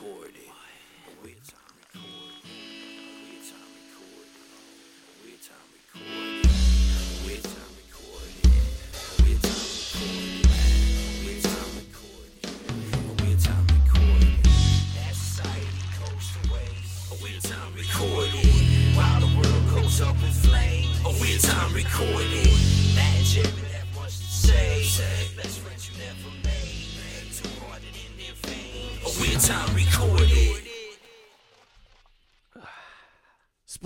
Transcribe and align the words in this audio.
recorded. 0.00 1.59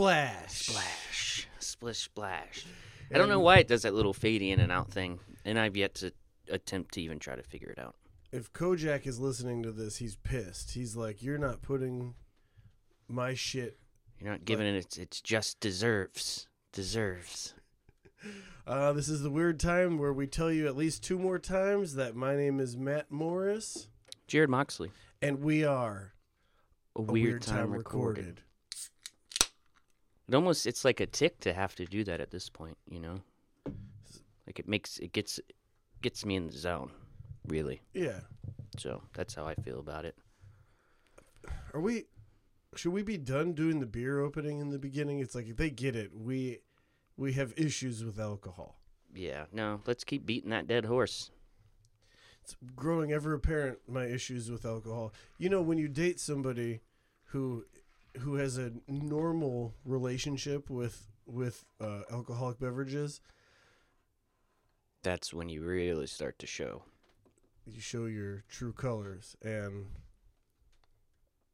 Splash. 0.04 0.66
Splash. 0.66 1.48
Splish 1.60 1.98
splash. 1.98 2.66
I 3.12 3.16
don't 3.18 3.28
know 3.30 3.40
why 3.40 3.58
it 3.58 3.68
does 3.68 3.82
that 3.82 3.94
little 3.94 4.12
fade 4.12 4.42
in 4.42 4.60
and 4.60 4.70
out 4.70 4.90
thing, 4.90 5.18
and 5.46 5.58
I've 5.58 5.76
yet 5.76 5.94
to 5.96 6.12
attempt 6.50 6.92
to 6.94 7.00
even 7.02 7.18
try 7.18 7.36
to 7.36 7.42
figure 7.42 7.70
it 7.70 7.78
out. 7.78 7.94
If 8.30 8.52
Kojak 8.52 9.06
is 9.06 9.18
listening 9.18 9.62
to 9.62 9.72
this, 9.72 9.96
he's 9.96 10.16
pissed. 10.16 10.72
He's 10.72 10.94
like, 10.94 11.22
"You're 11.22 11.38
not 11.38 11.62
putting 11.62 12.14
my 13.08 13.32
shit." 13.34 13.78
You're 14.20 14.30
not 14.30 14.44
giving 14.44 14.66
it 14.66 14.74
its, 14.76 14.98
its 14.98 15.20
just 15.20 15.58
deserves. 15.60 16.48
Deserves. 16.72 17.54
Uh, 18.66 18.94
this 18.94 19.10
is 19.10 19.20
the 19.20 19.28
weird 19.28 19.60
time 19.60 19.98
where 19.98 20.14
we 20.14 20.26
tell 20.26 20.50
you 20.50 20.66
at 20.66 20.74
least 20.74 21.04
two 21.04 21.18
more 21.18 21.38
times 21.38 21.96
that 21.96 22.16
my 22.16 22.34
name 22.34 22.58
is 22.58 22.74
Matt 22.74 23.10
Morris, 23.10 23.88
Jarrod 24.26 24.48
Moxley. 24.48 24.90
and 25.20 25.42
we 25.42 25.62
are 25.62 26.14
A 26.96 27.00
a 27.00 27.02
weird, 27.02 27.42
time, 27.42 27.70
recorded. 27.70 28.40
It 30.28 30.34
almost 30.34 30.66
it's 30.66 30.84
like 30.84 31.00
a 31.00 31.06
tick 31.06 31.40
to 31.40 31.52
have 31.52 31.74
to 31.76 31.84
do 31.84 32.04
that 32.04 32.20
at 32.20 32.30
this 32.30 32.48
point, 32.48 32.76
you 32.88 33.00
know? 33.00 33.20
Like 34.46 34.58
it 34.58 34.68
makes 34.68 34.98
it 34.98 35.12
gets 35.12 35.40
gets 36.02 36.24
me 36.24 36.36
in 36.36 36.46
the 36.46 36.52
zone, 36.52 36.90
really. 37.46 37.82
Yeah. 37.92 38.20
So 38.78 39.02
that's 39.12 39.34
how 39.34 39.46
I 39.46 39.54
feel 39.54 39.80
about 39.80 40.04
it. 40.04 40.16
Are 41.72 41.80
we? 41.80 42.04
Should 42.76 42.92
we 42.92 43.02
be 43.02 43.18
done 43.18 43.52
doing 43.52 43.78
the 43.80 43.86
beer 43.86 44.20
opening 44.20 44.58
in 44.58 44.70
the 44.70 44.78
beginning? 44.78 45.20
It's 45.20 45.34
like 45.34 45.56
they 45.56 45.70
get 45.70 45.94
it. 45.94 46.10
We 46.14 46.58
we 47.16 47.34
have 47.34 47.52
issues 47.56 48.04
with 48.04 48.18
alcohol. 48.18 48.80
Yeah, 49.14 49.44
no, 49.52 49.80
let's 49.86 50.04
keep 50.04 50.26
beating 50.26 50.50
that 50.50 50.66
dead 50.66 50.86
horse. 50.86 51.30
It's 52.42 52.56
growing 52.74 53.12
ever 53.12 53.32
apparent 53.32 53.78
my 53.88 54.04
issues 54.04 54.50
with 54.50 54.66
alcohol. 54.66 55.14
You 55.38 55.48
know, 55.48 55.62
when 55.62 55.78
you 55.78 55.88
date 55.88 56.20
somebody 56.20 56.80
who 57.26 57.64
who 58.20 58.36
has 58.36 58.58
a 58.58 58.72
normal 58.88 59.74
relationship 59.84 60.70
with 60.70 61.06
with 61.26 61.64
uh, 61.80 62.02
alcoholic 62.10 62.58
beverages, 62.58 63.20
That's 65.02 65.32
when 65.34 65.48
you 65.48 65.62
really 65.62 66.06
start 66.06 66.38
to 66.40 66.46
show. 66.46 66.82
you 67.66 67.80
show 67.80 68.04
your 68.06 68.44
true 68.48 68.72
colors 68.72 69.36
and 69.42 69.86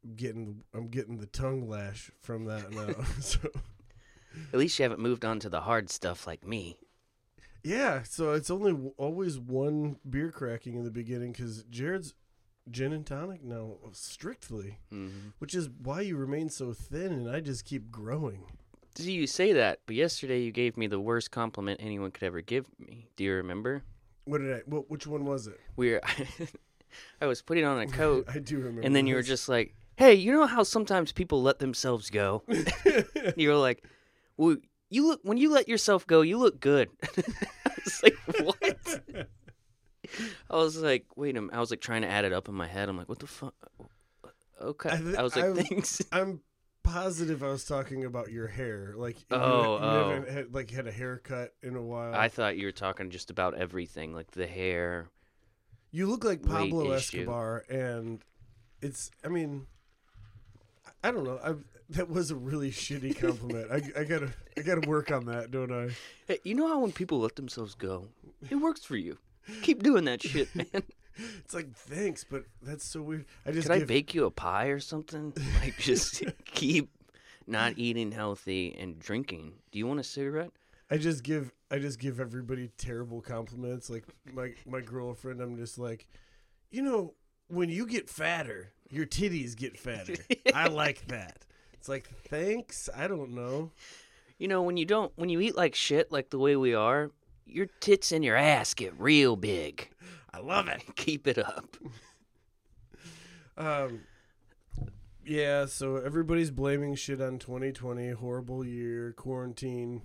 I'm 0.04 0.14
getting 0.16 0.62
I'm 0.74 0.88
getting 0.88 1.18
the 1.18 1.26
tongue 1.26 1.68
lash 1.68 2.10
from 2.20 2.46
that 2.46 2.70
now. 2.72 2.94
so 3.20 3.38
At 4.52 4.58
least 4.58 4.78
you 4.78 4.82
haven't 4.84 5.00
moved 5.00 5.24
on 5.24 5.38
to 5.40 5.48
the 5.48 5.60
hard 5.62 5.90
stuff 5.90 6.26
like 6.26 6.46
me. 6.46 6.78
yeah, 7.62 8.02
so 8.02 8.32
it's 8.32 8.50
only 8.50 8.72
w- 8.72 8.94
always 8.96 9.38
one 9.38 9.96
beer 10.08 10.30
cracking 10.30 10.74
in 10.76 10.84
the 10.84 10.90
beginning 10.90 11.32
cuz 11.32 11.64
Jarrod's 11.64 12.14
gin 12.70 12.92
and 12.92 13.04
tonic 13.06 13.42
now 13.44 13.76
strictly, 13.92 14.78
Mm-hmm. 14.92 15.30
which 15.38 15.54
is 15.54 15.68
why 15.82 16.00
you 16.02 16.16
remain 16.16 16.48
so 16.48 16.72
thin 16.72 17.12
and 17.12 17.30
I 17.30 17.40
just 17.40 17.64
keep 17.64 17.90
growing. 17.90 18.44
See, 18.96 19.12
you 19.12 19.26
say 19.26 19.52
that, 19.52 19.80
but 19.86 19.94
yesterday 19.96 20.40
you 20.42 20.50
gave 20.52 20.76
me 20.76 20.86
the 20.86 20.98
worst 21.00 21.30
compliment 21.30 21.80
anyone 21.82 22.10
could 22.10 22.24
ever 22.24 22.40
give 22.40 22.66
me. 22.78 23.08
Do 23.16 23.24
you 23.24 23.34
remember? 23.34 23.82
What 24.24 24.38
did 24.38 24.52
I? 24.52 24.60
What, 24.66 24.90
which 24.90 25.06
one 25.06 25.24
was 25.24 25.46
it? 25.46 25.58
We 25.76 25.92
were, 25.92 26.00
I 27.20 27.26
was 27.26 27.40
putting 27.40 27.64
on 27.64 27.78
a 27.80 27.86
coat, 28.00 28.26
I 28.28 28.38
do 28.38 28.58
remember. 28.58 28.82
and 28.82 28.94
then 28.94 29.06
you 29.06 29.14
were 29.14 29.22
just 29.22 29.48
like, 29.48 29.74
"Hey, 29.96 30.14
you 30.14 30.32
know 30.32 30.46
how 30.46 30.62
sometimes 30.64 31.12
people 31.12 31.40
let 31.42 31.58
themselves 31.60 32.10
go?" 32.10 32.42
you 33.36 33.48
were 33.48 33.56
like, 33.56 33.84
"Well, 34.36 34.56
you 34.90 35.06
look 35.06 35.20
when 35.22 35.38
you 35.38 35.50
let 35.52 35.68
yourself 35.68 36.06
go, 36.06 36.20
you 36.22 36.36
look 36.38 36.58
good." 36.60 36.88
I 37.66 37.72
was 37.84 38.02
like, 38.02 38.16
"What?" 38.44 38.59
I 40.50 40.56
was 40.56 40.76
like, 40.76 41.06
"Wait 41.16 41.36
a 41.36 41.40
minute." 41.40 41.54
I 41.56 41.60
was 41.60 41.70
like 41.70 41.80
trying 41.80 42.02
to 42.02 42.08
add 42.08 42.24
it 42.24 42.32
up 42.32 42.48
in 42.48 42.54
my 42.54 42.66
head. 42.66 42.88
I'm 42.88 42.96
like, 42.96 43.08
"What 43.08 43.18
the 43.18 43.26
fuck?" 43.26 43.54
Okay. 44.60 44.90
I 44.90 45.20
I, 45.20 45.22
was 45.22 45.36
like, 45.36 45.44
I'm- 45.44 45.56
"Thanks." 45.56 46.02
I'm 46.12 46.40
positive 46.82 47.42
I 47.42 47.48
was 47.48 47.64
talking 47.64 48.04
about 48.04 48.30
your 48.32 48.46
hair. 48.46 48.94
Like 48.96 49.18
you, 49.20 49.26
Oh, 49.36 49.76
you 49.78 49.84
oh. 49.84 50.10
haven't 50.10 50.28
had, 50.30 50.54
like 50.54 50.70
had 50.70 50.86
a 50.86 50.92
haircut 50.92 51.52
in 51.62 51.76
a 51.76 51.82
while. 51.82 52.14
I 52.14 52.28
thought 52.28 52.56
you 52.56 52.66
were 52.66 52.72
talking 52.72 53.10
just 53.10 53.30
about 53.30 53.54
everything, 53.54 54.12
like 54.14 54.30
the 54.32 54.46
hair. 54.46 55.08
you 55.90 56.06
look 56.06 56.24
like 56.24 56.42
Pablo 56.42 56.92
issue. 56.92 57.20
Escobar, 57.20 57.64
and 57.70 58.22
it's. 58.82 59.10
I 59.24 59.28
mean, 59.28 59.66
I- 61.04 61.10
don't 61.10 61.24
know. 61.24 61.38
I 61.42 61.54
that 61.90 62.08
was 62.08 62.30
a 62.30 62.36
really 62.36 62.70
shitty 62.84 63.18
compliment. 63.18 63.70
I, 63.70 64.00
I 64.00 64.04
gotta 64.04 64.32
I 64.56 64.60
gotta 64.62 64.88
work 64.88 65.10
on 65.10 65.24
that, 65.26 65.50
don't 65.50 65.72
I? 65.72 65.90
Hey, 66.26 66.38
you 66.44 66.54
know 66.54 66.68
how 66.68 66.78
when 66.80 66.92
people 66.92 67.20
let 67.20 67.36
themselves 67.36 67.74
go, 67.74 68.08
it 68.48 68.56
works 68.56 68.84
for 68.84 68.96
you. 68.96 69.18
Keep 69.62 69.82
doing 69.82 70.04
that 70.04 70.22
shit, 70.22 70.54
man. 70.54 70.82
It's 71.44 71.54
like 71.54 71.74
thanks, 71.74 72.24
but 72.24 72.44
that's 72.62 72.84
so 72.84 73.02
weird. 73.02 73.26
I 73.44 73.52
just 73.52 73.68
Could 73.68 73.82
I 73.82 73.84
bake 73.84 74.14
you 74.14 74.24
a 74.24 74.30
pie 74.30 74.66
or 74.66 74.80
something? 74.80 75.32
Like, 75.62 75.76
just 75.78 76.22
keep 76.46 76.90
not 77.46 77.74
eating 77.76 78.12
healthy 78.12 78.76
and 78.78 78.98
drinking. 78.98 79.54
Do 79.70 79.78
you 79.78 79.86
want 79.86 80.00
a 80.00 80.04
cigarette? 80.04 80.52
I 80.90 80.96
just 80.96 81.22
give 81.22 81.52
I 81.70 81.78
just 81.78 81.98
give 81.98 82.20
everybody 82.20 82.70
terrible 82.78 83.20
compliments. 83.20 83.90
Like 83.90 84.04
my 84.32 84.52
my 84.66 84.80
girlfriend, 84.80 85.40
I'm 85.40 85.56
just 85.56 85.78
like, 85.78 86.06
you 86.70 86.82
know, 86.82 87.14
when 87.48 87.68
you 87.68 87.86
get 87.86 88.08
fatter, 88.08 88.72
your 88.90 89.06
titties 89.06 89.56
get 89.56 89.78
fatter. 89.78 90.14
I 90.54 90.68
like 90.68 91.06
that. 91.08 91.44
It's 91.74 91.88
like 91.88 92.08
thanks. 92.28 92.88
I 92.96 93.08
don't 93.08 93.32
know. 93.34 93.70
You 94.38 94.48
know, 94.48 94.62
when 94.62 94.76
you 94.76 94.86
don't, 94.86 95.12
when 95.16 95.28
you 95.28 95.40
eat 95.40 95.54
like 95.56 95.74
shit, 95.74 96.10
like 96.10 96.30
the 96.30 96.38
way 96.38 96.56
we 96.56 96.74
are, 96.74 97.10
your 97.46 97.66
tits 97.80 98.12
and 98.12 98.24
your 98.24 98.36
ass 98.36 98.74
get 98.74 98.94
real 98.98 99.36
big. 99.36 99.90
I 100.32 100.38
love 100.38 100.68
it. 100.68 100.82
Keep 100.96 101.26
it 101.26 101.38
up. 101.38 101.76
Um, 103.56 104.00
yeah. 105.24 105.66
So 105.66 105.96
everybody's 105.96 106.50
blaming 106.50 106.94
shit 106.94 107.20
on 107.20 107.38
2020, 107.38 108.10
horrible 108.10 108.64
year, 108.64 109.12
quarantine. 109.12 110.02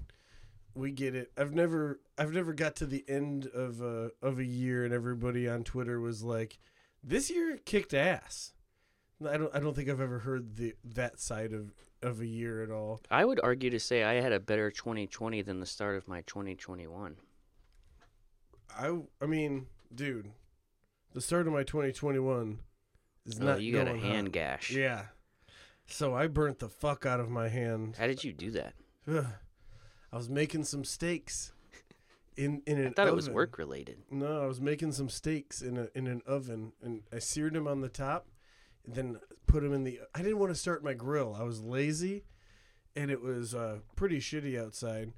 We 0.73 0.91
get 0.91 1.15
it. 1.15 1.31
I've 1.37 1.53
never 1.53 2.01
I've 2.17 2.33
never 2.33 2.53
got 2.53 2.75
to 2.77 2.85
the 2.85 3.05
end 3.07 3.47
of 3.47 3.81
a 3.81 4.11
of 4.21 4.39
a 4.39 4.45
year 4.45 4.83
and 4.83 4.93
everybody 4.93 5.47
on 5.47 5.63
Twitter 5.63 6.01
was 6.01 6.21
like, 6.21 6.59
"This 7.01 7.29
year 7.29 7.57
kicked 7.63 7.93
ass." 7.93 8.51
I 9.25 9.37
don't 9.37 9.55
I 9.55 9.59
don't 9.59 9.73
think 9.73 9.89
I've 9.89 10.01
ever 10.01 10.19
heard 10.19 10.57
the 10.57 10.75
that 10.83 11.19
side 11.21 11.53
of 11.53 11.73
of 12.01 12.19
a 12.19 12.25
year 12.25 12.61
at 12.61 12.71
all. 12.71 13.01
I 13.09 13.23
would 13.23 13.39
argue 13.41 13.69
to 13.69 13.79
say 13.79 14.03
I 14.03 14.15
had 14.15 14.33
a 14.33 14.39
better 14.39 14.69
2020 14.69 15.41
than 15.41 15.59
the 15.59 15.65
start 15.65 15.95
of 15.95 16.07
my 16.07 16.21
2021. 16.21 17.15
I 18.77 18.97
I 19.21 19.25
mean, 19.25 19.67
dude, 19.93 20.31
the 21.13 21.21
start 21.21 21.47
of 21.47 21.53
my 21.53 21.63
2021 21.63 22.59
is 23.25 23.39
Oh, 23.39 23.43
not 23.45 23.61
you 23.61 23.73
got 23.73 23.87
a 23.87 23.97
hand 23.97 24.31
gash. 24.31 24.71
Yeah. 24.71 25.05
So 25.87 26.13
I 26.15 26.27
burnt 26.27 26.59
the 26.59 26.69
fuck 26.69 27.05
out 27.05 27.19
of 27.19 27.29
my 27.29 27.47
hand. 27.49 27.95
How 27.97 28.07
did 28.07 28.23
you 28.23 28.33
do 28.33 28.51
that? 28.51 28.73
Ugh. 29.07 29.25
I 30.11 30.17
was 30.17 30.29
making 30.29 30.63
some 30.63 30.83
steaks 30.83 31.51
in 32.37 32.61
in 32.65 32.79
an 32.79 32.87
I 32.87 32.89
thought 32.91 33.07
it 33.07 33.15
was 33.15 33.29
work 33.29 33.57
related. 33.57 33.99
No, 34.09 34.43
I 34.43 34.47
was 34.47 34.59
making 34.61 34.91
some 34.93 35.09
steaks 35.09 35.61
in 35.61 35.77
a 35.77 35.87
in 35.95 36.07
an 36.07 36.21
oven, 36.25 36.73
and 36.81 37.03
I 37.13 37.19
seared 37.19 37.53
them 37.53 37.67
on 37.67 37.81
the 37.81 37.89
top, 37.89 38.27
and 38.85 38.95
then 38.95 39.19
put 39.47 39.63
them 39.63 39.73
in 39.73 39.83
the. 39.83 39.99
I 40.13 40.21
didn't 40.21 40.39
want 40.39 40.51
to 40.53 40.59
start 40.59 40.83
my 40.83 40.93
grill. 40.93 41.35
I 41.37 41.43
was 41.43 41.61
lazy, 41.61 42.23
and 42.95 43.11
it 43.11 43.21
was 43.21 43.53
uh, 43.53 43.79
pretty 43.95 44.19
shitty 44.19 44.59
outside, 44.59 45.13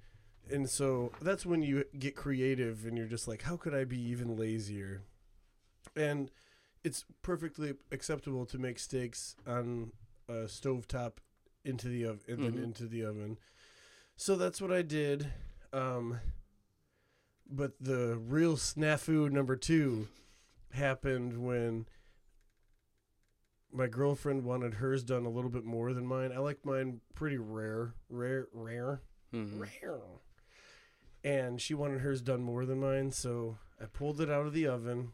and 0.52 0.70
so 0.70 1.12
that's 1.22 1.46
when 1.46 1.62
you 1.62 1.84
get 1.98 2.16
creative, 2.16 2.86
and 2.86 2.98
you're 2.98 3.08
just 3.08 3.28
like, 3.28 3.44
how 3.44 3.58
could 3.58 3.74
I 3.74 3.84
be 3.84 4.00
even 4.00 4.36
lazier? 4.36 5.04
And 5.96 6.32
it's 6.84 7.06
perfectly 7.22 7.74
acceptable 7.92 8.46
to 8.48 8.58
make 8.58 8.80
steaks 8.80 9.36
on 9.46 9.92
a 10.30 10.46
stovetop 10.48 11.14
into 11.66 11.88
the 11.88 12.06
oven 12.06 12.22
and 12.28 12.40
Mhm. 12.40 12.44
then 12.56 12.64
into 12.64 12.86
the 12.88 13.04
oven. 13.04 13.38
So 14.16 14.36
that's 14.36 14.62
what 14.62 14.72
I 14.72 14.82
did. 14.84 15.32
Um, 15.74 16.20
but 17.50 17.74
the 17.80 18.18
real 18.18 18.56
snafu 18.58 19.30
number 19.32 19.56
two 19.56 20.08
happened 20.72 21.44
when 21.46 21.88
my 23.72 23.88
girlfriend 23.88 24.44
wanted 24.44 24.76
hers 24.76 25.04
done 25.04 25.26
a 25.26 25.30
little 25.30 25.50
bit 25.50 25.64
more 25.66 25.94
than 25.94 26.06
mine. 26.06 26.32
I 26.32 26.38
like 26.38 26.64
mine 26.66 27.02
pretty 27.16 27.38
rare, 27.38 27.94
rare, 28.10 28.48
rare, 28.54 29.02
Mhm. 29.34 29.60
rare. 29.60 30.00
And 31.24 31.60
she 31.60 31.74
wanted 31.74 32.02
hers 32.02 32.22
done 32.22 32.42
more 32.42 32.66
than 32.66 32.80
mine, 32.80 33.12
so 33.12 33.58
I 33.82 33.86
pulled 33.86 34.22
it 34.22 34.30
out 34.30 34.46
of 34.46 34.54
the 34.54 34.68
oven, 34.68 35.14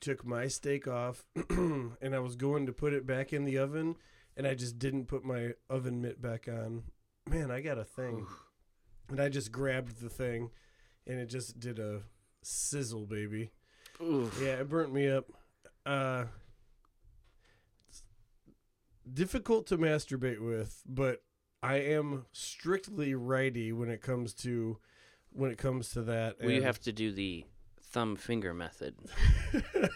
took 0.00 0.24
my 0.24 0.48
steak 0.48 0.86
off 0.88 1.24
and 1.48 2.14
I 2.14 2.18
was 2.18 2.36
going 2.36 2.66
to 2.66 2.72
put 2.72 2.92
it 2.92 3.06
back 3.06 3.32
in 3.32 3.44
the 3.44 3.58
oven 3.58 3.96
and 4.36 4.46
I 4.46 4.54
just 4.54 4.78
didn't 4.78 5.06
put 5.06 5.24
my 5.24 5.52
oven 5.70 6.02
mitt 6.02 6.20
back 6.20 6.48
on. 6.48 6.82
Man, 7.28 7.50
I 7.50 7.60
got 7.60 7.78
a 7.78 7.84
thing. 7.84 8.26
And 9.08 9.20
I 9.20 9.28
just 9.28 9.52
grabbed 9.52 10.00
the 10.00 10.10
thing 10.10 10.50
and 11.06 11.18
it 11.18 11.26
just 11.26 11.58
did 11.58 11.78
a 11.78 12.02
sizzle, 12.42 13.06
baby. 13.06 13.50
Oof. 14.02 14.38
Yeah, 14.42 14.56
it 14.56 14.68
burnt 14.68 14.92
me 14.92 15.08
up. 15.08 15.26
Uh 15.84 16.24
difficult 19.10 19.68
to 19.68 19.78
masturbate 19.78 20.40
with, 20.40 20.82
but 20.86 21.22
I 21.62 21.76
am 21.76 22.26
strictly 22.32 23.14
righty 23.14 23.72
when 23.72 23.88
it 23.90 24.02
comes 24.02 24.34
to 24.34 24.78
when 25.32 25.50
it 25.50 25.58
comes 25.58 25.90
to 25.90 26.02
that. 26.02 26.36
We 26.42 26.56
and- 26.56 26.64
have 26.64 26.80
to 26.82 26.92
do 26.92 27.12
the 27.12 27.44
thumb 27.80 28.16
finger 28.16 28.52
method, 28.52 28.94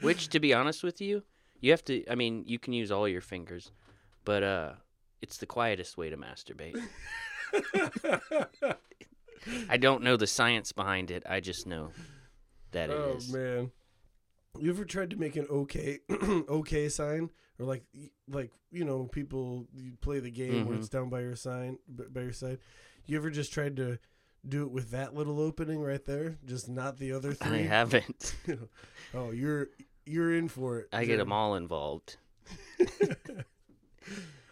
which, 0.00 0.28
to 0.28 0.40
be 0.40 0.52
honest 0.52 0.82
with 0.82 1.00
you, 1.00 1.22
you 1.60 1.70
have 1.70 1.84
to. 1.86 2.04
I 2.10 2.14
mean, 2.14 2.44
you 2.46 2.58
can 2.58 2.72
use 2.72 2.90
all 2.90 3.08
your 3.08 3.20
fingers, 3.20 3.72
but 4.24 4.42
uh, 4.42 4.72
it's 5.20 5.38
the 5.38 5.46
quietest 5.46 5.96
way 5.96 6.10
to 6.10 6.16
masturbate. 6.16 6.76
I 9.68 9.76
don't 9.76 10.02
know 10.02 10.16
the 10.16 10.26
science 10.26 10.72
behind 10.72 11.10
it. 11.10 11.24
I 11.28 11.40
just 11.40 11.66
know 11.66 11.90
that 12.72 12.90
it 12.90 12.96
oh 12.96 13.16
is. 13.16 13.32
man. 13.32 13.70
You 14.58 14.70
ever 14.70 14.84
tried 14.84 15.10
to 15.10 15.16
make 15.16 15.36
an 15.36 15.46
okay 15.50 16.00
okay 16.10 16.88
sign 16.88 17.30
or 17.62 17.66
like 17.66 17.84
like 18.28 18.50
you 18.70 18.84
know 18.84 19.04
people 19.06 19.66
you 19.74 19.92
play 20.00 20.18
the 20.20 20.30
game 20.30 20.66
where 20.66 20.74
Mhm. 20.76 20.80
it's 20.80 20.88
down 20.88 21.08
by 21.08 21.20
your 21.20 21.36
sign 21.36 21.78
by 21.88 22.22
your 22.22 22.32
side. 22.32 22.58
You 23.06 23.16
ever 23.16 23.30
just 23.30 23.52
tried 23.52 23.76
to 23.76 23.98
do 24.48 24.62
it 24.64 24.70
with 24.72 24.90
that 24.90 25.14
little 25.14 25.40
opening 25.40 25.80
right 25.80 26.04
there, 26.04 26.38
just 26.44 26.68
not 26.68 26.98
the 26.98 27.12
other 27.12 27.32
thing. 27.32 27.52
I 27.52 27.58
haven't. 27.58 28.34
oh, 29.14 29.30
you're 29.30 29.68
you're 30.04 30.34
in 30.34 30.48
for 30.48 30.80
it. 30.80 30.88
I 30.92 31.04
get 31.04 31.18
them 31.18 31.32
all 31.32 31.54
involved. 31.54 32.16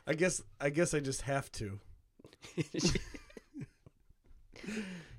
I 0.06 0.14
guess 0.14 0.42
I 0.60 0.70
guess 0.70 0.94
I 0.94 1.00
just 1.00 1.22
have 1.22 1.50
to. 1.52 1.80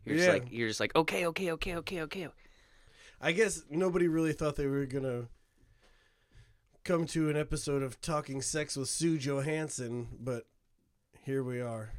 You're 0.05 0.15
just 0.17 0.29
like 0.29 0.47
you're 0.51 0.67
just 0.67 0.79
like 0.79 0.95
okay, 0.95 1.25
okay, 1.27 1.51
okay, 1.51 1.75
okay, 1.77 2.01
okay. 2.03 2.27
I 3.19 3.31
guess 3.33 3.63
nobody 3.69 4.07
really 4.07 4.33
thought 4.33 4.55
they 4.55 4.65
were 4.67 4.85
gonna 4.85 5.27
come 6.83 7.05
to 7.05 7.29
an 7.29 7.37
episode 7.37 7.83
of 7.83 8.01
Talking 8.01 8.41
Sex 8.41 8.75
with 8.75 8.89
Sue 8.89 9.17
Johanson, 9.17 10.07
but 10.19 10.45
here 11.23 11.43
we 11.43 11.61
are. 11.61 11.91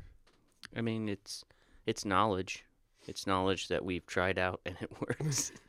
I 0.76 0.80
mean, 0.80 1.08
it's 1.08 1.44
it's 1.86 2.04
knowledge. 2.04 2.64
It's 3.06 3.26
knowledge 3.26 3.68
that 3.68 3.84
we've 3.84 4.06
tried 4.06 4.38
out 4.38 4.60
and 4.66 4.76
it 4.80 4.90
works. 5.00 5.52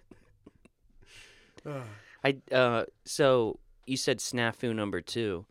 Ah. 1.66 1.84
I 2.26 2.36
uh 2.54 2.84
so 3.06 3.58
you 3.86 3.96
said 3.96 4.18
snafu 4.20 4.76
number 4.76 5.00
2, 5.00 5.46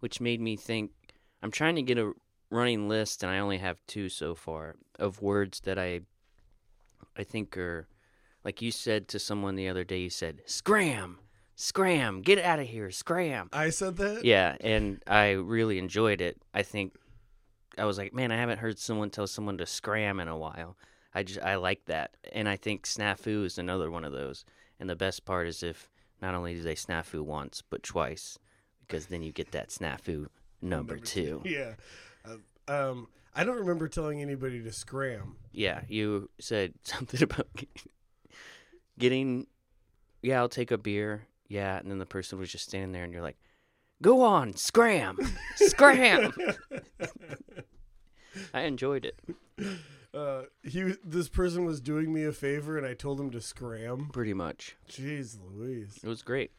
which 0.00 0.18
made 0.18 0.40
me 0.40 0.56
think 0.56 0.92
I'm 1.42 1.50
trying 1.50 1.76
to 1.76 1.82
get 1.82 1.98
a 1.98 2.14
running 2.48 2.88
list 2.88 3.22
and 3.22 3.30
I 3.30 3.40
only 3.40 3.58
have 3.58 3.78
two 3.86 4.08
so 4.08 4.34
far 4.34 4.76
of 4.98 5.20
words 5.20 5.60
that 5.60 5.78
I 5.78 6.00
I 7.18 7.22
think 7.22 7.54
are 7.58 7.86
like 8.44 8.62
you 8.62 8.70
said 8.70 9.08
to 9.08 9.18
someone 9.18 9.56
the 9.56 9.68
other 9.68 9.84
day 9.84 9.98
you 9.98 10.08
said 10.08 10.40
scram 10.46 11.18
scram 11.60 12.22
get 12.22 12.38
out 12.38 12.60
of 12.60 12.66
here 12.68 12.88
scram 12.92 13.48
I 13.52 13.70
said 13.70 13.96
that. 13.96 14.24
yeah 14.24 14.54
and 14.60 15.02
I 15.08 15.30
really 15.32 15.78
enjoyed 15.78 16.20
it 16.20 16.40
I 16.54 16.62
think 16.62 16.94
I 17.76 17.84
was 17.84 17.98
like 17.98 18.14
man 18.14 18.30
I 18.30 18.36
haven't 18.36 18.58
heard 18.60 18.78
someone 18.78 19.10
tell 19.10 19.26
someone 19.26 19.58
to 19.58 19.66
scram 19.66 20.20
in 20.20 20.28
a 20.28 20.36
while 20.36 20.76
I 21.12 21.24
just 21.24 21.40
I 21.42 21.56
like 21.56 21.84
that 21.86 22.12
and 22.32 22.48
I 22.48 22.54
think 22.54 22.86
snafu 22.86 23.44
is 23.44 23.58
another 23.58 23.90
one 23.90 24.04
of 24.04 24.12
those 24.12 24.44
and 24.78 24.88
the 24.88 24.94
best 24.94 25.24
part 25.24 25.48
is 25.48 25.64
if 25.64 25.90
not 26.22 26.34
only 26.36 26.54
do 26.54 26.62
they 26.62 26.76
snafu 26.76 27.22
once 27.22 27.60
but 27.68 27.82
twice 27.82 28.38
because 28.86 29.06
then 29.06 29.22
you 29.22 29.32
get 29.32 29.50
that 29.50 29.70
snafu 29.70 30.26
number, 30.62 30.96
two. 30.96 31.42
Yeah. 31.44 31.74
Uh, 32.24 32.36
um, 32.72 33.08
I 33.34 33.44
don't 33.44 33.58
remember 33.58 33.86
telling 33.88 34.22
anybody 34.22 34.62
to 34.62 34.72
scram. 34.72 35.36
Yeah, 35.52 35.82
you 35.88 36.30
said 36.40 36.74
something 36.84 37.22
about 37.22 37.48
getting. 38.98 39.46
Yeah, 40.22 40.38
I'll 40.38 40.48
take 40.48 40.70
a 40.70 40.78
beer. 40.78 41.26
Yeah, 41.48 41.78
and 41.78 41.90
then 41.90 41.98
the 41.98 42.06
person 42.06 42.38
was 42.38 42.52
just 42.52 42.64
standing 42.68 42.92
there, 42.92 43.04
and 43.04 43.12
you're 43.12 43.22
like, 43.22 43.38
"Go 44.02 44.22
on, 44.22 44.54
scram, 44.54 45.16
scram." 45.56 46.32
I 48.54 48.60
enjoyed 48.62 49.04
it 49.04 49.18
Uh, 50.14 50.42
he 50.62 50.94
this 51.04 51.28
person 51.28 51.64
was 51.64 51.80
doing 51.80 52.12
me 52.12 52.24
a 52.24 52.32
favor, 52.32 52.76
and 52.78 52.86
I 52.86 52.94
told 52.94 53.20
him 53.20 53.30
to 53.30 53.40
scram. 53.40 54.08
pretty 54.12 54.34
much. 54.34 54.76
Jeez, 54.88 55.36
Louise. 55.42 55.98
It 56.02 56.08
was 56.08 56.22
great. 56.22 56.52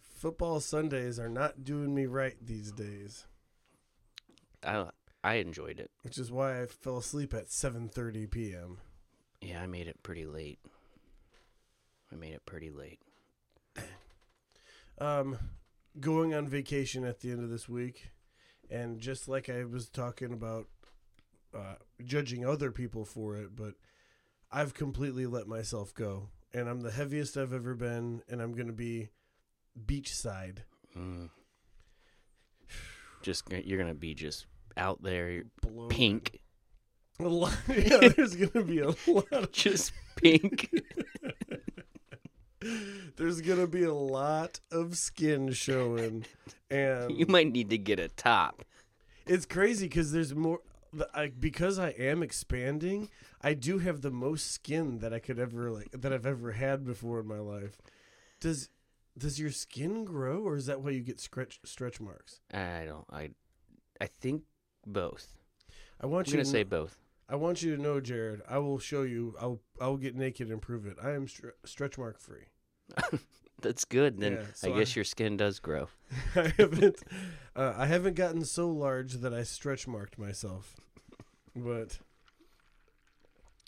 Football 0.00 0.60
Sundays 0.60 1.18
are 1.18 1.28
not 1.28 1.64
doing 1.64 1.94
me 1.94 2.06
right 2.06 2.36
these 2.40 2.72
days, 2.72 3.26
I 4.62 4.88
I 5.22 5.34
enjoyed 5.36 5.80
it. 5.80 5.90
which 6.02 6.18
is 6.18 6.30
why 6.32 6.62
I 6.62 6.66
fell 6.66 6.98
asleep 6.98 7.32
at 7.34 7.48
7:30 7.48 8.30
p.m. 8.30 8.78
Yeah, 9.40 9.62
I 9.62 9.66
made 9.66 9.86
it 9.88 10.02
pretty 10.02 10.26
late. 10.26 10.58
I 12.12 12.16
made 12.16 12.34
it 12.34 12.46
pretty 12.46 12.70
late. 12.70 13.00
Um, 14.98 15.38
going 16.00 16.34
on 16.34 16.48
vacation 16.48 17.04
at 17.04 17.20
the 17.20 17.30
end 17.30 17.42
of 17.42 17.50
this 17.50 17.68
week, 17.68 18.10
and 18.70 19.00
just 19.00 19.28
like 19.28 19.48
I 19.48 19.64
was 19.64 19.88
talking 19.88 20.32
about, 20.32 20.66
uh, 21.54 21.74
judging 22.04 22.44
other 22.44 22.70
people 22.70 23.04
for 23.04 23.36
it, 23.36 23.54
but 23.56 23.74
I've 24.50 24.74
completely 24.74 25.26
let 25.26 25.46
myself 25.48 25.92
go, 25.94 26.28
and 26.52 26.68
I'm 26.68 26.80
the 26.80 26.90
heaviest 26.92 27.36
I've 27.36 27.52
ever 27.52 27.74
been, 27.74 28.22
and 28.28 28.40
I'm 28.40 28.52
gonna 28.54 28.72
be 28.72 29.10
beachside. 29.86 30.58
Mm. 30.96 31.30
Just 33.22 33.44
you're 33.50 33.78
gonna 33.78 33.94
be 33.94 34.14
just 34.14 34.46
out 34.76 35.02
there, 35.02 35.42
Bloated. 35.60 35.96
pink, 35.96 36.40
A 37.20 37.24
lot, 37.24 37.56
yeah, 37.68 38.08
there's 38.08 38.36
gonna 38.36 38.64
be 38.64 38.78
a 38.80 38.88
lot. 39.06 39.32
Of, 39.32 39.52
just 39.52 39.92
pink. 40.16 40.70
there's 43.16 43.40
gonna 43.40 43.66
be 43.66 43.84
a 43.84 43.94
lot 43.94 44.60
of 44.70 44.96
skin 44.96 45.52
showing, 45.52 46.24
and 46.70 47.10
you 47.18 47.26
might 47.26 47.52
need 47.52 47.70
to 47.70 47.78
get 47.78 47.98
a 47.98 48.08
top. 48.08 48.64
It's 49.26 49.46
crazy 49.46 49.86
because 49.88 50.12
there's 50.12 50.34
more. 50.34 50.60
I, 51.12 51.26
because 51.26 51.78
I 51.78 51.88
am 51.88 52.22
expanding, 52.22 53.08
I 53.42 53.54
do 53.54 53.78
have 53.78 54.00
the 54.00 54.12
most 54.12 54.52
skin 54.52 55.00
that 55.00 55.12
I 55.12 55.18
could 55.18 55.40
ever 55.40 55.70
like 55.72 55.90
that 55.90 56.12
I've 56.12 56.26
ever 56.26 56.52
had 56.52 56.84
before 56.84 57.18
in 57.20 57.26
my 57.26 57.40
life. 57.40 57.78
Does 58.40 58.68
does 59.16 59.40
your 59.40 59.50
skin 59.50 60.04
grow, 60.04 60.42
or 60.42 60.56
is 60.56 60.66
that 60.66 60.80
why 60.80 60.90
you 60.90 61.00
get 61.00 61.20
stretch 61.20 61.60
stretch 61.64 62.00
marks? 62.00 62.40
I 62.52 62.84
don't. 62.86 63.06
I 63.10 63.30
I 64.00 64.06
think 64.06 64.42
both. 64.86 65.36
I 66.00 66.06
want 66.06 66.28
I'm 66.28 66.32
you 66.32 66.36
gonna 66.38 66.44
say 66.50 66.62
both. 66.62 66.98
I 67.28 67.36
want 67.36 67.62
you 67.62 67.74
to 67.74 67.82
know, 67.82 68.00
Jarrod. 68.00 68.42
I 68.48 68.58
will 68.58 68.78
show 68.78 69.02
you. 69.02 69.34
I'll 69.40 69.60
I'll 69.80 69.96
get 69.96 70.14
naked 70.14 70.50
and 70.50 70.60
prove 70.60 70.86
it. 70.86 70.96
I 71.02 71.12
am 71.12 71.26
stre- 71.26 71.52
stretch 71.64 71.96
mark 71.96 72.20
free. 72.20 72.46
That's 73.62 73.84
good. 73.84 74.18
Then 74.20 74.32
Yeah, 74.34 74.70
I 74.70 74.78
guess 74.78 74.92
I- 74.92 74.94
your 74.96 75.04
skin 75.04 75.36
does 75.36 75.58
grow. 75.58 75.88
I 76.36 76.52
haven't 76.58 76.96
uh, 77.56 77.72
I 77.76 77.86
haven't 77.86 78.14
gotten 78.16 78.44
so 78.44 78.68
large 78.68 79.14
that 79.14 79.32
I 79.32 79.42
stretch 79.42 79.86
marked 79.86 80.18
myself, 80.18 80.76
but 81.56 81.98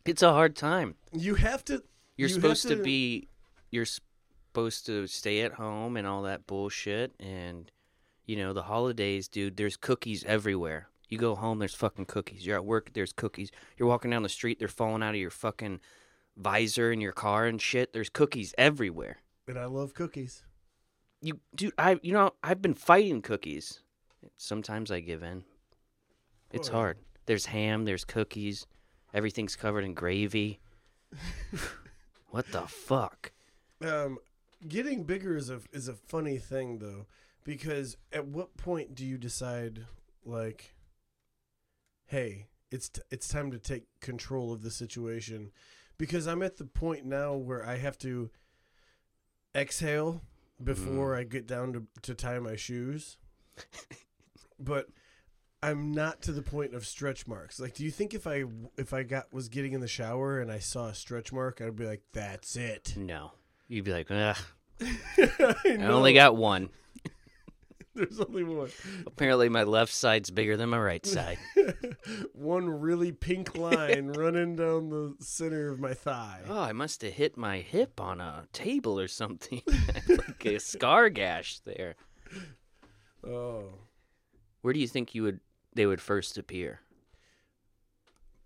It's 0.04 0.22
a 0.22 0.32
hard 0.32 0.54
time. 0.56 0.94
you 1.12 1.34
have 1.36 1.64
to. 1.66 1.82
You're 2.16 2.28
You 2.28 2.34
supposed 2.34 2.62
to 2.68 2.76
to- 2.76 2.82
be. 2.82 3.28
You're 3.70 3.86
supposed 3.86 4.86
to 4.86 5.06
stay 5.06 5.40
at 5.42 5.52
home 5.54 5.96
and 5.96 6.06
all 6.06 6.22
that 6.22 6.46
bullshit. 6.46 7.12
And 7.20 7.70
you 8.26 8.36
know 8.36 8.52
the 8.52 8.62
holidays, 8.62 9.28
dude. 9.28 9.56
There's 9.56 9.76
cookies 9.76 10.24
everywhere. 10.24 10.88
You 11.08 11.18
go 11.18 11.34
home, 11.36 11.60
there's 11.60 11.74
fucking 11.74 12.06
cookies. 12.06 12.44
You're 12.44 12.56
at 12.56 12.64
work, 12.64 12.90
there's 12.92 13.12
cookies. 13.12 13.50
You're 13.78 13.88
walking 13.88 14.10
down 14.10 14.24
the 14.24 14.28
street, 14.28 14.58
they're 14.58 14.66
falling 14.66 15.02
out 15.04 15.14
of 15.14 15.20
your 15.20 15.30
fucking 15.30 15.78
visor 16.36 16.92
in 16.92 17.00
your 17.00 17.12
car 17.12 17.46
and 17.46 17.60
shit. 17.60 17.92
There's 17.92 18.08
cookies 18.10 18.54
everywhere. 18.58 19.18
And 19.48 19.58
I 19.58 19.66
love 19.66 19.94
cookies. 19.94 20.42
You, 21.20 21.40
dude, 21.54 21.72
I, 21.78 21.98
you 22.02 22.12
know, 22.12 22.32
I've 22.42 22.60
been 22.62 22.74
fighting 22.74 23.22
cookies. 23.22 23.80
Sometimes 24.36 24.90
I 24.90 25.00
give 25.00 25.22
in. 25.22 25.44
It's 26.52 26.68
Oh. 26.68 26.72
hard. 26.72 26.98
There's 27.26 27.46
ham, 27.46 27.84
there's 27.84 28.04
cookies, 28.04 28.66
everything's 29.12 29.56
covered 29.56 29.84
in 29.84 29.94
gravy. 29.94 30.60
what 32.30 32.46
the 32.52 32.62
fuck? 32.62 33.32
Um, 33.84 34.18
getting 34.66 35.04
bigger 35.04 35.36
is 35.36 35.50
a 35.50 35.60
is 35.72 35.88
a 35.88 35.94
funny 35.94 36.38
thing 36.38 36.78
though, 36.78 37.06
because 37.44 37.96
at 38.12 38.26
what 38.26 38.56
point 38.56 38.94
do 38.94 39.04
you 39.04 39.18
decide 39.18 39.86
like, 40.24 40.74
hey, 42.06 42.46
it's 42.70 42.88
t- 42.90 43.02
it's 43.10 43.28
time 43.28 43.50
to 43.50 43.58
take 43.58 43.84
control 44.00 44.52
of 44.52 44.62
the 44.62 44.70
situation? 44.70 45.50
Because 45.98 46.26
I'm 46.26 46.42
at 46.42 46.56
the 46.58 46.64
point 46.64 47.04
now 47.04 47.34
where 47.34 47.64
I 47.64 47.76
have 47.76 47.98
to 47.98 48.30
exhale 49.54 50.22
before 50.62 51.12
mm-hmm. 51.12 51.20
I 51.20 51.24
get 51.24 51.46
down 51.46 51.72
to 51.72 51.86
to 52.02 52.14
tie 52.14 52.38
my 52.38 52.56
shoes. 52.56 53.16
but 54.58 54.88
I'm 55.62 55.92
not 55.92 56.22
to 56.22 56.32
the 56.32 56.42
point 56.42 56.74
of 56.74 56.86
stretch 56.86 57.26
marks. 57.26 57.58
Like, 57.58 57.74
do 57.74 57.84
you 57.84 57.90
think 57.90 58.14
if 58.14 58.26
I 58.26 58.44
if 58.76 58.92
I 58.92 59.02
got 59.02 59.32
was 59.32 59.48
getting 59.48 59.72
in 59.72 59.80
the 59.80 59.88
shower 59.88 60.40
and 60.40 60.52
I 60.52 60.58
saw 60.58 60.88
a 60.88 60.94
stretch 60.94 61.32
mark, 61.32 61.60
I'd 61.60 61.76
be 61.76 61.86
like, 61.86 62.02
"That's 62.12 62.56
it." 62.56 62.94
No. 62.96 63.32
You'd 63.68 63.84
be 63.84 63.92
like, 63.92 64.10
Ugh, 64.10 64.36
I, 64.80 65.54
I 65.66 65.76
only 65.86 66.12
got 66.12 66.36
one. 66.36 66.70
There's 68.08 68.20
only 68.20 68.44
one. 68.44 68.68
Apparently, 69.06 69.48
my 69.48 69.62
left 69.62 69.92
side's 69.92 70.30
bigger 70.30 70.56
than 70.56 70.68
my 70.68 70.78
right 70.78 71.04
side. 71.06 71.38
one 72.34 72.68
really 72.68 73.10
pink 73.12 73.56
line 73.56 74.08
running 74.08 74.54
down 74.56 74.90
the 74.90 75.14
center 75.20 75.70
of 75.70 75.80
my 75.80 75.94
thigh. 75.94 76.40
Oh, 76.48 76.60
I 76.60 76.72
must 76.72 77.00
have 77.02 77.14
hit 77.14 77.36
my 77.36 77.58
hip 77.60 78.00
on 78.00 78.20
a 78.20 78.46
table 78.52 79.00
or 79.00 79.08
something. 79.08 79.62
like 80.08 80.44
a 80.44 80.60
scar 80.60 81.08
gash 81.08 81.60
there. 81.60 81.96
Oh, 83.26 83.64
Where 84.60 84.72
do 84.74 84.80
you 84.80 84.88
think 84.88 85.14
you 85.14 85.22
would 85.22 85.40
they 85.74 85.86
would 85.86 86.00
first 86.00 86.38
appear? 86.38 86.80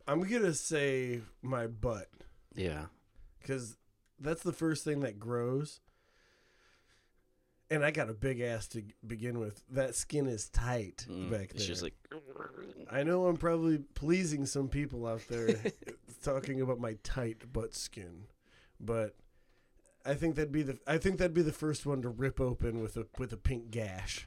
I'm 0.07 0.21
gonna 0.23 0.55
say 0.55 1.21
my 1.43 1.67
butt 1.67 2.09
Yeah. 2.55 2.87
because 3.41 3.77
that's 4.19 4.43
the 4.43 4.53
first 4.53 4.85
thing 4.85 5.01
that 5.01 5.19
grows. 5.19 5.81
And 7.73 7.85
I 7.85 7.93
got 7.93 8.11
a 8.11 8.15
big 8.15 8.41
ass 8.41 8.67
to 8.69 8.83
begin 9.07 9.39
with. 9.39 9.63
That 9.71 9.95
skin 9.95 10.27
is 10.27 10.49
tight 10.49 11.07
Mm, 11.09 11.31
back 11.31 11.51
there. 11.51 11.57
it's 11.57 11.67
just 11.67 11.83
like 11.83 11.95
I 12.91 13.05
know 13.05 13.27
I'm 13.27 13.37
probably 13.37 13.79
pleasing 13.95 14.45
some 14.47 14.69
people 14.69 15.07
out 15.07 15.23
there 15.29 15.57
talking 16.25 16.61
about 16.61 16.81
my 16.81 16.97
tight 17.05 17.53
butt 17.53 17.75
skin, 17.75 18.25
but 18.81 19.15
I 20.05 20.15
think 20.15 20.35
that'd 20.35 20.51
be 20.51 20.63
the 20.63 20.79
I 20.87 20.99
think 20.99 21.19
that'd 21.19 21.33
be 21.35 21.43
the 21.43 21.53
first 21.53 21.87
one 21.87 22.03
to 22.03 22.09
rip 22.09 22.41
open 22.41 22.81
with 22.83 22.97
a 22.97 23.07
with 23.19 23.33
a 23.33 23.37
pink 23.37 23.71
gash. 23.71 24.27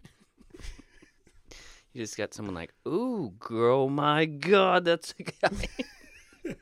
you 1.91 2.01
just 2.01 2.15
got 2.15 2.33
someone 2.33 2.55
like, 2.55 2.73
"Ooh, 2.87 3.33
girl, 3.39 3.89
my 3.89 4.23
god, 4.25 4.85
that's 4.85 5.13
a 5.19 5.23
guy." 5.23 5.67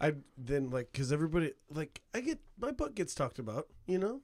I 0.00 0.14
then 0.36 0.70
like 0.70 0.90
because 0.92 1.12
everybody 1.12 1.52
like 1.70 2.00
I 2.14 2.20
get 2.22 2.38
my 2.58 2.72
butt 2.72 2.94
gets 2.94 3.14
talked 3.14 3.38
about, 3.38 3.68
you 3.86 3.98
know. 3.98 4.20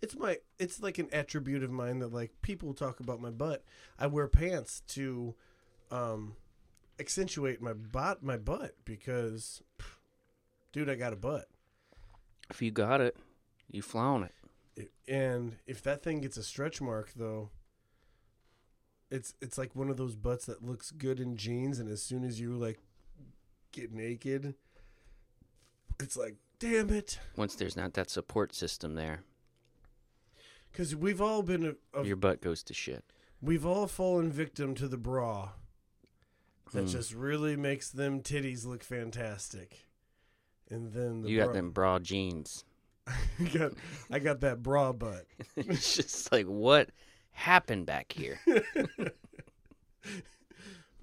It's 0.00 0.16
my 0.16 0.38
it's 0.58 0.80
like 0.80 0.98
an 0.98 1.08
attribute 1.12 1.62
of 1.62 1.70
mine 1.70 1.98
that 2.00 2.12
like 2.12 2.32
people 2.42 2.72
talk 2.74 3.00
about 3.00 3.20
my 3.20 3.30
butt. 3.30 3.64
I 3.98 4.06
wear 4.06 4.28
pants 4.28 4.82
to 4.88 5.34
um 5.90 6.34
accentuate 7.00 7.60
my 7.60 7.72
bot 7.72 8.22
my 8.22 8.36
butt 8.36 8.76
because 8.84 9.62
pff, 9.78 9.86
dude, 10.72 10.88
I 10.90 10.94
got 10.94 11.12
a 11.12 11.16
butt. 11.16 11.46
if 12.50 12.62
you 12.62 12.70
got 12.70 13.00
it, 13.00 13.16
you 13.70 13.82
flown 13.82 14.22
it. 14.24 14.34
It- 14.76 14.92
and 15.08 15.56
if 15.66 15.82
that 15.82 16.02
thing 16.02 16.20
gets 16.20 16.36
a 16.36 16.42
stretch 16.44 16.80
mark 16.80 17.12
though 17.16 17.50
it's 19.10 19.34
it's 19.40 19.56
like 19.58 19.74
one 19.74 19.88
of 19.88 19.96
those 19.96 20.14
butts 20.14 20.44
that 20.46 20.62
looks 20.64 20.90
good 20.90 21.18
in 21.18 21.36
jeans 21.36 21.78
and 21.78 21.88
as 21.90 22.02
soon 22.02 22.22
as 22.24 22.38
you 22.38 22.54
like 22.56 22.78
get 23.72 23.90
naked 23.92 24.54
it's 25.98 26.16
like 26.16 26.36
damn 26.58 26.90
it 26.90 27.18
Once 27.36 27.54
there's 27.54 27.76
not 27.76 27.94
that 27.94 28.10
support 28.10 28.54
system 28.54 28.94
there, 28.94 29.22
because 30.78 30.94
we've 30.94 31.20
all 31.20 31.42
been 31.42 31.64
a, 31.66 32.00
a- 32.00 32.04
your 32.04 32.14
butt 32.14 32.40
goes 32.40 32.62
to 32.62 32.72
shit. 32.72 33.02
we've 33.42 33.66
all 33.66 33.88
fallen 33.88 34.30
victim 34.30 34.76
to 34.76 34.86
the 34.86 34.96
bra 34.96 35.48
that 36.72 36.82
Hmm. 36.82 36.86
just 36.86 37.12
really 37.12 37.56
makes 37.56 37.90
them 37.90 38.22
titties 38.22 38.64
look 38.64 38.84
fantastic 38.84 39.86
and 40.70 40.92
then 40.92 41.22
the 41.22 41.30
You 41.30 41.38
got 41.44 41.54
them 41.54 41.70
bra 41.72 41.98
jeans. 41.98 42.64
I 43.08 43.14
got 43.52 43.72
I 44.10 44.18
got 44.20 44.38
that 44.40 44.62
bra 44.62 44.92
butt 44.92 45.26
it's 45.56 45.96
just 45.96 46.30
like, 46.30 46.46
what 46.46 46.90
happened 47.32 47.86
back 47.86 48.12
here? 48.12 48.38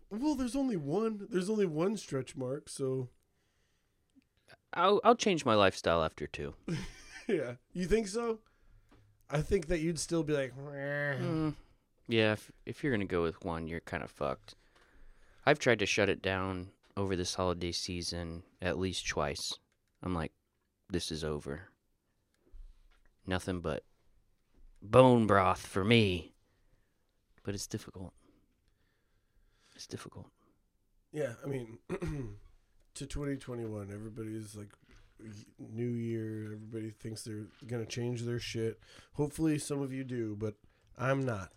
well 0.09 0.35
there's 0.35 0.55
only 0.55 0.77
one 0.77 1.27
there's 1.29 1.49
only 1.49 1.65
one 1.65 1.97
stretch 1.97 2.35
mark 2.37 2.69
so 2.69 3.09
I'll 4.73 5.01
I'll 5.03 5.15
change 5.15 5.45
my 5.45 5.55
lifestyle 5.55 6.03
after 6.03 6.27
two. 6.27 6.53
Yeah. 7.27 7.53
You 7.73 7.85
think 7.85 8.07
so? 8.07 8.39
I 9.29 9.41
think 9.41 9.67
that 9.67 9.79
you'd 9.79 9.99
still 9.99 10.23
be 10.23 10.33
like, 10.33 10.53
Mm, 10.55 11.55
yeah, 12.07 12.33
if 12.33 12.51
if 12.65 12.83
you're 12.83 12.93
gonna 12.93 13.05
go 13.05 13.23
with 13.23 13.43
one, 13.43 13.67
you're 13.67 13.79
kind 13.81 14.03
of 14.03 14.11
fucked. 14.11 14.55
I've 15.45 15.59
tried 15.59 15.79
to 15.79 15.85
shut 15.85 16.09
it 16.09 16.21
down 16.21 16.69
over 16.97 17.15
this 17.15 17.35
holiday 17.35 17.71
season 17.71 18.43
at 18.61 18.79
least 18.79 19.07
twice. 19.07 19.53
I'm 20.01 20.13
like, 20.13 20.31
this 20.89 21.11
is 21.11 21.23
over. 21.23 21.69
Nothing 23.27 23.59
but 23.59 23.83
bone 24.81 25.25
broth 25.27 25.65
for 25.65 25.83
me. 25.83 26.33
But 27.43 27.53
it's 27.55 27.67
difficult. 27.67 28.13
It's 29.75 29.87
difficult. 29.87 30.27
yeah. 31.11 31.33
I 31.43 31.47
mean, 31.47 31.77
to 32.95 33.05
2021, 33.05 33.91
everybody's 33.93 34.55
like, 34.55 34.69
new 35.59 35.87
year. 35.87 36.43
Everybody 36.45 36.91
thinks 36.91 37.23
they're 37.23 37.47
gonna 37.67 37.85
change 37.85 38.23
their 38.23 38.39
shit. 38.39 38.79
Hopefully, 39.13 39.57
some 39.59 39.81
of 39.81 39.93
you 39.93 40.03
do, 40.03 40.35
but 40.39 40.55
I'm 40.97 41.25
not. 41.25 41.49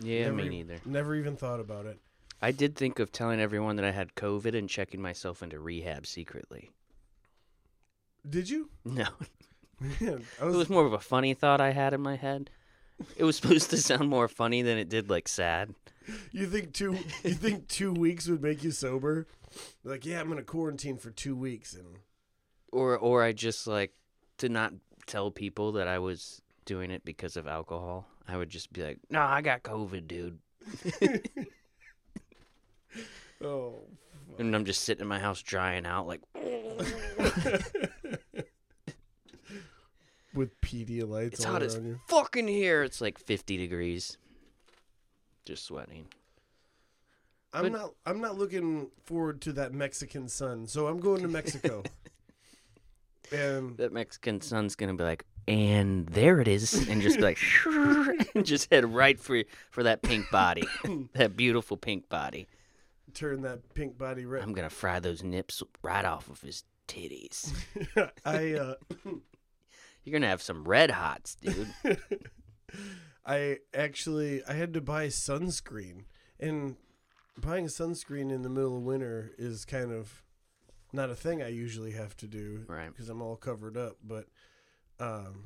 Yeah, 0.00 0.30
me 0.30 0.48
neither. 0.48 0.78
Never 0.84 1.14
even 1.14 1.36
thought 1.36 1.60
about 1.60 1.86
it. 1.86 1.98
I 2.42 2.52
did 2.52 2.76
think 2.76 2.98
of 2.98 3.12
telling 3.12 3.40
everyone 3.40 3.76
that 3.76 3.84
I 3.84 3.92
had 3.92 4.14
COVID 4.14 4.54
and 4.56 4.68
checking 4.68 5.00
myself 5.00 5.42
into 5.42 5.58
rehab 5.58 6.06
secretly. 6.06 6.70
Did 8.28 8.50
you? 8.50 8.70
No, 8.84 9.06
Man, 9.80 10.22
I 10.40 10.44
it 10.44 10.46
was. 10.46 10.56
was 10.56 10.70
more 10.70 10.86
of 10.86 10.92
a 10.94 10.98
funny 10.98 11.34
thought 11.34 11.60
I 11.60 11.72
had 11.72 11.92
in 11.92 12.00
my 12.00 12.16
head. 12.16 12.50
It 13.16 13.24
was 13.24 13.36
supposed 13.40 13.68
to 13.70 13.76
sound 13.76 14.08
more 14.08 14.26
funny 14.28 14.62
than 14.62 14.78
it 14.78 14.88
did 14.88 15.10
like 15.10 15.28
sad. 15.28 15.74
You 16.32 16.46
think 16.46 16.72
two? 16.72 16.92
You 17.24 17.34
think 17.34 17.68
two 17.68 17.92
weeks 17.92 18.26
would 18.28 18.40
make 18.42 18.62
you 18.64 18.70
sober? 18.70 19.26
Like, 19.84 20.06
yeah, 20.06 20.20
I'm 20.20 20.28
gonna 20.28 20.42
quarantine 20.42 20.96
for 20.98 21.10
two 21.10 21.34
weeks, 21.36 21.74
and 21.74 21.98
Or 22.72 22.96
or 22.98 23.22
I 23.22 23.32
just 23.32 23.66
like 23.66 23.92
to 24.38 24.48
not 24.48 24.72
tell 25.06 25.30
people 25.30 25.72
that 25.72 25.88
I 25.88 25.98
was 25.98 26.42
doing 26.64 26.90
it 26.90 27.04
because 27.04 27.36
of 27.36 27.46
alcohol. 27.46 28.06
I 28.28 28.36
would 28.36 28.48
just 28.50 28.72
be 28.72 28.82
like, 28.82 28.98
"No, 29.10 29.20
I 29.22 29.40
got 29.40 29.62
COVID, 29.62 30.06
dude." 30.08 30.38
oh, 33.42 33.74
And 34.38 34.54
I'm 34.54 34.64
just 34.64 34.82
sitting 34.82 35.02
in 35.02 35.06
my 35.08 35.18
house 35.20 35.40
drying 35.42 35.86
out 35.86 36.06
like 36.08 36.20
with 40.34 40.60
Pedialytes 40.60 41.34
it's 41.34 41.44
hot 41.44 41.62
as 41.62 41.76
you. 41.76 42.00
fucking 42.08 42.48
here. 42.48 42.82
It's 42.82 43.00
like 43.00 43.18
50 43.18 43.56
degrees. 43.56 44.18
Just 45.44 45.64
sweating. 45.64 46.06
I'm 47.52 47.62
But- 47.64 47.72
not. 47.72 47.94
I'm 48.04 48.20
not 48.20 48.36
looking 48.36 48.90
forward 49.04 49.40
to 49.42 49.52
that 49.52 49.72
Mexican 49.72 50.28
sun. 50.28 50.66
So 50.66 50.88
I'm 50.88 50.98
going 51.00 51.22
to 51.22 51.28
Mexico. 51.28 51.82
and 53.32 53.76
That 53.78 53.92
Mexican 53.92 54.40
sun's 54.40 54.74
gonna 54.74 54.94
be 54.94 55.04
like, 55.04 55.24
and 55.48 56.06
there 56.08 56.40
it 56.40 56.48
is, 56.48 56.88
and 56.88 57.00
just 57.00 57.16
be 57.16 57.22
like, 57.22 57.38
and 58.34 58.44
just 58.44 58.70
head 58.70 58.84
right 58.84 59.18
for 59.18 59.42
for 59.70 59.82
that 59.84 60.02
pink 60.02 60.30
body, 60.30 60.64
that 61.14 61.36
beautiful 61.36 61.76
pink 61.76 62.08
body. 62.08 62.46
turn 63.14 63.42
that 63.42 63.74
pink 63.74 63.96
body 63.96 64.24
red. 64.24 64.42
I'm 64.42 64.52
gonna 64.52 64.70
fry 64.70 65.00
those 65.00 65.22
nips 65.22 65.62
right 65.82 66.04
off 66.04 66.28
of 66.28 66.40
his 66.40 66.64
titties. 66.88 67.52
I 68.24 68.54
uh, 68.54 68.74
You're 70.04 70.12
gonna 70.12 70.28
have 70.28 70.42
some 70.42 70.64
red 70.64 70.90
hots, 70.92 71.34
dude. 71.36 71.68
I 73.24 73.58
actually 73.74 74.42
I 74.44 74.52
had 74.54 74.72
to 74.74 74.80
buy 74.80 75.08
sunscreen, 75.08 76.04
and 76.38 76.76
buying 77.36 77.66
sunscreen 77.66 78.30
in 78.30 78.42
the 78.42 78.48
middle 78.48 78.76
of 78.76 78.82
winter 78.82 79.32
is 79.36 79.64
kind 79.64 79.92
of 79.92 80.22
not 80.96 81.10
a 81.10 81.14
thing 81.14 81.42
I 81.42 81.48
usually 81.48 81.92
have 81.92 82.16
to 82.18 82.26
do, 82.26 82.64
Right. 82.66 82.88
Because 82.88 83.08
I'm 83.08 83.22
all 83.22 83.36
covered 83.36 83.76
up, 83.76 83.98
but 84.02 84.26
um, 84.98 85.44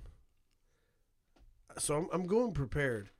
so 1.79 1.97
I'm 1.97 2.09
I'm 2.13 2.27
going 2.27 2.53
prepared. 2.53 3.11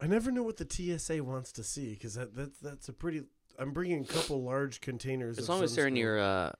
I 0.00 0.06
never 0.06 0.30
know 0.30 0.44
what 0.44 0.56
the 0.58 0.66
TSA 0.98 1.22
wants 1.24 1.50
to 1.52 1.64
see 1.64 1.90
because 1.94 2.14
that 2.14 2.34
that's 2.34 2.58
that's 2.60 2.88
a 2.88 2.92
pretty. 2.92 3.24
I'm 3.58 3.72
bringing 3.72 4.02
a 4.02 4.06
couple 4.06 4.42
large 4.42 4.80
containers. 4.80 5.36
As 5.38 5.48
long 5.48 5.62
as 5.64 5.74
they're 5.74 5.88
in 5.88 5.96
your 5.96 6.20
uh, 6.20 6.52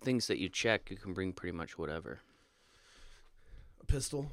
things 0.00 0.28
that 0.28 0.38
you 0.38 0.48
check, 0.48 0.88
you 0.90 0.96
can 0.96 1.12
bring 1.12 1.32
pretty 1.32 1.56
much 1.56 1.76
whatever. 1.76 2.20
A 3.80 3.86
pistol, 3.86 4.30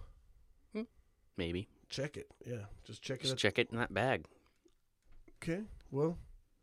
Maybe 1.37 1.67
check 1.89 2.17
it. 2.17 2.27
Yeah, 2.45 2.65
just 2.85 3.01
check 3.01 3.19
it. 3.21 3.23
just 3.23 3.37
check 3.37 3.57
it 3.57 3.69
in 3.71 3.77
that 3.77 3.93
bag. 3.93 4.25
Okay, 5.41 5.63
well, 5.89 6.17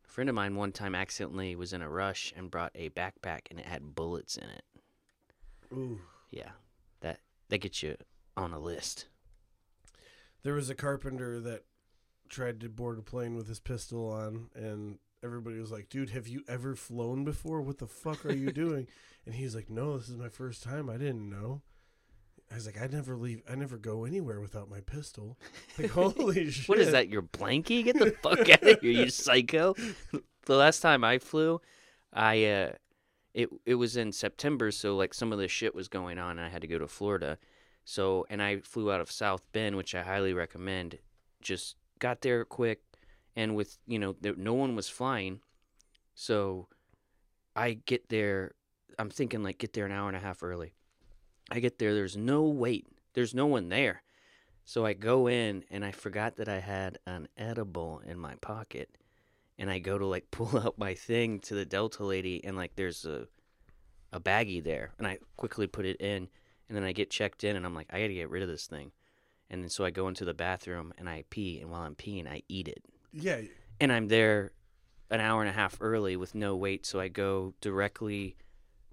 A 0.08 0.10
friend 0.10 0.28
of 0.30 0.34
mine 0.34 0.56
one 0.56 0.72
time 0.72 0.94
accidentally 0.94 1.54
was 1.54 1.72
in 1.72 1.82
a 1.82 1.88
rush 1.88 2.32
and 2.36 2.50
brought 2.50 2.72
a 2.74 2.88
backpack 2.90 3.42
and 3.50 3.60
it 3.60 3.66
had 3.66 3.94
bullets 3.94 4.36
in 4.36 4.48
it. 4.48 4.64
ooh. 5.72 6.00
Yeah, 6.30 6.50
that 7.00 7.20
that 7.48 7.58
gets 7.58 7.82
you 7.82 7.96
on 8.36 8.52
a 8.52 8.58
list. 8.58 9.06
There 10.42 10.54
was 10.54 10.70
a 10.70 10.74
carpenter 10.74 11.40
that 11.40 11.64
tried 12.28 12.60
to 12.60 12.68
board 12.68 12.98
a 12.98 13.02
plane 13.02 13.34
with 13.34 13.48
his 13.48 13.60
pistol 13.60 14.10
on, 14.10 14.50
and 14.54 14.98
everybody 15.22 15.58
was 15.58 15.72
like, 15.72 15.88
"Dude, 15.88 16.10
have 16.10 16.28
you 16.28 16.42
ever 16.48 16.74
flown 16.74 17.24
before? 17.24 17.60
What 17.60 17.78
the 17.78 17.86
fuck 17.86 18.24
are 18.24 18.34
you 18.34 18.52
doing?" 18.64 18.86
and 19.26 19.34
he's 19.34 19.54
like, 19.54 19.68
"No, 19.70 19.98
this 19.98 20.08
is 20.08 20.16
my 20.16 20.28
first 20.28 20.62
time. 20.62 20.88
I 20.88 20.96
didn't 20.96 21.28
know." 21.28 21.62
I 22.50 22.54
was 22.54 22.66
like, 22.66 22.80
I 22.80 22.86
never 22.86 23.16
leave. 23.16 23.42
I 23.50 23.54
never 23.54 23.76
go 23.76 24.04
anywhere 24.04 24.40
without 24.40 24.70
my 24.70 24.80
pistol. 24.80 25.38
Like, 25.78 25.90
holy 25.90 26.50
shit! 26.50 26.68
What 26.68 26.78
is 26.78 26.92
that? 26.92 27.08
Your 27.08 27.22
blankie? 27.22 27.84
Get 27.84 27.98
the 27.98 28.12
fuck 28.22 28.48
out 28.48 28.62
of 28.62 28.80
here, 28.80 28.90
you 28.90 29.10
psycho! 29.10 29.74
The 30.46 30.56
last 30.56 30.80
time 30.80 31.04
I 31.04 31.18
flew, 31.18 31.60
I 32.12 32.44
uh, 32.44 32.72
it 33.34 33.50
it 33.66 33.74
was 33.74 33.96
in 33.96 34.12
September, 34.12 34.70
so 34.70 34.96
like 34.96 35.12
some 35.12 35.32
of 35.32 35.38
the 35.38 35.48
shit 35.48 35.74
was 35.74 35.88
going 35.88 36.18
on, 36.18 36.38
and 36.38 36.40
I 36.40 36.48
had 36.48 36.62
to 36.62 36.68
go 36.68 36.78
to 36.78 36.88
Florida. 36.88 37.38
So 37.84 38.26
and 38.30 38.42
I 38.42 38.58
flew 38.58 38.90
out 38.90 39.00
of 39.00 39.10
South 39.10 39.42
Bend, 39.52 39.76
which 39.76 39.94
I 39.94 40.02
highly 40.02 40.32
recommend. 40.32 40.98
Just 41.40 41.76
got 41.98 42.22
there 42.22 42.44
quick, 42.44 42.80
and 43.36 43.54
with 43.54 43.78
you 43.86 43.98
know 43.98 44.16
there, 44.20 44.34
no 44.36 44.54
one 44.54 44.74
was 44.74 44.88
flying, 44.88 45.40
so 46.14 46.68
I 47.54 47.74
get 47.74 48.08
there. 48.08 48.54
I'm 48.98 49.10
thinking 49.10 49.42
like 49.42 49.58
get 49.58 49.74
there 49.74 49.86
an 49.86 49.92
hour 49.92 50.08
and 50.08 50.16
a 50.16 50.20
half 50.20 50.42
early. 50.42 50.72
I 51.50 51.60
get 51.60 51.78
there. 51.78 51.94
There's 51.94 52.16
no 52.16 52.42
wait. 52.42 52.86
There's 53.14 53.34
no 53.34 53.46
one 53.46 53.68
there. 53.68 54.02
So 54.64 54.84
I 54.84 54.92
go 54.92 55.28
in 55.28 55.64
and 55.70 55.84
I 55.84 55.92
forgot 55.92 56.36
that 56.36 56.48
I 56.48 56.60
had 56.60 56.98
an 57.06 57.28
edible 57.38 58.02
in 58.06 58.18
my 58.18 58.34
pocket. 58.36 58.90
And 59.58 59.70
I 59.70 59.78
go 59.78 59.98
to 59.98 60.06
like 60.06 60.26
pull 60.30 60.58
out 60.58 60.78
my 60.78 60.94
thing 60.94 61.40
to 61.40 61.54
the 61.54 61.64
Delta 61.64 62.04
lady 62.04 62.44
and 62.44 62.56
like 62.56 62.76
there's 62.76 63.04
a 63.04 63.26
a 64.10 64.18
baggie 64.18 64.64
there 64.64 64.92
and 64.96 65.06
I 65.06 65.18
quickly 65.36 65.66
put 65.66 65.84
it 65.84 66.00
in 66.00 66.28
and 66.68 66.76
then 66.76 66.82
I 66.82 66.92
get 66.92 67.10
checked 67.10 67.44
in 67.44 67.56
and 67.56 67.66
I'm 67.66 67.74
like 67.74 67.88
I 67.92 68.00
got 68.00 68.06
to 68.08 68.14
get 68.14 68.30
rid 68.30 68.42
of 68.42 68.48
this 68.48 68.66
thing. 68.66 68.92
And 69.50 69.62
then 69.62 69.70
so 69.70 69.84
I 69.84 69.90
go 69.90 70.08
into 70.08 70.24
the 70.24 70.34
bathroom 70.34 70.92
and 70.98 71.08
I 71.08 71.24
pee 71.30 71.60
and 71.60 71.70
while 71.70 71.82
I'm 71.82 71.94
peeing 71.94 72.26
I 72.26 72.42
eat 72.48 72.68
it. 72.68 72.84
Yeah, 73.12 73.40
And 73.80 73.92
I'm 73.92 74.08
there 74.08 74.52
an 75.10 75.20
hour 75.20 75.40
and 75.40 75.48
a 75.48 75.54
half 75.54 75.78
early 75.80 76.16
with 76.16 76.34
no 76.34 76.54
wait 76.54 76.84
so 76.84 77.00
I 77.00 77.08
go 77.08 77.54
directly 77.60 78.36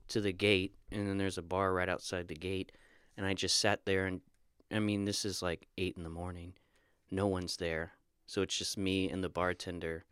to 0.10 0.22
the 0.22 0.34
gate 0.34 0.74
and 0.92 1.08
then 1.08 1.18
there's 1.18 1.38
a 1.38 1.44
bar 1.44 1.74
right 1.74 1.90
outside 1.90 2.28
the 2.28 2.36
gate 2.36 2.72
and 3.18 3.26
I 3.26 3.34
just 3.34 3.60
sat 3.60 3.86
there 3.86 4.06
and 4.06 4.22
I 4.72 4.80
mean 4.80 5.06
this 5.06 5.26
is 5.26 5.42
like 5.42 5.68
8 5.78 5.96
in 5.98 6.04
the 6.04 6.10
morning. 6.10 6.54
No 7.12 7.28
one's 7.28 7.58
there. 7.58 7.94
So 8.26 8.42
it's 8.42 8.58
just 8.58 8.78
me 8.78 9.10
and 9.10 9.24
the 9.24 9.30
bartender 9.30 10.06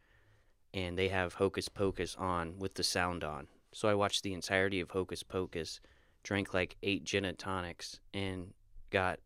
and 0.73 0.97
they 0.97 1.09
have 1.09 1.35
Hocus 1.35 1.69
Pocus 1.69 2.15
on 2.17 2.57
with 2.57 2.75
the 2.75 2.83
sound 2.83 3.23
on. 3.23 3.47
So 3.73 3.87
I 3.87 3.93
watched 3.93 4.23
the 4.23 4.33
entirety 4.33 4.79
of 4.79 4.91
Hocus 4.91 5.23
Pocus, 5.23 5.79
drank 6.23 6.53
like 6.53 6.77
8 6.83 7.03
gin 7.03 7.25
and 7.25 7.37
tonics 7.37 7.99
and 8.13 8.53
got 8.89 9.19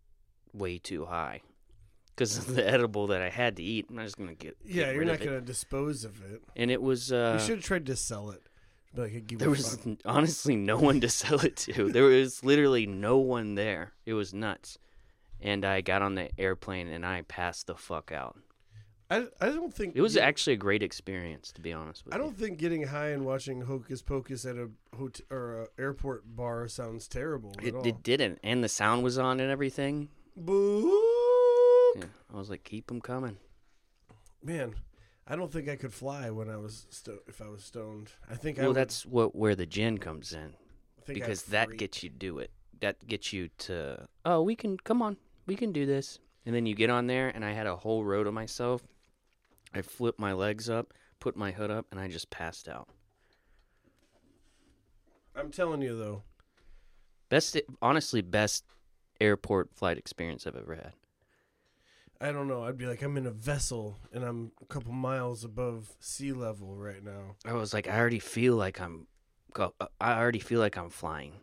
way 0.54 0.78
too 0.78 1.06
high. 1.06 1.42
Because 2.16 2.38
of 2.38 2.56
the 2.56 2.68
edible 2.74 3.08
that 3.08 3.22
I 3.22 3.30
had 3.30 3.58
to 3.58 3.64
eat, 3.64 3.86
I'm 3.90 3.96
not 3.98 4.06
just 4.06 4.18
gonna 4.18 4.34
get. 4.34 4.58
yeah. 4.66 4.86
get 4.86 4.96
You're 4.96 5.06
not 5.06 5.20
gonna 5.20 5.42
dispose 5.42 6.04
of 6.04 6.20
it. 6.32 6.42
And 6.56 6.72
it 6.72 6.82
was. 6.82 7.12
Uh, 7.12 7.38
you 7.40 7.46
should 7.46 7.58
have 7.58 7.66
tried 7.66 7.86
to 7.86 7.96
sell 7.96 8.32
it. 8.32 8.42
"Hey, 8.96 9.22
give 9.22 9.40
there 9.40 9.50
was 9.50 9.76
fuck." 9.78 9.98
honestly 10.06 10.56
no 10.56 10.78
one 10.78 11.02
to 11.02 11.10
sell 11.22 11.40
it 11.42 11.56
to. 11.58 11.92
There 11.92 12.04
was 12.06 12.44
literally 12.44 12.86
no 12.86 13.18
one 13.18 13.56
there. 13.56 13.94
It 14.06 14.14
was 14.14 14.34
nuts. 14.34 14.78
And 15.40 15.64
I 15.66 15.82
got 15.82 16.02
on 16.02 16.16
the 16.16 16.30
airplane 16.40 16.88
and 16.88 17.06
I 17.06 17.22
passed 17.22 17.68
the 17.68 17.76
fuck 17.76 18.12
out. 18.12 18.38
I, 19.10 19.28
I 19.40 19.50
don't 19.50 19.74
think 19.74 19.96
It 19.96 20.02
was 20.02 20.16
get- 20.16 20.24
actually 20.24 20.54
a 20.54 20.58
great 20.58 20.84
experience, 20.84 21.52
to 21.54 21.62
be 21.62 21.72
honest 21.72 22.04
with 22.04 22.14
I 22.14 22.18
you. 22.18 22.24
don't 22.24 22.38
think 22.38 22.58
getting 22.58 22.84
high 22.88 23.10
and 23.10 23.24
watching 23.26 23.62
Hocus 23.62 24.02
Pocus 24.02 24.46
at 24.46 24.58
a 24.58 24.70
hotel 24.98 25.26
or 25.32 25.62
a 25.62 25.68
airport 25.82 26.36
bar 26.36 26.68
sounds 26.68 27.08
terrible 27.08 27.54
It, 27.62 27.74
all. 27.76 27.88
it 27.88 28.04
didn't, 28.04 28.40
and 28.44 28.62
the 28.64 28.68
sound 28.68 29.04
was 29.04 29.18
on 29.18 29.40
and 29.40 29.50
everything. 29.50 30.10
Boo! 30.36 31.94
Yeah, 31.96 32.06
I 32.34 32.38
was 32.38 32.50
like, 32.50 32.64
keep 32.64 32.88
them 32.88 33.00
coming. 33.00 33.38
Man, 34.44 34.76
I 35.30 35.36
don't 35.36 35.52
think 35.52 35.68
I 35.68 35.76
could 35.76 35.94
fly 35.94 36.30
when 36.30 36.50
I 36.50 36.58
was 36.58 36.88
sto- 36.90 37.20
if 37.28 37.42
I 37.42 37.50
was 37.50 37.64
stoned. 37.64 38.12
I 38.30 38.36
think 38.36 38.58
I 38.58 38.62
Well, 38.62 38.70
would, 38.70 38.78
that's 38.78 39.06
what 39.06 39.36
where 39.36 39.56
the 39.56 39.66
gin 39.66 39.98
comes 39.98 40.32
in 40.34 40.54
I 41.08 41.14
because 41.14 41.44
that 41.44 41.78
gets 41.78 42.02
you 42.04 42.10
do 42.10 42.40
it. 42.40 42.52
That 42.80 43.06
gets 43.08 43.34
you 43.34 43.50
to 43.60 44.08
oh, 44.26 44.42
we 44.42 44.56
can 44.56 44.78
come 44.78 45.02
on, 45.02 45.18
we 45.46 45.56
can 45.56 45.72
do 45.72 45.86
this. 45.86 46.20
And 46.46 46.56
then 46.56 46.66
you 46.66 46.76
get 46.76 46.90
on 46.90 47.08
there, 47.08 47.30
and 47.30 47.44
I 47.44 47.52
had 47.52 47.68
a 47.68 47.76
whole 47.76 48.06
row 48.06 48.24
to 48.24 48.32
myself. 48.32 48.82
I 49.74 49.82
flipped 49.82 50.18
my 50.18 50.32
legs 50.32 50.70
up, 50.70 50.94
put 51.20 51.36
my 51.36 51.52
hood 51.52 51.72
up, 51.72 51.88
and 51.92 52.00
I 52.00 52.08
just 52.08 52.30
passed 52.30 52.70
out. 52.70 52.88
I'm 55.36 55.52
telling 55.52 55.82
you 55.82 55.98
though, 55.98 56.24
Best, 57.30 57.60
honestly, 57.82 58.22
best 58.22 58.64
airport 59.20 59.74
flight 59.76 59.98
experience 59.98 60.48
I've 60.48 60.56
ever 60.56 60.76
had. 60.76 60.94
I 62.20 62.32
don't 62.32 62.48
know. 62.48 62.64
I'd 62.64 62.78
be 62.78 62.88
like, 62.88 63.02
I'm 63.02 63.18
in 63.18 63.28
a 63.28 63.32
vessel 63.32 63.98
and 64.12 64.24
I'm 64.24 64.52
a 64.62 64.66
couple 64.66 64.92
miles 64.92 65.44
above 65.44 65.96
sea 66.00 66.34
level 66.34 66.76
right 66.76 67.04
now. 67.04 67.36
I 67.46 67.54
was 67.54 67.74
like, 67.74 67.88
I 67.88 67.98
already 67.98 68.20
feel 68.20 68.56
like 68.56 68.82
I'm, 68.82 69.08
uh, 69.56 69.70
I 70.02 70.18
already 70.18 70.40
feel 70.40 70.60
like 70.60 70.78
I'm 70.78 70.90
flying. 70.90 71.34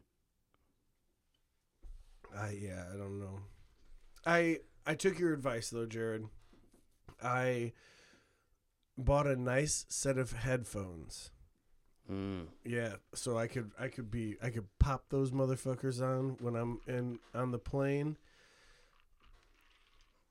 I 2.36 2.58
yeah, 2.60 2.84
I 2.92 2.96
don't 2.96 3.20
know. 3.20 3.40
I 4.26 4.58
I 4.86 4.94
took 4.94 5.18
your 5.18 5.32
advice 5.32 5.70
though, 5.70 5.86
Jarrod. 5.86 6.28
I 7.22 7.72
bought 8.98 9.26
a 9.26 9.36
nice 9.36 9.86
set 9.88 10.18
of 10.18 10.32
headphones. 10.32 11.30
Mm. 12.10 12.48
Yeah, 12.64 12.96
so 13.14 13.38
I 13.38 13.46
could 13.46 13.70
I 13.78 13.88
could 13.88 14.10
be 14.10 14.36
I 14.42 14.50
could 14.50 14.66
pop 14.78 15.04
those 15.08 15.30
motherfuckers 15.30 16.02
on 16.02 16.36
when 16.40 16.54
I'm 16.56 16.80
in 16.86 17.18
on 17.34 17.50
the 17.50 17.58
plane. 17.58 18.16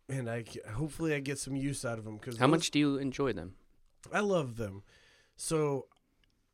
And 0.09 0.29
I 0.29 0.43
hopefully 0.73 1.13
I 1.13 1.19
get 1.19 1.39
some 1.39 1.55
use 1.55 1.85
out 1.85 1.97
of 1.97 2.05
them 2.05 2.19
cuz 2.19 2.37
How 2.37 2.47
much 2.47 2.71
do 2.71 2.79
you 2.79 2.97
enjoy 2.97 3.33
them? 3.33 3.55
I 4.11 4.19
love 4.19 4.57
them. 4.57 4.83
So 5.35 5.87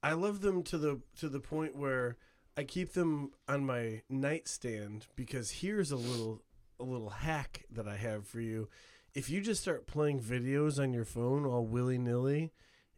I 0.01 0.13
love 0.13 0.41
them 0.41 0.63
to 0.63 0.77
the 0.77 1.01
to 1.17 1.29
the 1.29 1.39
point 1.39 1.75
where 1.75 2.17
I 2.55 2.63
keep 2.63 2.93
them 2.93 3.31
on 3.47 3.65
my 3.65 4.01
nightstand 4.09 5.07
because 5.15 5.51
here's 5.51 5.91
a 5.91 5.95
little 5.95 6.41
a 6.79 6.83
little 6.83 7.09
hack 7.09 7.65
that 7.71 7.87
I 7.87 7.97
have 7.97 8.27
for 8.27 8.39
you. 8.39 8.69
If 9.13 9.29
you 9.29 9.41
just 9.41 9.61
start 9.61 9.87
playing 9.87 10.21
videos 10.21 10.81
on 10.81 10.93
your 10.93 11.03
phone 11.05 11.45
all 11.45 11.65
willy-nilly 11.65 12.51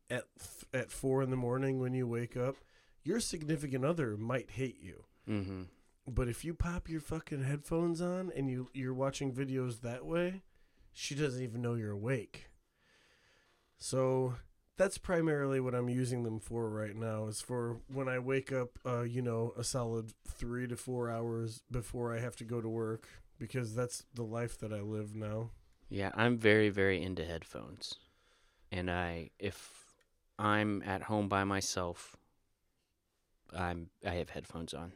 at 0.10 0.26
th- 0.38 0.84
at 0.84 0.92
4 0.92 1.24
in 1.24 1.30
the 1.32 1.38
morning 1.38 1.80
when 1.80 1.94
you 1.94 2.06
wake 2.06 2.36
up, 2.36 2.58
your 3.04 3.20
significant 3.20 3.86
other 3.86 4.18
might 4.18 4.52
hate 4.52 4.80
you. 4.82 5.06
Mm-hmm. 5.28 5.62
But 6.08 6.28
if 6.28 6.44
you 6.44 6.54
pop 6.54 6.90
your 6.90 7.02
fucking 7.02 7.44
headphones 7.44 8.02
on 8.02 8.32
and 8.36 8.50
you 8.50 8.70
you're 8.74 8.94
watching 8.94 9.34
videos 9.34 9.82
that 9.82 10.06
way, 10.06 10.42
she 10.92 11.16
doesn't 11.16 11.42
even 11.42 11.62
know 11.62 11.76
you're 11.76 11.92
awake. 11.92 12.50
So 13.78 14.36
that's 14.78 14.98
primarily 14.98 15.60
what 15.60 15.76
I'm 15.76 15.90
using 15.90 16.24
them 16.24 16.40
for 16.40 16.70
right 16.70 16.96
now. 16.96 17.28
Is 17.28 17.42
for 17.42 17.78
when 17.88 18.10
I 18.10 18.20
wake 18.20 18.52
up, 18.52 18.80
uh, 18.86 19.02
you 19.02 19.22
know, 19.22 19.54
a 19.58 19.64
solid 19.64 20.14
three 20.28 20.68
to 20.68 20.76
four 20.76 21.10
hours 21.10 21.62
before 21.70 22.16
I 22.16 22.20
have 22.20 22.36
to 22.38 22.44
go 22.44 22.62
to 22.62 22.70
work 22.70 23.08
because 23.38 23.76
that's 23.76 24.04
the 24.14 24.24
life 24.24 24.58
that 24.60 24.74
I 24.74 24.82
live 24.82 25.16
now. 25.16 25.52
Yeah, 25.90 26.12
I'm 26.16 26.38
very, 26.38 26.70
very 26.70 27.02
into 27.02 27.26
headphones. 27.26 27.96
And 28.72 28.90
I 28.90 29.30
if 29.38 29.82
I'm 30.40 30.82
at 30.84 31.04
home 31.04 31.28
by 31.28 31.44
myself, 31.44 32.16
I'm 33.56 33.90
I 34.06 34.16
have 34.16 34.30
headphones 34.30 34.74
on. 34.74 34.94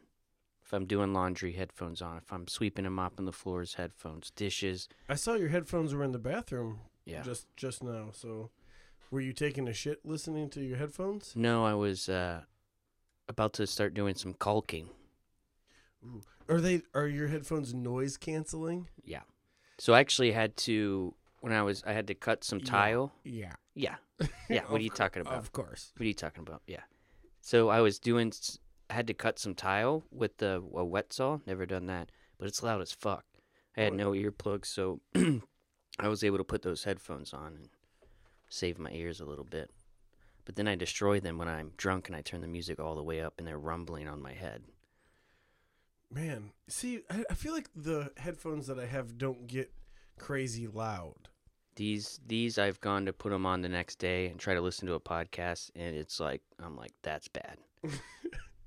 If 0.66 0.74
I'm 0.74 0.86
doing 0.86 1.14
laundry, 1.14 1.54
headphones 1.54 2.02
on. 2.02 2.18
If 2.18 2.34
I'm 2.34 2.48
sweeping 2.48 2.86
and 2.88 2.96
mopping 2.96 3.26
the 3.26 3.32
floors, 3.32 3.76
headphones. 3.76 4.32
Dishes, 4.32 4.90
I 5.08 5.14
saw 5.16 5.36
your 5.36 5.50
headphones 5.50 5.94
were 5.94 6.04
in 6.04 6.12
the 6.12 6.18
bathroom 6.20 6.80
yeah. 7.06 7.22
just 7.22 7.48
just 7.56 7.84
now. 7.84 8.10
So, 8.14 8.50
were 9.12 9.22
you 9.22 9.32
taking 9.32 9.68
a 9.68 9.74
shit 9.74 10.04
listening 10.04 10.50
to 10.52 10.62
your 10.62 10.78
headphones? 10.78 11.34
no, 11.36 11.66
I 11.66 11.76
was 11.76 12.10
uh 12.10 12.42
about 13.30 13.54
to 13.54 13.68
start 13.68 13.94
doing 13.94 14.16
some 14.16 14.34
caulking. 14.34 14.90
Are 16.50 16.62
they 16.62 16.82
are 16.94 17.08
your 17.08 17.28
headphones 17.28 17.74
noise 17.74 18.18
canceling? 18.18 18.88
Yeah. 19.04 19.22
So 19.78 19.94
I 19.94 20.00
actually 20.00 20.32
had 20.32 20.56
to 20.58 21.14
when 21.42 21.54
I 21.54 21.64
was 21.64 21.84
I 21.86 21.94
had 21.94 22.08
to 22.08 22.16
cut 22.16 22.44
some 22.44 22.60
Yeah. 22.60 22.66
tile. 22.72 23.14
Yeah. 23.24 23.54
Yeah. 23.76 23.96
Yeah, 24.50 24.62
what 24.68 24.80
are 24.80 24.84
you 24.84 24.90
talking 24.92 25.22
about? 25.22 25.34
Of 25.40 25.52
course. 25.52 25.92
What 25.98 26.04
are 26.04 26.08
you 26.08 26.14
talking 26.14 26.42
about? 26.44 26.62
Yeah. 26.68 26.82
So 27.42 27.70
I 27.70 27.82
was 27.82 28.00
doing, 28.00 28.32
had 28.90 29.08
to 29.08 29.14
cut 29.14 29.40
some 29.40 29.56
tile 29.56 30.04
with 30.12 30.38
the 30.38 30.64
a 30.74 30.86
wet 30.86 31.14
saw. 31.14 31.40
Never 31.46 31.66
done 31.66 31.88
that, 31.88 32.12
but 32.38 32.48
it's 32.48 32.64
loud 32.64 32.82
as 32.82 32.92
fuck. 32.92 33.26
I 33.78 33.82
had 33.82 33.94
no 33.94 34.12
earplugs, 34.12 34.68
so 34.68 35.02
I 36.00 36.08
was 36.08 36.24
able 36.24 36.38
to 36.38 36.44
put 36.44 36.62
those 36.62 36.86
headphones 36.86 37.34
on 37.34 37.56
and 37.56 37.70
save 38.50 38.80
my 38.80 38.92
ears 38.92 39.20
a 39.20 39.26
little 39.26 39.44
bit. 39.44 39.70
But 40.46 40.56
then 40.56 40.68
I 40.68 40.76
destroy 40.76 41.20
them 41.20 41.38
when 41.38 41.48
I'm 41.48 41.72
drunk 41.76 42.08
and 42.08 42.16
I 42.16 42.22
turn 42.22 42.42
the 42.42 42.48
music 42.48 42.80
all 42.80 42.96
the 42.96 43.04
way 43.04 43.22
up 43.22 43.34
and 43.38 43.48
they're 43.48 43.58
rumbling 43.58 44.08
on 44.08 44.22
my 44.22 44.34
head. 44.34 44.64
Man, 46.12 46.52
see, 46.68 47.02
I, 47.10 47.26
I 47.30 47.34
feel 47.34 47.54
like 47.54 47.70
the 47.76 48.12
headphones 48.18 48.68
that 48.68 48.80
I 48.80 48.86
have 48.86 49.18
don't 49.18 49.48
get 49.48 49.74
crazy 50.18 50.68
loud. 50.68 51.30
These 51.76 52.22
these 52.26 52.58
I've 52.58 52.80
gone 52.80 53.06
to 53.06 53.12
put 53.12 53.32
them 53.32 53.46
on 53.46 53.62
the 53.62 53.68
next 53.68 54.00
day 54.00 54.28
and 54.28 54.40
try 54.40 54.54
to 54.54 54.62
listen 54.62 54.88
to 54.88 54.94
a 54.94 55.00
podcast 55.00 55.72
and 55.76 55.94
it's 55.94 56.22
like 56.22 56.42
I'm 56.64 56.78
like 56.78 56.94
that's 57.02 57.28
bad. 57.28 57.58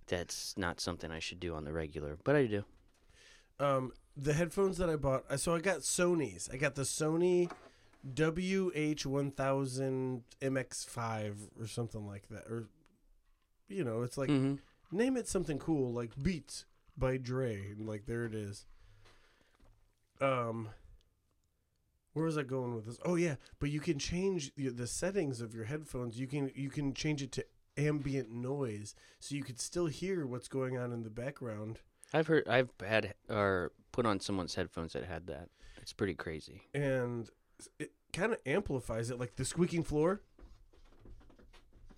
that's 0.09 0.57
not 0.57 0.81
something 0.81 1.11
I 1.11 1.19
should 1.21 1.41
do 1.41 1.55
on 1.55 1.65
the 1.65 1.73
regular, 1.73 2.19
but 2.25 2.37
I 2.37 2.47
do. 2.47 2.65
Um, 3.61 3.93
the 4.17 4.33
headphones 4.35 4.79
that 4.79 4.89
I 4.89 4.97
bought, 4.97 5.25
I 5.31 5.37
so 5.37 5.55
I 5.55 5.61
got 5.61 5.79
Sony's. 5.81 6.49
I 6.53 6.57
got 6.57 6.75
the 6.75 6.83
Sony 6.83 7.51
WH1000 8.15 10.23
MX5 10.41 11.35
or 11.61 11.67
something 11.67 12.07
like 12.07 12.29
that, 12.29 12.45
or 12.47 12.69
you 13.69 13.85
know, 13.85 14.03
it's 14.03 14.19
like 14.19 14.29
hmm 14.29 14.55
name 14.91 15.17
it 15.17 15.29
something 15.29 15.59
cool 15.59 15.93
like 15.93 16.11
Beats 16.23 16.65
by 16.97 17.17
Dre, 17.17 17.71
and 17.73 17.87
like 17.87 18.07
there 18.07 18.25
it 18.25 18.35
is. 18.35 18.67
um, 20.21 20.69
where 22.13 22.25
was 22.25 22.39
I 22.39 22.43
going 22.43 22.75
with 22.75 22.87
this? 22.87 22.99
Oh 23.05 23.17
yeah, 23.17 23.37
but 23.61 23.71
you 23.71 23.81
can 23.81 23.99
change 23.99 24.53
the, 24.57 24.69
the 24.69 24.87
settings 24.87 25.41
of 25.41 25.55
your 25.55 25.65
headphones. 25.65 26.19
You 26.19 26.27
can 26.27 26.51
you 26.55 26.71
can 26.71 26.95
change 26.95 27.23
it 27.23 27.33
to 27.33 27.45
ambient 27.79 28.31
noise, 28.31 28.95
so 29.21 29.35
you 29.35 29.43
could 29.45 29.61
still 29.61 29.87
hear 29.87 30.27
what's 30.27 30.49
going 30.49 30.77
on 30.77 30.93
in 30.93 31.03
the 31.05 31.11
background. 31.11 31.79
I've 32.13 32.27
heard 32.27 32.47
I've 32.49 32.71
had 32.85 33.15
or 33.31 33.73
put 33.93 34.05
on 34.07 34.21
someone's 34.21 34.55
headphones 34.55 34.93
that 34.95 35.05
had 35.05 35.27
that. 35.29 35.49
It's 35.81 35.93
pretty 35.93 36.15
crazy. 36.15 36.63
and 36.75 37.31
it 37.79 37.93
kind 38.13 38.33
of 38.33 38.39
amplifies 38.47 39.11
it 39.11 39.19
like 39.19 39.37
the 39.37 39.45
squeaking 39.45 39.83
floor 39.83 40.21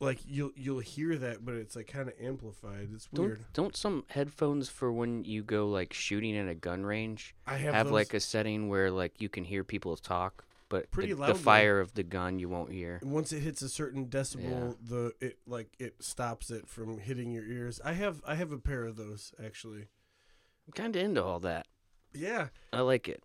like 0.00 0.18
you'll 0.26 0.50
you'll 0.56 0.80
hear 0.80 1.16
that 1.18 1.44
but 1.44 1.54
it's 1.54 1.76
like 1.76 1.86
kind 1.86 2.08
of 2.08 2.14
amplified 2.20 2.88
it's 2.94 3.06
Don't 3.12 3.26
weird 3.26 3.44
don't 3.52 3.76
some 3.76 4.04
headphones 4.08 4.68
for 4.68 4.90
when 4.90 5.24
you 5.24 5.42
go 5.42 5.68
like 5.68 5.92
shooting 5.92 6.36
at 6.36 6.48
a 6.48 6.54
gun 6.54 6.84
range 6.86 7.34
i 7.46 7.56
have, 7.56 7.74
have, 7.74 7.86
those, 7.86 7.92
like 7.92 8.14
a 8.14 8.20
setting 8.20 8.68
where 8.68 8.90
like 8.90 9.20
you 9.20 9.28
can 9.28 9.44
hear 9.44 9.62
people 9.64 9.96
talk, 9.96 10.44
but 10.70 10.90
Pretty 10.90 11.12
the, 11.12 11.26
the 11.26 11.34
fire 11.34 11.80
of 11.80 11.92
the 11.92 12.02
gun 12.02 12.38
you 12.38 12.48
won't 12.48 12.72
hear. 12.72 12.98
once 13.02 13.30
it 13.32 13.40
hits 13.40 13.60
a 13.60 13.68
certain 13.68 14.06
decibel 14.06 14.76
the 14.82 15.12
it 15.20 15.38
like 15.46 15.68
it 15.78 15.96
stops 16.02 16.50
it 16.50 16.66
from 16.66 16.96
hitting 16.98 17.30
your 17.32 17.44
ears 17.44 17.78
i 17.84 17.92
have 17.92 18.22
i 18.26 18.34
have 18.36 18.52
a 18.52 18.58
pair 18.58 18.84
of 18.84 18.96
those 18.96 19.34
actually 19.44 19.88
I'm 20.66 20.72
kind 20.72 20.96
of 20.96 21.02
into 21.02 21.22
all 21.22 21.40
that. 21.40 21.66
yeah 22.14 22.48
I 22.72 22.80
like 22.80 23.08
it. 23.08 23.22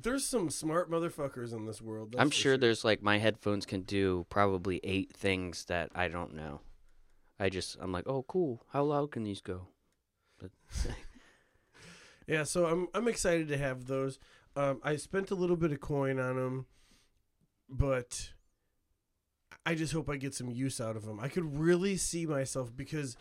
there's 0.00 0.24
some 0.24 0.48
smart 0.48 0.90
motherfuckers 0.90 1.52
in 1.52 1.66
this 1.66 1.82
world 1.82 2.14
I'm 2.18 2.30
for 2.30 2.34
sure 2.36 2.56
there's 2.56 2.84
like 2.84 3.02
my 3.02 3.18
headphones 3.18 3.66
can 3.66 3.82
do 3.82 4.24
probably 4.30 4.80
eight 4.84 5.12
things 5.12 5.64
that 5.66 5.90
I 5.94 6.08
don't 6.08 6.34
know. 6.34 6.60
I 7.40 7.48
just 7.48 7.76
I'm 7.80 7.90
like, 7.90 8.06
oh 8.06 8.22
cool. 8.28 8.62
How 8.72 8.84
loud 8.84 9.10
can 9.10 9.24
these 9.24 9.40
go? 9.40 9.66
But 10.38 10.50
Yeah, 12.26 12.44
so 12.44 12.66
I'm 12.66 12.88
I'm 12.94 13.08
excited 13.08 13.48
to 13.48 13.58
have 13.58 13.86
those. 13.86 14.18
Um, 14.56 14.80
I 14.82 14.96
spent 14.96 15.30
a 15.30 15.34
little 15.34 15.56
bit 15.56 15.72
of 15.72 15.80
coin 15.80 16.18
on 16.18 16.36
them, 16.36 16.66
but 17.68 18.32
I 19.66 19.74
just 19.74 19.92
hope 19.92 20.08
I 20.10 20.16
get 20.16 20.34
some 20.34 20.50
use 20.50 20.80
out 20.80 20.96
of 20.96 21.04
them. 21.04 21.20
I 21.20 21.28
could 21.28 21.58
really 21.58 21.96
see 21.96 22.26
myself 22.26 22.74
because 22.74 23.16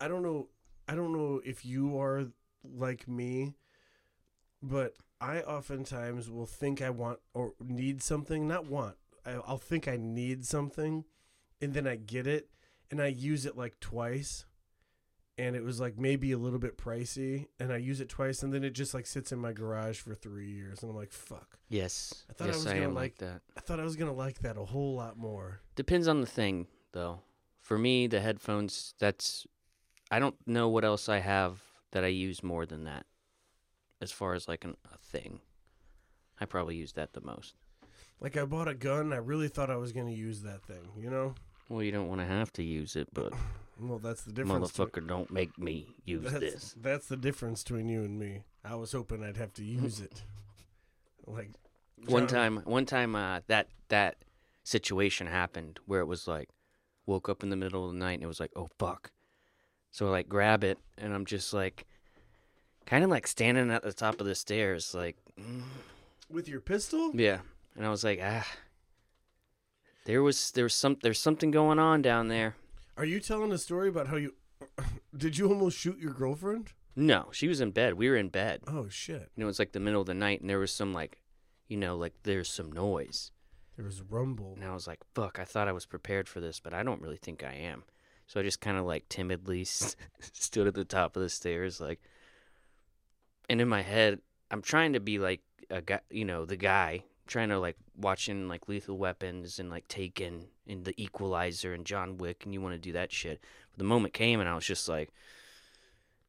I 0.00 0.08
don't 0.08 0.22
know 0.22 0.48
I 0.88 0.94
don't 0.94 1.12
know 1.12 1.40
if 1.44 1.64
you 1.64 2.00
are 2.00 2.26
like 2.64 3.06
me, 3.06 3.54
but 4.62 4.94
I 5.20 5.40
oftentimes 5.40 6.28
will 6.30 6.46
think 6.46 6.82
I 6.82 6.90
want 6.90 7.20
or 7.34 7.52
need 7.60 8.02
something, 8.02 8.48
not 8.48 8.66
want. 8.66 8.96
I, 9.24 9.32
I'll 9.46 9.58
think 9.58 9.86
I 9.86 9.96
need 9.96 10.44
something, 10.44 11.04
and 11.60 11.74
then 11.74 11.86
I 11.86 11.96
get 11.96 12.26
it, 12.26 12.48
and 12.90 13.00
I 13.00 13.06
use 13.08 13.46
it 13.46 13.56
like 13.56 13.78
twice 13.78 14.46
and 15.38 15.56
it 15.56 15.62
was 15.62 15.80
like 15.80 15.96
maybe 15.98 16.32
a 16.32 16.38
little 16.38 16.58
bit 16.58 16.76
pricey 16.76 17.46
and 17.58 17.72
I 17.72 17.78
use 17.78 18.00
it 18.00 18.08
twice 18.08 18.42
and 18.42 18.52
then 18.52 18.62
it 18.64 18.70
just 18.70 18.92
like 18.94 19.06
sits 19.06 19.32
in 19.32 19.38
my 19.38 19.52
garage 19.52 19.98
for 19.98 20.14
3 20.14 20.46
years 20.50 20.82
and 20.82 20.90
I'm 20.90 20.96
like 20.96 21.12
fuck. 21.12 21.58
yes, 21.68 22.24
I 22.28 22.32
thought 22.34 22.44
I 22.44 22.48
yes, 22.48 22.56
was 22.56 22.66
I, 22.66 22.72
gonna 22.74 22.84
am 22.84 22.94
like 22.94 23.02
like- 23.02 23.18
that. 23.18 23.42
I 23.56 23.60
thought 23.60 23.80
I 23.80 23.84
was 23.84 23.96
going 23.96 24.10
to 24.10 24.16
like 24.16 24.40
that 24.40 24.56
a 24.56 24.64
whole 24.64 24.94
lot 24.94 25.16
more. 25.16 25.60
Depends 25.76 26.08
on 26.08 26.20
the 26.20 26.26
thing, 26.26 26.66
though. 26.92 27.20
For 27.60 27.78
me, 27.78 28.06
the 28.06 28.20
headphones, 28.20 28.94
that's. 28.98 29.46
I 30.10 30.18
don't 30.18 30.34
know 30.46 30.68
what 30.68 30.84
else 30.84 31.08
I 31.08 31.18
have 31.20 31.62
that 31.92 32.02
I 32.04 32.08
use 32.08 32.42
more 32.42 32.66
than 32.66 32.84
that. 32.84 33.06
As 34.00 34.10
far 34.10 34.34
as 34.34 34.48
like 34.48 34.64
an, 34.64 34.76
a 34.92 34.98
thing. 34.98 35.40
I 36.40 36.46
probably 36.46 36.74
use 36.76 36.92
that 36.94 37.12
the 37.12 37.20
most. 37.20 37.54
Like 38.18 38.36
I 38.36 38.44
bought 38.44 38.66
a 38.66 38.74
gun, 38.74 39.12
I 39.12 39.16
really 39.18 39.48
thought 39.48 39.70
I 39.70 39.76
was 39.76 39.92
going 39.92 40.06
to 40.06 40.12
use 40.12 40.42
that 40.42 40.62
thing, 40.64 40.90
you 40.98 41.10
know? 41.10 41.34
Well, 41.68 41.82
you 41.82 41.92
don't 41.92 42.08
want 42.08 42.20
to 42.20 42.26
have 42.26 42.52
to 42.54 42.62
use 42.64 42.96
it, 42.96 43.08
but 43.12 43.32
Well, 43.80 43.98
that's 43.98 44.22
the 44.22 44.32
difference. 44.32 44.72
to- 44.72 44.82
motherfucker, 44.82 45.06
don't 45.06 45.30
make 45.30 45.58
me 45.58 45.94
use 46.04 46.24
that's, 46.24 46.40
this. 46.40 46.74
That's 46.80 47.06
the 47.06 47.16
difference 47.16 47.62
between 47.62 47.88
you 47.88 48.02
and 48.02 48.18
me. 48.18 48.42
I 48.64 48.74
was 48.74 48.92
hoping 48.92 49.24
I'd 49.24 49.36
have 49.36 49.54
to 49.54 49.64
use 49.64 50.00
it. 50.00 50.22
Like 51.26 51.50
One 52.06 52.26
time, 52.26 52.62
one 52.64 52.86
time, 52.86 53.14
uh, 53.14 53.40
that 53.46 53.68
that 53.88 54.16
situation 54.64 55.28
happened 55.28 55.78
where 55.86 56.00
it 56.00 56.06
was 56.06 56.26
like, 56.26 56.48
woke 57.06 57.28
up 57.28 57.42
in 57.42 57.50
the 57.50 57.56
middle 57.56 57.86
of 57.86 57.92
the 57.92 57.98
night 57.98 58.14
and 58.14 58.22
it 58.22 58.26
was 58.26 58.40
like, 58.40 58.50
oh 58.56 58.68
fuck. 58.78 59.12
So 59.92 60.08
I 60.08 60.10
like 60.10 60.28
grab 60.28 60.64
it 60.64 60.78
and 60.98 61.14
I'm 61.14 61.24
just 61.24 61.52
like, 61.52 61.86
kind 62.86 63.04
of 63.04 63.10
like 63.10 63.26
standing 63.26 63.70
at 63.70 63.82
the 63.82 63.92
top 63.92 64.20
of 64.20 64.26
the 64.26 64.34
stairs, 64.34 64.94
like, 64.94 65.16
mm, 65.38 65.62
with 66.28 66.48
your 66.48 66.60
pistol? 66.60 67.12
yeah. 67.14 67.40
And 67.76 67.86
I 67.86 67.90
was 67.90 68.02
like, 68.02 68.20
ah, 68.22 68.46
there 70.06 70.22
was 70.22 70.50
there's 70.52 70.74
some 70.74 70.96
there's 71.02 71.20
something 71.20 71.50
going 71.50 71.78
on 71.78 72.02
down 72.02 72.28
there. 72.28 72.56
Are 73.00 73.06
you 73.06 73.18
telling 73.18 73.50
a 73.50 73.56
story 73.56 73.88
about 73.88 74.08
how 74.08 74.16
you 74.16 74.34
did 75.16 75.38
you 75.38 75.48
almost 75.48 75.78
shoot 75.78 75.98
your 75.98 76.12
girlfriend? 76.12 76.74
No, 76.94 77.30
she 77.32 77.48
was 77.48 77.62
in 77.62 77.70
bed. 77.70 77.94
We 77.94 78.10
were 78.10 78.16
in 78.16 78.28
bed. 78.28 78.60
Oh 78.66 78.90
shit. 78.90 79.30
And 79.34 79.42
it 79.42 79.46
was 79.46 79.58
like 79.58 79.72
the 79.72 79.80
middle 79.80 80.02
of 80.02 80.06
the 80.06 80.12
night, 80.12 80.42
and 80.42 80.50
there 80.50 80.58
was 80.58 80.70
some 80.70 80.92
like, 80.92 81.22
you 81.66 81.78
know, 81.78 81.96
like 81.96 82.12
there's 82.24 82.50
some 82.50 82.70
noise. 82.70 83.30
There 83.76 83.86
was 83.86 84.02
rumble. 84.02 84.52
And 84.54 84.62
I 84.66 84.74
was 84.74 84.86
like, 84.86 84.98
fuck, 85.14 85.38
I 85.38 85.44
thought 85.46 85.66
I 85.66 85.72
was 85.72 85.86
prepared 85.86 86.28
for 86.28 86.40
this, 86.40 86.60
but 86.60 86.74
I 86.74 86.82
don't 86.82 87.00
really 87.00 87.16
think 87.16 87.42
I 87.42 87.54
am. 87.54 87.84
So 88.26 88.38
I 88.38 88.42
just 88.42 88.60
kind 88.60 88.76
of 88.76 88.84
like 88.84 89.08
timidly 89.08 89.60
s- 89.62 89.96
stood 90.32 90.66
at 90.66 90.74
the 90.74 90.84
top 90.84 91.16
of 91.16 91.22
the 91.22 91.30
stairs, 91.30 91.80
like, 91.80 92.02
and 93.48 93.62
in 93.62 93.68
my 93.68 93.80
head, 93.80 94.18
I'm 94.50 94.60
trying 94.60 94.92
to 94.92 95.00
be 95.00 95.18
like 95.18 95.40
a 95.70 95.80
guy, 95.80 96.00
you 96.10 96.26
know, 96.26 96.44
the 96.44 96.58
guy, 96.58 97.04
trying 97.30 97.48
to 97.48 97.58
like 97.58 97.76
watching 97.96 98.48
like 98.48 98.68
Lethal 98.68 98.98
Weapons 98.98 99.58
and 99.58 99.70
like 99.70 99.88
Taken 99.88 100.46
and 100.66 100.84
The 100.84 101.00
Equalizer 101.02 101.72
and 101.72 101.86
John 101.86 102.18
Wick, 102.18 102.42
and 102.44 102.52
you 102.52 102.60
want 102.60 102.74
to 102.74 102.78
do 102.78 102.92
that 102.92 103.10
shit. 103.12 103.40
But 103.70 103.78
the 103.78 103.84
moment 103.84 104.12
came, 104.12 104.40
and 104.40 104.48
I 104.48 104.54
was 104.54 104.66
just 104.66 104.88
like, 104.88 105.10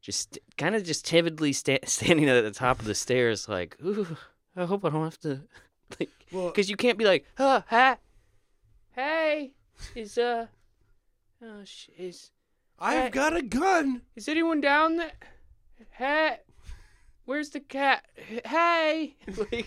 just 0.00 0.38
kind 0.56 0.74
of 0.74 0.84
just 0.84 1.04
timidly 1.04 1.52
sta- 1.52 1.78
standing 1.84 2.28
at 2.28 2.42
the 2.42 2.50
top 2.50 2.78
of 2.78 2.86
the 2.86 2.94
stairs, 2.94 3.48
like, 3.48 3.76
ooh, 3.84 4.16
I 4.56 4.64
hope 4.64 4.84
I 4.84 4.90
don't 4.90 5.04
have 5.04 5.18
to, 5.20 5.42
like, 6.00 6.10
Well, 6.30 6.46
because 6.48 6.70
you 6.70 6.76
can't 6.76 6.98
be 6.98 7.04
like, 7.04 7.26
huh, 7.36 7.62
ha, 7.68 7.98
hey, 8.92 9.52
is 9.94 10.16
uh, 10.18 10.46
oh, 11.42 11.64
sh- 11.64 11.88
is 11.98 12.30
I've 12.78 13.12
got 13.12 13.36
a 13.36 13.42
gun. 13.42 14.02
is 14.16 14.28
anyone 14.28 14.60
down 14.60 14.96
there? 14.96 15.12
Hey, 15.90 16.38
where's 17.24 17.50
the 17.50 17.60
cat? 17.60 18.04
Hey, 18.44 19.16
like, 19.52 19.66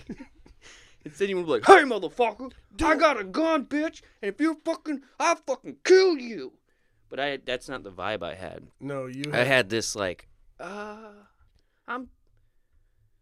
and 1.06 1.14
then 1.14 1.30
you 1.30 1.38
would 1.38 1.46
be 1.46 1.52
like, 1.52 1.66
hey, 1.66 1.84
motherfucker, 1.84 2.52
I 2.84 2.96
got 2.96 3.20
a 3.20 3.24
gun, 3.24 3.66
bitch, 3.66 4.02
and 4.22 4.34
if 4.34 4.42
you 4.42 4.60
fucking, 4.66 5.02
I'll 5.20 5.36
fucking 5.38 5.78
kill 5.84 6.18
you. 6.18 6.54
But 7.10 7.20
I, 7.20 7.38
that's 7.38 7.70
not 7.70 7.84
the 7.84 7.92
vibe 7.92 8.24
I 8.24 8.34
had. 8.34 8.68
No, 8.80 9.06
you 9.06 9.24
I 9.32 9.38
had 9.38 9.48
had 9.48 9.70
this 9.70 9.96
like, 9.96 10.28
uh, 10.60 10.98
I'm 11.88 12.10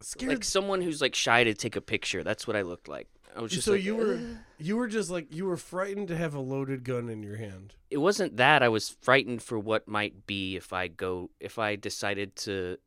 scared. 0.01 0.31
like 0.31 0.43
someone 0.43 0.81
who's 0.81 1.01
like 1.01 1.13
shy 1.13 1.43
to 1.43 1.53
take 1.53 1.75
a 1.75 1.81
picture. 1.81 2.23
That's 2.23 2.47
what 2.47 2.55
I 2.55 2.61
looked 2.61 2.87
like. 2.87 3.07
I 3.35 3.41
was 3.41 3.51
just 3.51 3.65
so 3.65 3.73
like, 3.73 3.83
you 3.83 3.95
were 3.95 4.13
"Ugh." 4.13 4.37
you 4.59 4.77
were 4.77 4.87
just 4.87 5.09
like 5.09 5.33
you 5.33 5.45
were 5.45 5.57
frightened 5.57 6.07
to 6.09 6.15
have 6.15 6.35
a 6.35 6.39
loaded 6.39 6.83
gun 6.83 7.09
in 7.09 7.23
your 7.23 7.35
hand. 7.37 7.73
it 7.89 7.97
wasn't 7.97 8.37
that 8.37 8.61
I 8.61 8.69
was 8.69 8.89
frightened 9.01 9.41
for 9.41 9.57
what 9.57 9.87
might 9.87 10.27
be 10.27 10.55
if 10.55 10.71
I 10.71 10.87
go 10.87 11.31
if 11.39 11.57
I 11.59 11.75
decided 11.75 12.35
to 12.37 12.77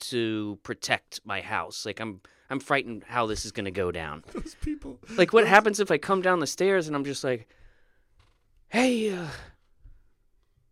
to 0.00 0.58
protect 0.62 1.20
my 1.24 1.40
house. 1.40 1.84
Like 1.86 2.00
I'm 2.00 2.20
I'm 2.50 2.60
frightened 2.60 3.04
how 3.06 3.26
this 3.26 3.44
is 3.44 3.52
going 3.52 3.64
to 3.64 3.70
go 3.70 3.90
down. 3.90 4.22
Those 4.32 4.54
people. 4.60 5.00
Like 5.16 5.32
what 5.32 5.42
those- 5.42 5.48
happens 5.50 5.80
if 5.80 5.90
I 5.90 5.98
come 5.98 6.22
down 6.22 6.40
the 6.40 6.46
stairs 6.46 6.86
and 6.86 6.94
I'm 6.96 7.04
just 7.04 7.24
like 7.24 7.48
Hey, 8.68 9.12
uh 9.16 9.28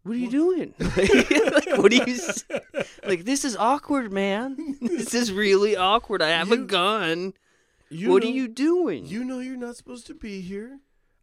what 0.02 0.16
are 0.16 0.18
you 0.18 0.30
doing? 0.30 0.74
like, 0.78 1.78
what 1.78 1.90
do 1.90 1.96
you 1.96 2.14
s- 2.14 2.44
like? 3.06 3.24
This 3.24 3.42
is 3.42 3.56
awkward, 3.56 4.12
man. 4.12 4.76
This 4.82 5.14
is 5.14 5.32
really 5.32 5.76
awkward. 5.76 6.20
I 6.20 6.28
have 6.28 6.52
a 6.52 6.58
gun. 6.58 7.32
You 7.88 8.10
what 8.10 8.22
know, 8.22 8.28
are 8.28 8.32
you 8.32 8.48
doing? 8.48 9.06
You 9.06 9.24
know 9.24 9.38
you're 9.38 9.56
not 9.56 9.76
supposed 9.76 10.06
to 10.08 10.14
be 10.14 10.42
here. 10.42 10.80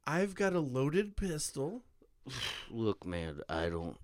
I've 0.08 0.34
got 0.34 0.54
a 0.54 0.60
loaded 0.60 1.16
pistol. 1.16 1.84
Look, 2.72 3.06
man. 3.06 3.42
I 3.48 3.70
don't. 3.70 3.98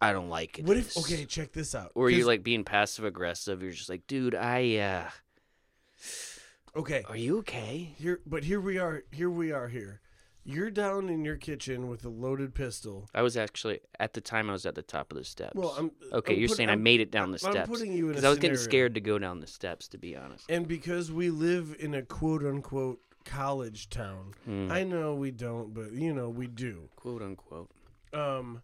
I 0.00 0.12
don't 0.12 0.28
like 0.28 0.58
it. 0.58 0.66
What 0.66 0.76
if? 0.76 0.94
Okay, 0.98 1.24
check 1.24 1.52
this 1.52 1.74
out. 1.74 1.92
Or 1.94 2.10
you 2.10 2.18
'Cause- 2.18 2.26
like 2.26 2.42
being 2.42 2.64
passive 2.64 3.06
aggressive. 3.06 3.62
You're 3.62 3.72
just 3.72 3.88
like, 3.88 4.06
dude, 4.06 4.34
I. 4.34 4.76
uh 4.76 5.10
Okay, 6.74 7.04
Are 7.08 7.16
you 7.16 7.38
okay? 7.38 7.94
here, 7.98 8.20
but 8.26 8.44
here 8.44 8.60
we 8.60 8.78
are. 8.78 9.02
Here 9.10 9.28
we 9.30 9.52
are. 9.52 9.68
Here, 9.68 10.00
you're 10.42 10.70
down 10.70 11.10
in 11.10 11.22
your 11.24 11.36
kitchen 11.36 11.86
with 11.88 12.02
a 12.04 12.08
loaded 12.08 12.54
pistol. 12.54 13.10
I 13.14 13.20
was 13.20 13.36
actually 13.36 13.80
at 14.00 14.14
the 14.14 14.22
time. 14.22 14.48
I 14.48 14.54
was 14.54 14.64
at 14.64 14.74
the 14.74 14.82
top 14.82 15.12
of 15.12 15.18
the 15.18 15.24
steps. 15.24 15.52
Well, 15.54 15.74
I'm 15.78 15.90
okay. 16.12 16.32
I'm 16.34 16.40
you're 16.40 16.48
put- 16.48 16.56
saying 16.56 16.70
i 16.70 16.72
I'm- 16.72 16.82
made 16.82 17.00
it 17.00 17.10
down 17.10 17.30
the 17.30 17.40
I'm 17.44 17.52
steps 17.52 17.68
putting 17.68 17.92
you 17.92 18.06
in 18.06 18.12
because 18.12 18.24
I 18.24 18.30
was 18.30 18.38
getting 18.38 18.56
scared 18.56 18.94
to 18.94 19.00
go 19.02 19.18
down 19.18 19.40
the 19.40 19.46
steps. 19.46 19.86
To 19.88 19.98
be 19.98 20.16
honest. 20.16 20.46
And 20.50 20.66
because 20.66 21.12
we 21.12 21.28
live 21.28 21.76
in 21.78 21.92
a 21.94 22.02
quote 22.02 22.42
unquote 22.42 23.00
college 23.26 23.90
town, 23.90 24.32
Hmm. 24.46 24.72
I 24.72 24.82
know 24.82 25.14
we 25.14 25.30
don't, 25.30 25.74
but 25.74 25.92
you 25.92 26.14
know 26.14 26.30
we 26.30 26.46
do. 26.46 26.88
Quote 26.96 27.20
unquote. 27.22 27.68
Um, 28.14 28.62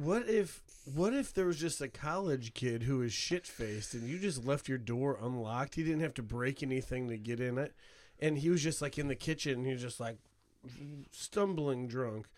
what 0.00 0.28
if 0.28 0.62
what 0.94 1.12
if 1.12 1.32
there 1.34 1.46
was 1.46 1.58
just 1.58 1.80
a 1.80 1.88
college 1.88 2.54
kid 2.54 2.84
who 2.84 2.98
was 2.98 3.12
shit 3.12 3.46
faced 3.46 3.94
and 3.94 4.08
you 4.08 4.18
just 4.18 4.44
left 4.44 4.68
your 4.68 4.78
door 4.78 5.18
unlocked? 5.20 5.74
He 5.74 5.82
didn't 5.82 6.00
have 6.00 6.14
to 6.14 6.22
break 6.22 6.62
anything 6.62 7.08
to 7.08 7.18
get 7.18 7.40
in 7.40 7.58
it, 7.58 7.74
and 8.18 8.38
he 8.38 8.50
was 8.50 8.62
just 8.62 8.80
like 8.80 8.98
in 8.98 9.08
the 9.08 9.14
kitchen. 9.14 9.64
He 9.64 9.72
was 9.72 9.82
just 9.82 10.00
like 10.00 10.18
stumbling 11.12 11.86
drunk. 11.86 12.28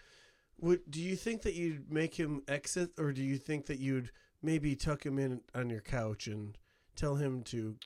Would 0.60 0.90
do 0.90 1.00
you 1.00 1.16
think 1.16 1.42
that 1.42 1.54
you'd 1.54 1.90
make 1.90 2.14
him 2.14 2.42
exit, 2.48 2.90
or 2.98 3.12
do 3.12 3.22
you 3.22 3.38
think 3.38 3.66
that 3.66 3.78
you'd 3.78 4.10
maybe 4.42 4.74
tuck 4.74 5.06
him 5.06 5.18
in 5.18 5.40
on 5.54 5.70
your 5.70 5.80
couch 5.80 6.26
and 6.26 6.58
tell 6.96 7.16
him 7.16 7.42
to 7.44 7.76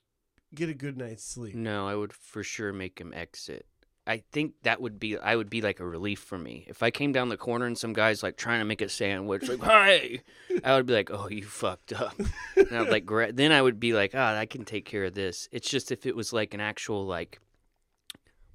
get 0.55 0.69
a 0.69 0.75
good 0.75 0.97
night's 0.97 1.25
sleep. 1.25 1.55
No, 1.55 1.87
I 1.87 1.95
would 1.95 2.13
for 2.13 2.43
sure 2.43 2.73
make 2.73 2.99
him 2.99 3.13
exit. 3.15 3.67
I 4.07 4.23
think 4.31 4.55
that 4.63 4.81
would 4.81 5.01
be 5.01 5.19
I 5.19 5.35
would 5.35 5.51
be 5.51 5.61
like 5.61 5.81
a 5.81 5.87
relief 5.87 6.21
for 6.21 6.39
me. 6.39 6.65
If 6.69 6.83
I 6.83 6.91
came 6.93 7.11
down 7.13 7.29
the 7.29 7.37
corner 7.37 7.67
and 7.67 7.77
some 7.77 7.93
guy's 7.93 8.23
like 8.23 8.37
trying 8.37 8.61
to 8.61 8.65
make 8.65 8.81
a 8.81 8.89
sandwich, 8.89 9.49
like 9.49 9.63
"Hey," 9.63 10.23
I 10.63 10.77
would 10.77 10.87
be 10.87 10.93
like, 10.93 11.11
"Oh, 11.11 11.29
you 11.29 11.45
fucked 11.45 11.93
up." 11.93 12.15
And 12.57 12.73
I'd 12.73 12.89
like 12.89 13.05
gra- 13.05 13.33
then 13.33 13.51
I 13.51 13.61
would 13.61 13.81
be 13.81 13.95
like, 13.95 14.13
"Ah, 14.15 14.37
I 14.37 14.47
can 14.47 14.65
take 14.65 14.85
care 14.85 15.05
of 15.05 15.15
this." 15.15 15.49
It's 15.51 15.69
just 15.69 15.91
if 15.91 16.07
it 16.07 16.15
was 16.15 16.33
like 16.33 16.55
an 16.55 16.61
actual 16.61 17.05
like 17.05 17.41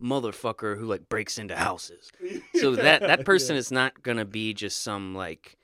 motherfucker 0.01 0.77
who 0.77 0.85
like 0.85 1.09
breaks 1.09 1.37
into 1.37 1.55
houses. 1.55 2.11
So 2.55 2.75
that 2.75 3.01
that 3.01 3.25
person 3.25 3.57
is 3.57 3.71
not 3.71 4.01
gonna 4.01 4.25
be 4.25 4.53
just 4.53 4.81
some 4.81 5.13
like, 5.13 5.57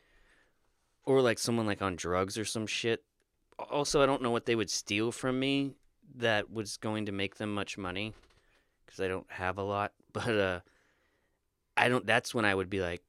or 1.05 1.21
like 1.21 1.39
someone 1.39 1.65
like 1.65 1.81
on 1.81 1.95
drugs 1.95 2.37
or 2.37 2.43
some 2.43 2.67
shit. 2.67 3.03
Also, 3.69 4.01
I 4.01 4.05
don't 4.05 4.21
know 4.21 4.31
what 4.31 4.45
they 4.45 4.55
would 4.55 4.69
steal 4.69 5.13
from 5.13 5.39
me 5.39 5.71
that 6.15 6.51
was 6.51 6.75
going 6.75 7.05
to 7.05 7.11
make 7.13 7.37
them 7.37 7.53
much 7.53 7.77
money 7.77 8.13
because 8.87 8.99
I 9.01 9.07
don't 9.07 9.29
have 9.29 9.57
a 9.59 9.63
lot. 9.63 9.93
But 10.13 10.29
uh, 10.29 10.59
I 11.75 11.89
don't. 11.89 12.07
That's 12.07 12.33
when 12.33 12.43
I 12.43 12.55
would 12.55 12.71
be 12.71 12.79
like, 12.81 13.03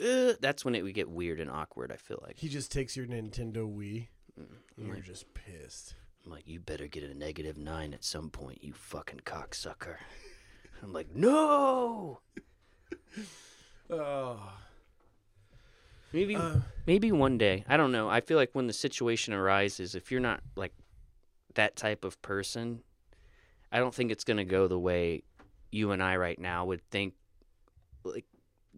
uh, 0.00 0.34
that's 0.40 0.64
when 0.64 0.76
it 0.76 0.82
would 0.84 0.94
get 0.94 1.08
weird 1.10 1.40
and 1.40 1.50
awkward. 1.50 1.90
I 1.90 1.96
feel 1.96 2.20
like 2.22 2.38
He 2.38 2.48
just 2.48 2.70
takes 2.70 2.96
your 2.96 3.06
Nintendo 3.06 3.66
Wii, 3.66 4.06
Mm, 4.38 4.46
and 4.46 4.48
I'm 4.78 4.86
you're 4.86 4.94
like, 4.96 5.04
just 5.04 5.26
pissed. 5.34 5.94
I'm 6.24 6.30
like, 6.30 6.46
you 6.46 6.60
better 6.60 6.86
get 6.86 7.02
a 7.02 7.12
negative 7.12 7.58
nine 7.58 7.92
at 7.92 8.04
some 8.04 8.30
point, 8.30 8.62
you 8.62 8.72
fucking 8.72 9.20
cocksucker. 9.24 9.96
I'm 10.82 10.92
like, 10.92 11.14
no. 11.14 12.20
Oh, 13.90 14.38
Maybe 16.12 16.36
uh, 16.36 16.58
maybe 16.86 17.10
one 17.12 17.36
day. 17.38 17.64
I 17.68 17.76
don't 17.76 17.90
know. 17.92 18.08
I 18.08 18.20
feel 18.20 18.38
like 18.38 18.50
when 18.52 18.66
the 18.68 18.72
situation 18.72 19.34
arises, 19.34 19.94
if 19.96 20.12
you're 20.12 20.20
not 20.20 20.40
like 20.56 20.72
that 21.54 21.74
type 21.74 22.04
of 22.04 22.20
person, 22.22 22.82
I 23.74 23.78
don't 23.80 23.94
think 23.94 24.10
it's 24.12 24.24
gonna 24.24 24.44
go 24.44 24.68
the 24.68 24.78
way 24.78 25.24
you 25.72 25.90
and 25.90 26.02
I 26.02 26.16
right 26.16 26.38
now 26.38 26.64
would 26.66 26.80
think, 26.90 27.14
like 28.04 28.24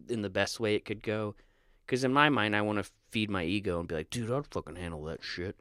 in 0.09 0.21
the 0.23 0.29
best 0.29 0.59
way 0.59 0.75
it 0.75 0.83
could 0.85 1.03
go. 1.03 1.35
Because 1.85 2.03
in 2.03 2.11
my 2.11 2.27
mind, 2.29 2.55
I 2.55 2.61
want 2.63 2.83
to 2.83 2.91
feed 3.11 3.29
my 3.29 3.43
ego 3.45 3.79
and 3.79 3.87
be 3.87 3.95
like, 3.95 4.09
dude, 4.09 4.31
I'd 4.31 4.47
fucking 4.47 4.75
handle 4.75 5.03
that 5.05 5.23
shit. 5.23 5.55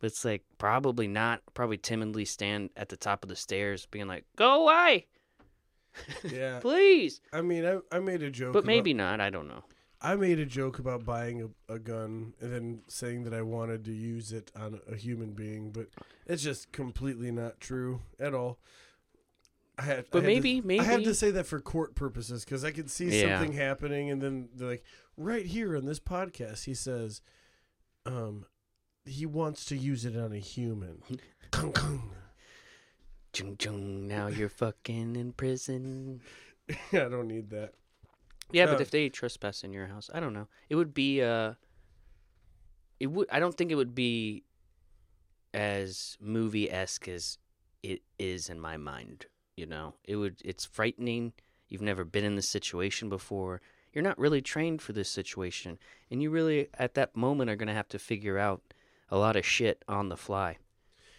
But 0.00 0.08
it's 0.08 0.24
like 0.24 0.42
probably 0.58 1.06
not. 1.06 1.40
Probably 1.54 1.78
timidly 1.78 2.24
stand 2.24 2.70
at 2.76 2.88
the 2.88 2.96
top 2.96 3.22
of 3.22 3.28
the 3.28 3.36
stairs, 3.36 3.86
being 3.86 4.08
like, 4.08 4.24
"Go 4.36 4.64
away, 4.64 5.06
yeah. 6.24 6.58
please." 6.58 7.20
I 7.32 7.40
mean, 7.40 7.64
I, 7.64 7.78
I 7.90 8.00
made 8.00 8.22
a 8.24 8.30
joke, 8.30 8.52
But 8.52 8.60
about- 8.60 8.66
maybe 8.66 8.94
not. 8.94 9.20
I 9.20 9.30
don't 9.30 9.46
know. 9.48 9.62
I 10.04 10.16
made 10.16 10.38
a 10.40 10.44
joke 10.46 10.78
about 10.80 11.04
buying 11.04 11.42
a, 11.68 11.74
a 11.74 11.78
gun 11.78 12.34
and 12.40 12.52
then 12.52 12.80
saying 12.88 13.22
that 13.24 13.32
I 13.32 13.42
wanted 13.42 13.84
to 13.84 13.92
use 13.92 14.32
it 14.32 14.50
on 14.56 14.80
a 14.90 14.96
human 14.96 15.30
being, 15.32 15.70
but 15.70 15.86
it's 16.26 16.42
just 16.42 16.72
completely 16.72 17.30
not 17.30 17.60
true 17.60 18.00
at 18.18 18.34
all. 18.34 18.58
I 19.78 19.82
had, 19.82 19.98
I 20.00 20.04
But 20.10 20.22
had 20.24 20.26
maybe, 20.26 20.60
to, 20.60 20.66
maybe 20.66 20.80
I 20.80 20.84
have 20.84 21.04
to 21.04 21.14
say 21.14 21.30
that 21.30 21.46
for 21.46 21.60
court 21.60 21.94
purposes 21.94 22.44
because 22.44 22.64
I 22.64 22.72
could 22.72 22.90
see 22.90 23.08
Yeah. 23.22 23.38
something 23.38 23.56
happening, 23.56 24.10
and 24.10 24.20
then 24.20 24.48
they're 24.54 24.68
like, 24.68 24.84
right 25.16 25.46
here 25.46 25.76
on 25.76 25.84
this 25.86 26.00
podcast, 26.00 26.64
he 26.64 26.74
says, 26.74 27.20
um, 28.04 28.44
he 29.04 29.24
wants 29.24 29.64
to 29.66 29.76
use 29.76 30.04
it 30.04 30.16
on 30.16 30.32
a 30.32 30.38
human. 30.38 31.02
Kung 31.52 31.72
kung. 31.72 32.10
Chung 33.32 33.56
chung, 33.56 34.06
now 34.08 34.26
you're 34.26 34.48
fucking 34.50 35.16
in 35.16 35.32
prison. 35.32 36.20
I 36.92 36.96
don't 37.08 37.28
need 37.28 37.48
that. 37.50 37.74
Yeah, 38.52 38.66
but 38.66 38.80
if 38.80 38.90
they 38.90 39.08
trespass 39.08 39.64
in 39.64 39.72
your 39.72 39.86
house, 39.86 40.10
I 40.12 40.20
don't 40.20 40.34
know. 40.34 40.48
It 40.68 40.76
would 40.76 40.94
be 40.94 41.22
uh 41.22 41.54
it 43.00 43.06
would 43.06 43.28
I 43.30 43.40
don't 43.40 43.56
think 43.56 43.70
it 43.70 43.76
would 43.76 43.94
be 43.94 44.44
as 45.54 46.16
movie 46.20 46.70
esque 46.70 47.08
as 47.08 47.38
it 47.82 48.02
is 48.18 48.48
in 48.48 48.60
my 48.60 48.76
mind, 48.76 49.26
you 49.56 49.66
know. 49.66 49.94
It 50.04 50.16
would 50.16 50.40
it's 50.44 50.64
frightening. 50.64 51.32
You've 51.68 51.82
never 51.82 52.04
been 52.04 52.24
in 52.24 52.36
this 52.36 52.48
situation 52.48 53.08
before. 53.08 53.60
You're 53.92 54.04
not 54.04 54.18
really 54.18 54.40
trained 54.40 54.80
for 54.80 54.92
this 54.92 55.08
situation. 55.08 55.78
And 56.10 56.22
you 56.22 56.30
really 56.30 56.68
at 56.78 56.94
that 56.94 57.16
moment 57.16 57.50
are 57.50 57.56
gonna 57.56 57.74
have 57.74 57.88
to 57.88 57.98
figure 57.98 58.38
out 58.38 58.62
a 59.08 59.18
lot 59.18 59.36
of 59.36 59.44
shit 59.44 59.84
on 59.88 60.08
the 60.08 60.16
fly. 60.16 60.58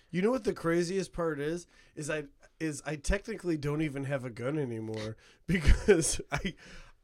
You 0.10 0.22
know 0.22 0.32
what 0.32 0.44
the 0.44 0.54
craziest 0.54 1.12
part 1.12 1.40
is? 1.40 1.68
Is 1.96 2.10
I 2.10 2.26
is 2.60 2.82
I 2.86 2.96
technically 2.96 3.58
don't 3.58 3.82
even 3.82 4.06
have 4.06 4.24
a 4.24 4.30
gun 4.30 4.58
anymore 4.58 5.18
because 5.48 6.22
I 6.32 6.54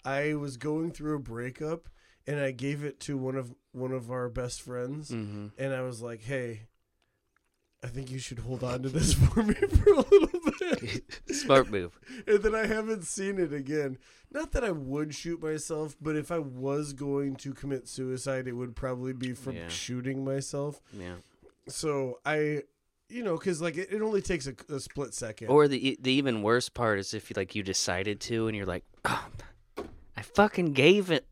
I 0.06 0.34
was 0.36 0.58
going 0.58 0.92
through 0.92 1.16
a 1.16 1.20
breakup 1.20 1.90
and 2.28 2.40
I 2.40 2.52
gave 2.52 2.84
it 2.84 3.00
to 3.02 3.18
one 3.18 3.36
of 3.36 3.54
one 3.72 3.92
of 3.92 4.10
our 4.12 4.30
best 4.30 4.62
friends 4.62 5.10
Mm-hmm. 5.12 5.48
and 5.58 5.74
I 5.74 5.82
was 5.82 6.02
like, 6.02 6.22
"Hey, 6.24 6.68
I 7.84 7.88
think 7.88 8.12
you 8.12 8.20
should 8.20 8.40
hold 8.40 8.64
on 8.64 8.84
to 8.84 8.90
this 8.90 9.14
for 9.34 9.44
me 9.44 9.54
for 9.54 9.92
a 9.94 9.98
little 10.02 10.28
bit." 10.60 11.04
Smart 11.36 11.70
move. 11.70 11.98
and 12.28 12.42
then 12.44 12.56
I 12.56 12.66
haven't 12.66 13.04
seen 13.06 13.40
it 13.40 13.54
again. 13.54 13.98
Not 14.32 14.52
that 14.52 14.64
I 14.64 14.72
would 14.72 15.16
shoot 15.16 15.42
myself, 15.42 15.96
but 16.00 16.16
if 16.16 16.32
I 16.32 16.38
was 16.40 16.94
going 16.94 17.36
to 17.38 17.54
commit 17.54 17.88
suicide, 17.88 18.48
it 18.48 18.54
would 18.54 18.76
probably 18.76 19.14
be 19.14 19.34
from 19.34 19.56
Yeah. 19.56 19.68
shooting 19.70 20.24
myself. 20.24 20.82
Yeah. 20.94 21.16
So 21.68 22.20
I, 22.26 22.64
you 23.10 23.24
know, 23.24 23.38
because 23.38 23.60
like 23.62 23.78
it, 23.78 23.92
it 23.92 24.02
only 24.02 24.22
takes 24.22 24.46
a, 24.48 24.56
a 24.72 24.80
split 24.80 25.14
second. 25.14 25.48
Or 25.48 25.68
the 25.68 25.98
the 26.02 26.12
even 26.12 26.44
worse 26.44 26.70
part 26.70 27.00
is 27.00 27.14
if 27.14 27.30
you 27.30 27.34
like 27.38 27.56
you 27.56 27.64
decided 27.64 28.20
to 28.22 28.48
and 28.48 28.56
you're 28.58 28.66
like, 28.68 28.84
oh, 29.06 29.26
I 30.20 30.22
fucking 30.22 30.74
gave 30.74 31.12
it, 31.12 31.26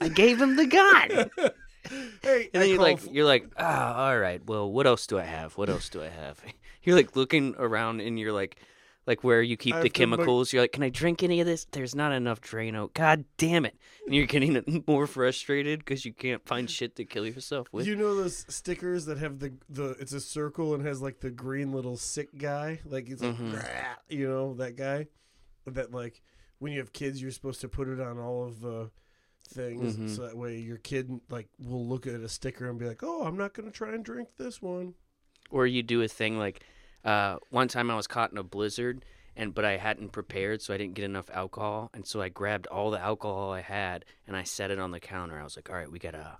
I 0.00 0.08
gave 0.08 0.40
him 0.42 0.56
the 0.56 0.66
gun, 0.66 1.10
and 1.38 2.10
hey, 2.22 2.50
I 2.54 2.58
then 2.58 2.68
you're 2.70 2.78
like 2.80 2.96
f- 2.98 3.08
you're 3.10 3.24
like, 3.24 3.46
ah, 3.56 4.06
all 4.06 4.18
right, 4.18 4.44
well, 4.44 4.70
what 4.70 4.86
else 4.86 5.06
do 5.06 5.16
I 5.18 5.22
have? 5.22 5.56
What 5.56 5.68
else 5.70 5.88
do 5.88 6.02
I 6.02 6.08
have? 6.08 6.40
You're 6.82 6.96
like 6.96 7.14
looking 7.14 7.54
around 7.58 8.00
and 8.00 8.18
you're 8.18 8.32
like, 8.32 8.56
like 9.06 9.22
where 9.22 9.40
you 9.40 9.56
keep 9.56 9.76
I 9.76 9.82
the 9.82 9.88
chemicals. 9.88 10.52
You're 10.52 10.62
like, 10.64 10.72
can 10.72 10.82
I 10.82 10.88
drink 10.88 11.22
any 11.22 11.38
of 11.40 11.46
this? 11.46 11.64
There's 11.70 11.94
not 11.94 12.10
enough 12.10 12.40
Drano. 12.40 12.92
God 12.92 13.24
damn 13.36 13.64
it! 13.64 13.76
And 14.04 14.12
you're 14.16 14.26
getting 14.26 14.82
more 14.88 15.06
frustrated 15.06 15.78
because 15.78 16.04
you 16.04 16.12
can't 16.12 16.44
find 16.44 16.68
shit 16.68 16.96
to 16.96 17.04
kill 17.04 17.24
yourself 17.24 17.68
with. 17.70 17.86
you 17.86 17.94
know 17.94 18.16
those 18.16 18.44
stickers 18.48 19.04
that 19.04 19.18
have 19.18 19.38
the 19.38 19.52
the 19.68 19.90
it's 20.00 20.12
a 20.12 20.20
circle 20.20 20.74
and 20.74 20.84
has 20.84 21.00
like 21.00 21.20
the 21.20 21.30
green 21.30 21.70
little 21.72 21.96
sick 21.96 22.36
guy, 22.36 22.80
like 22.84 23.08
it's 23.08 23.22
like 23.22 23.36
Mhm. 23.36 23.64
You 24.08 24.28
know 24.28 24.54
that 24.54 24.74
guy, 24.74 25.06
that 25.68 25.92
like 25.92 26.20
when 26.62 26.72
you 26.72 26.78
have 26.78 26.92
kids, 26.92 27.20
you're 27.20 27.30
supposed 27.32 27.60
to 27.62 27.68
put 27.68 27.88
it 27.88 28.00
on 28.00 28.18
all 28.18 28.44
of 28.44 28.60
the 28.60 28.90
things 29.48 29.96
Mhm. 29.96 30.08
so 30.14 30.22
that 30.22 30.36
way 30.36 30.58
your 30.58 30.78
kid 30.78 31.20
like 31.28 31.48
will 31.58 31.86
look 31.86 32.06
at 32.06 32.14
a 32.20 32.28
sticker 32.28 32.70
and 32.70 32.78
be 32.78 32.86
like, 32.86 33.02
oh, 33.02 33.24
I'm 33.24 33.36
not 33.36 33.52
gonna 33.52 33.70
try 33.72 33.92
and 33.92 34.04
drink 34.04 34.36
this 34.36 34.62
one. 34.62 34.94
or 35.50 35.66
you 35.66 35.82
do 35.82 36.00
a 36.00 36.08
thing 36.08 36.38
like 36.38 36.62
uh, 37.04 37.36
one 37.50 37.68
time 37.68 37.90
I 37.90 37.96
was 37.96 38.06
caught 38.06 38.30
in 38.32 38.38
a 38.38 38.42
blizzard 38.44 39.04
and 39.36 39.52
but 39.52 39.64
I 39.64 39.76
hadn't 39.76 40.10
prepared 40.12 40.62
so 40.62 40.72
I 40.72 40.78
didn't 40.78 40.94
get 40.94 41.04
enough 41.04 41.28
alcohol 41.30 41.90
and 41.92 42.06
so 42.06 42.22
I 42.22 42.28
grabbed 42.30 42.66
all 42.68 42.90
the 42.90 43.00
alcohol 43.00 43.50
I 43.52 43.60
had 43.60 44.04
and 44.26 44.36
I 44.36 44.44
set 44.44 44.70
it 44.70 44.78
on 44.78 44.92
the 44.92 45.00
counter. 45.00 45.38
I 45.38 45.42
was 45.44 45.56
like, 45.56 45.68
"All 45.68 45.76
right, 45.76 45.90
we 45.90 45.98
got 45.98 46.14
a 46.14 46.38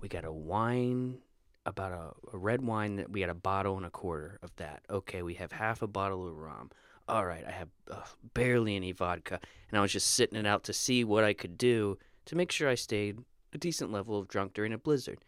we 0.00 0.08
got 0.08 0.24
a 0.24 0.32
wine 0.32 1.18
about 1.66 1.92
a, 1.92 2.34
a 2.34 2.38
red 2.38 2.62
wine 2.62 2.96
that 2.96 3.10
we 3.10 3.20
had 3.20 3.30
a 3.30 3.34
bottle 3.34 3.76
and 3.76 3.86
a 3.86 3.90
quarter 3.90 4.38
of 4.42 4.50
that. 4.56 4.82
Okay, 4.90 5.22
we 5.22 5.34
have 5.34 5.52
half 5.52 5.80
a 5.82 5.86
bottle 5.86 6.26
of 6.26 6.34
rum. 6.36 6.70
All 7.08 7.26
right, 7.26 7.44
I 7.46 7.50
have 7.50 7.68
uh, 7.90 8.00
barely 8.34 8.76
any 8.76 8.92
vodka 8.92 9.40
and 9.68 9.78
I 9.78 9.82
was 9.82 9.92
just 9.92 10.14
sitting 10.14 10.38
it 10.38 10.46
out 10.46 10.64
to 10.64 10.72
see 10.72 11.02
what 11.02 11.24
I 11.24 11.32
could 11.32 11.56
do 11.58 11.98
to 12.26 12.36
make 12.36 12.52
sure 12.52 12.68
I 12.68 12.74
stayed 12.74 13.18
a 13.52 13.58
decent 13.58 13.90
level 13.90 14.18
of 14.18 14.28
drunk 14.28 14.52
during 14.52 14.72
a 14.72 14.78
blizzard. 14.78 15.18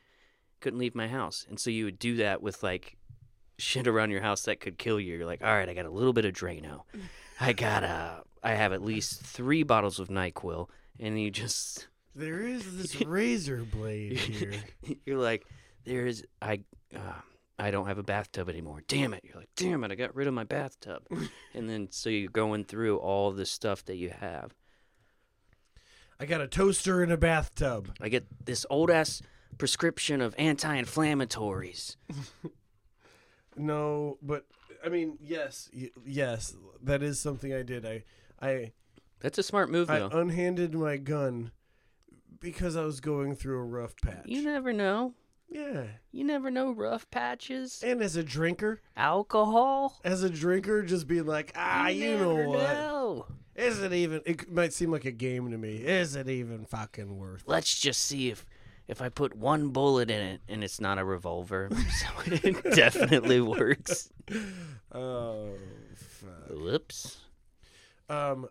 Couldn't 0.61 0.79
leave 0.79 0.95
my 0.95 1.09
house. 1.09 1.47
And 1.49 1.59
so 1.59 1.71
you 1.71 1.85
would 1.87 1.99
do 1.99 2.17
that 2.17 2.43
with 2.43 2.63
like 2.63 2.97
shit 3.59 3.87
around 3.87 4.11
your 4.11 4.21
house 4.21 4.43
that 4.43 4.61
could 4.61 4.79
kill 4.79 5.01
you. 5.01 5.17
You're 5.17 5.27
like, 5.27 5.43
all 5.43 5.55
right, 5.55 5.69
I 5.69 5.75
got 5.75 5.87
a 5.87 5.91
little 5.91 6.13
bit 6.13 6.25
of 6.25 6.33
Drano. 6.33 6.83
I 7.41 7.53
got 7.53 7.85
uh, 7.85 8.21
I 8.43 8.53
have 8.53 8.73
at 8.73 8.83
least 8.83 9.23
three 9.23 9.63
bottles 9.63 9.99
of 9.99 10.09
Nyquil, 10.09 10.69
and 11.01 11.21
you 11.21 11.31
just 11.31 11.89
There 12.15 12.41
is 12.41 12.77
this 12.77 13.01
razor 13.07 13.65
blade 13.65 14.19
here. 14.19 14.53
you're 15.07 15.19
like, 15.19 15.47
there's 15.85 16.23
I 16.41 16.61
uh, 16.95 17.21
I 17.59 17.71
don't 17.71 17.87
have 17.87 17.99
a 17.99 18.03
bathtub 18.03 18.49
anymore. 18.49 18.83
Damn 18.89 19.15
it! 19.15 19.23
You're 19.25 19.37
like, 19.37 19.49
damn 19.57 19.85
it! 19.85 19.93
I 19.93 19.95
got 19.95 20.15
rid 20.15 20.27
of 20.27 20.35
my 20.35 20.45
bathtub, 20.45 21.07
and 21.55 21.69
then 21.71 21.89
so 21.91 22.11
you're 22.11 22.31
going 22.31 22.65
through 22.65 22.99
all 22.99 23.31
the 23.31 23.47
stuff 23.47 23.85
that 23.85 23.97
you 23.97 24.11
have. 24.11 24.55
I 26.19 26.27
got 26.27 26.41
a 26.41 26.47
toaster 26.49 27.03
in 27.03 27.11
a 27.13 27.17
bathtub. 27.17 27.93
I 28.01 28.09
get 28.09 28.27
this 28.45 28.65
old 28.71 28.91
ass 28.91 29.21
prescription 29.59 30.21
of 30.21 30.35
anti-inflammatories. 30.39 31.97
No, 33.57 34.19
but 34.21 34.47
I 34.85 34.89
mean, 34.89 35.17
yes, 35.21 35.71
y- 35.75 35.91
yes, 36.05 36.57
that 36.83 37.03
is 37.03 37.21
something 37.21 37.55
I 37.55 37.63
did. 37.63 37.87
I, 37.87 38.03
I, 38.43 38.73
That's 39.21 39.39
a 39.39 39.43
smart 39.45 39.71
move, 39.71 39.89
I 39.91 40.01
though. 40.01 40.09
unhanded 40.09 40.75
my 40.75 40.97
gun 40.97 41.53
because 42.41 42.75
I 42.77 42.83
was 42.83 43.01
going 43.01 43.37
through 43.37 43.59
a 43.59 43.65
rough 43.65 43.95
patch. 44.03 44.25
you 44.27 44.43
never 44.43 44.73
know. 44.73 45.15
Yeah, 45.55 45.85
You 46.13 46.25
never 46.25 46.51
know 46.51 46.73
rough 46.73 47.11
patches. 47.11 47.83
and 47.87 48.03
as 48.03 48.17
a 48.17 48.23
drinker, 48.25 48.83
Alcohol. 48.97 50.01
as 50.05 50.23
a 50.23 50.29
drinker, 50.31 50.83
just 50.83 51.07
being 51.07 51.25
like, 51.27 51.53
ah, 51.57 51.89
you, 51.89 52.19
know 52.19 52.37
never 52.37 52.49
what? 52.49 52.59
know. 52.75 53.27
Is 53.57 53.81
it 53.81 53.93
even? 53.93 54.21
It 54.27 54.51
might 54.53 54.73
seem 54.73 54.91
like 54.91 55.05
a 55.05 55.13
game 55.13 55.51
to 55.53 55.57
me. 55.57 55.77
Is 55.77 56.17
it 56.17 56.29
even 56.29 56.65
fucking 56.67 57.17
worth? 57.19 57.45
Let's 57.47 57.79
just 57.79 58.03
see 58.03 58.29
if 58.31 58.45
if 58.89 59.01
I 59.01 59.09
put 59.09 59.35
one 59.37 59.69
bullet 59.69 60.11
in 60.11 60.21
it 60.21 60.41
and 60.49 60.63
it's 60.65 60.81
not 60.81 60.99
a 60.99 61.05
revolver, 61.05 61.71
so 62.01 62.07
it 62.27 62.63
definitely 62.75 63.41
works. 63.41 64.11
Oh, 64.93 65.51
fuck. 65.97 66.51
Whoops. 66.51 67.17
Um, 68.09 68.49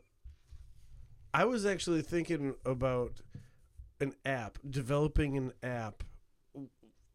I 1.34 1.46
was 1.46 1.66
actually 1.66 2.02
thinking 2.02 2.56
about 2.66 3.14
an 4.02 4.14
app, 4.26 4.58
developing 4.70 5.38
an 5.38 5.54
app. 5.64 6.04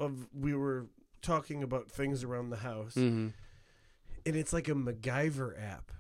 Of 0.01 0.29
we 0.33 0.55
were 0.55 0.87
talking 1.23 1.65
about 1.65 1.91
things 1.91 2.23
around 2.23 2.51
the 2.51 2.59
house, 2.59 2.95
hmm 2.95 3.29
and 4.27 4.37
it's 4.37 4.53
like 4.53 4.69
a 4.69 4.73
MacGyver 4.73 5.61
app, 5.61 5.91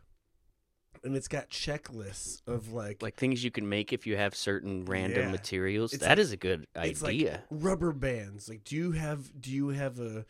and 1.03 1.17
it's 1.17 1.27
got 1.29 1.49
checklists 1.49 2.41
of 2.47 2.73
like, 2.73 3.03
Like 3.03 3.17
things 3.17 3.43
you 3.43 3.51
can 3.51 3.69
make 3.69 3.93
if 3.93 4.07
you 4.07 4.17
have 4.17 4.37
certain 4.37 4.85
random 4.85 5.25
Yeah. 5.27 5.31
materials. 5.33 5.93
It's 5.95 6.03
That 6.03 6.11
like- 6.11 6.19
is 6.19 6.31
a 6.33 6.37
good 6.37 6.67
it's 6.77 7.03
like 7.03 7.15
idea. 7.15 7.43
rubber 7.51 7.91
bands. 7.93 8.49
Like, 8.49 8.63
do 8.65 8.77
you 8.77 8.93
have 8.93 9.41
do 9.41 9.51
you 9.51 9.71
have 9.71 9.99
a 9.99 10.25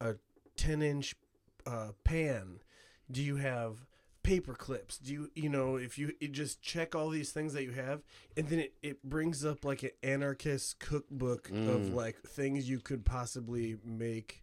a 0.00 0.16
ten 0.56 0.82
inch 0.82 1.14
uh, 1.66 1.92
pan? 2.04 2.60
Do 3.10 3.22
you 3.22 3.36
have 3.36 3.86
paper 4.24 4.54
clips? 4.54 4.98
Do 4.98 5.12
you 5.12 5.30
you 5.36 5.48
know 5.48 5.76
if 5.76 5.96
you, 5.98 6.12
you 6.20 6.26
just 6.26 6.60
check 6.60 6.96
all 6.96 7.08
these 7.10 7.30
things 7.30 7.52
that 7.52 7.62
you 7.62 7.70
have, 7.72 8.02
and 8.36 8.48
then 8.48 8.58
it, 8.58 8.72
it 8.82 9.02
brings 9.04 9.44
up 9.44 9.64
like 9.64 9.84
an 9.84 9.90
anarchist 10.02 10.80
cookbook 10.80 11.48
of 11.50 11.54
Mm. 11.54 11.94
like 11.94 12.20
things 12.22 12.68
you 12.68 12.80
could 12.80 13.04
possibly 13.04 13.76
make 13.84 14.42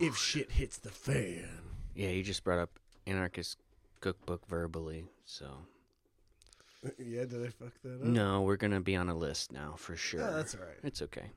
if 0.00 0.16
shit 0.16 0.52
hits 0.52 0.78
the 0.78 0.90
fan. 0.90 1.48
yeah, 1.94 2.08
you 2.10 2.22
just 2.22 2.44
brought 2.44 2.58
up 2.60 2.78
anarchist 3.06 3.58
cookbook 4.00 4.46
verbally, 4.46 5.06
so 5.24 5.46
yeah, 6.98 7.24
did 7.24 7.44
I 7.44 7.48
fuck 7.50 7.72
that 7.82 7.94
up? 8.00 8.02
no, 8.04 8.42
we're 8.42 8.56
gonna 8.56 8.80
be 8.80 8.96
on 8.96 9.08
a 9.08 9.14
list 9.16 9.52
now 9.52 9.74
for 9.76 9.96
sure. 9.96 10.20
Yeah, 10.20 10.30
that's 10.30 10.54
all 10.54 10.60
right. 10.62 10.78
It's 10.82 11.02
okay. 11.02 11.30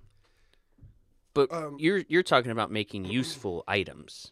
But 1.33 1.51
Um, 1.53 1.75
you're 1.79 2.03
you're 2.07 2.23
talking 2.23 2.51
about 2.51 2.71
making 2.71 3.05
useful 3.05 3.63
items 3.67 4.31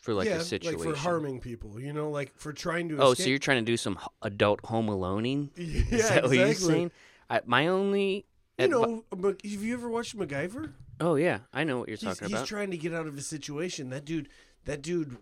for 0.00 0.14
like 0.14 0.26
yeah, 0.26 0.36
a 0.36 0.40
situation. 0.40 0.80
like 0.80 0.88
for 0.88 0.96
harming 0.96 1.40
people, 1.40 1.80
you 1.80 1.92
know, 1.92 2.10
like 2.10 2.32
for 2.36 2.52
trying 2.52 2.88
to. 2.88 2.98
Oh, 2.98 3.12
escape. 3.12 3.24
so 3.24 3.30
you're 3.30 3.38
trying 3.38 3.64
to 3.64 3.70
do 3.70 3.76
some 3.76 3.98
adult 4.22 4.64
home 4.64 4.88
aloneing? 4.88 5.50
yeah, 5.56 5.98
Is 5.98 6.08
that 6.08 6.24
what 6.24 6.36
you're 6.36 6.46
exactly. 6.46 6.74
saying? 6.74 6.90
I, 7.28 7.40
my 7.44 7.68
only. 7.68 8.26
You 8.58 8.68
know, 8.68 9.04
have 9.22 9.36
you 9.44 9.72
ever 9.72 9.88
watched 9.88 10.16
MacGyver? 10.18 10.72
oh 11.00 11.14
yeah, 11.14 11.38
I 11.52 11.64
know 11.64 11.78
what 11.78 11.88
you're 11.88 11.96
He's, 11.96 12.04
talking 12.04 12.26
he's 12.26 12.32
about. 12.32 12.40
He's 12.40 12.48
trying 12.48 12.70
to 12.72 12.76
get 12.76 12.92
out 12.92 13.06
of 13.06 13.16
a 13.16 13.22
situation. 13.22 13.88
That 13.90 14.04
dude, 14.04 14.28
that 14.66 14.82
dude 14.82 15.16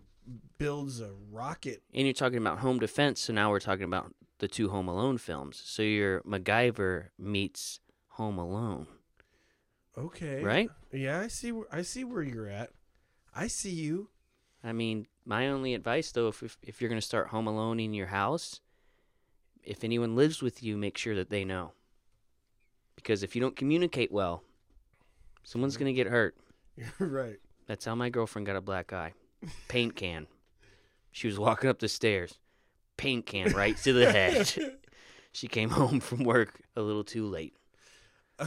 builds 0.57 0.99
a 0.99 1.11
rocket. 1.31 1.81
and 1.93 2.05
you're 2.05 2.13
talking 2.13 2.37
about 2.37 2.59
home 2.59 2.79
defense, 2.79 3.21
so 3.21 3.33
now 3.33 3.49
we're 3.49 3.59
talking 3.61 3.85
about 3.85 4.13
the 4.39 4.47
two 4.47 4.69
Home 4.69 4.87
Alone 4.87 5.17
films. 5.17 5.61
So 5.65 5.81
your 5.81 6.21
MacGyver 6.21 7.07
meets 7.17 7.79
Home 8.09 8.37
Alone, 8.37 8.87
Okay, 9.97 10.43
right? 10.43 10.69
Yeah, 10.91 11.21
I 11.21 11.27
see. 11.27 11.51
Where, 11.51 11.65
I 11.71 11.81
see 11.81 12.03
where 12.03 12.23
you're 12.23 12.47
at. 12.49 12.71
I 13.33 13.47
see 13.47 13.71
you. 13.71 14.09
I 14.63 14.73
mean, 14.73 15.07
my 15.25 15.47
only 15.47 15.73
advice 15.73 16.11
though, 16.11 16.27
if 16.27 16.43
if, 16.43 16.57
if 16.61 16.81
you're 16.81 16.89
gonna 16.89 17.01
start 17.01 17.29
Home 17.29 17.47
Alone 17.47 17.79
in 17.79 17.93
your 17.93 18.07
house, 18.07 18.61
if 19.63 19.83
anyone 19.83 20.15
lives 20.15 20.41
with 20.41 20.63
you, 20.63 20.77
make 20.77 20.97
sure 20.97 21.15
that 21.15 21.29
they 21.29 21.45
know. 21.45 21.73
Because 22.95 23.23
if 23.23 23.35
you 23.35 23.41
don't 23.41 23.55
communicate 23.55 24.11
well, 24.11 24.43
someone's 25.43 25.77
gonna 25.77 25.93
get 25.93 26.07
hurt. 26.07 26.35
You're 26.99 27.09
right. 27.09 27.39
That's 27.67 27.85
how 27.85 27.95
my 27.95 28.09
girlfriend 28.09 28.45
got 28.45 28.55
a 28.55 28.61
black 28.61 28.93
eye. 28.93 29.13
Paint 29.67 29.95
can. 29.95 30.27
She 31.11 31.27
was 31.27 31.37
walking 31.39 31.69
up 31.69 31.79
the 31.79 31.87
stairs. 31.87 32.39
Paint 32.97 33.25
can 33.25 33.51
right 33.53 33.77
to 33.77 33.93
the 33.93 34.11
head. 34.11 34.51
she 35.31 35.47
came 35.47 35.69
home 35.69 35.99
from 35.99 36.23
work 36.23 36.61
a 36.75 36.81
little 36.81 37.03
too 37.03 37.25
late. 37.25 37.55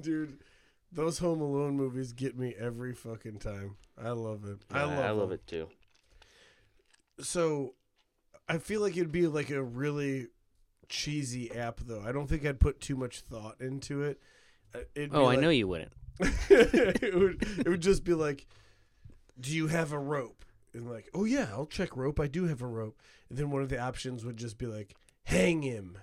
dude, 0.00 0.38
those 0.92 1.18
Home 1.18 1.40
Alone 1.40 1.76
movies 1.76 2.12
get 2.12 2.38
me 2.38 2.54
every 2.58 2.94
fucking 2.94 3.38
time. 3.38 3.76
I 4.02 4.10
love 4.10 4.44
it. 4.44 4.58
I 4.70 4.84
love. 4.84 4.98
I 4.98 5.10
love 5.10 5.28
them. 5.30 5.34
it 5.34 5.46
too. 5.46 5.68
So, 7.20 7.74
I 8.48 8.58
feel 8.58 8.80
like 8.80 8.96
it'd 8.96 9.12
be 9.12 9.26
like 9.26 9.50
a 9.50 9.62
really 9.62 10.28
cheesy 10.88 11.54
app, 11.54 11.80
though. 11.80 12.02
I 12.04 12.12
don't 12.12 12.26
think 12.26 12.44
I'd 12.44 12.60
put 12.60 12.80
too 12.80 12.96
much 12.96 13.20
thought 13.20 13.60
into 13.60 14.02
it. 14.02 14.20
Uh, 14.74 14.80
it'd 14.94 15.12
be 15.12 15.16
Oh, 15.16 15.26
I 15.26 15.36
know 15.36 15.50
you 15.50 15.68
wouldn't. 15.68 15.92
it 16.20 17.14
would 17.14 17.42
it 17.58 17.68
would 17.68 17.80
just 17.80 18.04
be 18.04 18.14
like, 18.14 18.46
"Do 19.40 19.50
you 19.54 19.68
have 19.68 19.92
a 19.92 19.98
rope?" 19.98 20.44
And 20.74 20.90
like, 20.90 21.08
"Oh 21.14 21.24
yeah, 21.24 21.48
I'll 21.52 21.66
check 21.66 21.96
rope. 21.96 22.20
I 22.20 22.26
do 22.26 22.46
have 22.46 22.62
a 22.62 22.66
rope." 22.66 23.00
And 23.28 23.38
then 23.38 23.50
one 23.50 23.62
of 23.62 23.68
the 23.70 23.78
options 23.78 24.24
would 24.24 24.36
just 24.36 24.58
be 24.58 24.66
like, 24.66 24.94
"Hang 25.24 25.62
him, 25.62 25.98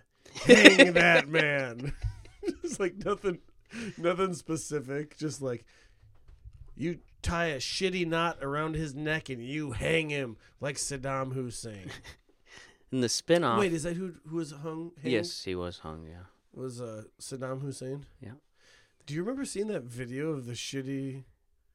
hang 0.45 0.93
that 0.93 1.27
man." 1.29 1.93
it's 2.43 2.79
like 2.79 2.95
nothing, 3.05 3.39
nothing 3.97 4.33
specific. 4.33 5.17
Just 5.17 5.41
like 5.41 5.65
you 6.75 6.99
tie 7.21 7.47
a 7.47 7.57
shitty 7.57 8.07
knot 8.07 8.37
around 8.41 8.75
his 8.75 8.95
neck 8.95 9.29
and 9.29 9.43
you 9.43 9.71
hang 9.71 10.09
him 10.09 10.37
like 10.61 10.77
Saddam 10.77 11.33
Hussein. 11.33 11.89
In 12.91 13.01
the 13.01 13.09
spin-off, 13.09 13.59
Wait, 13.59 13.71
is 13.71 13.83
that 13.83 13.95
who 13.97 14.13
who 14.27 14.37
was 14.37 14.51
hung? 14.51 14.91
hanged? 15.01 15.13
yes, 15.13 15.43
he 15.43 15.53
was 15.53 15.79
hung. 15.79 16.07
Yeah. 16.07 16.23
was 16.53 16.81
uh, 16.81 17.03
Saddam 17.21 17.61
Hussein. 17.61 18.05
Yeah. 18.19 18.31
Do 19.05 19.13
you 19.13 19.21
remember 19.21 19.45
seeing 19.45 19.67
that 19.67 19.83
video 19.83 20.31
of 20.31 20.47
the 20.47 20.53
shitty? 20.53 21.23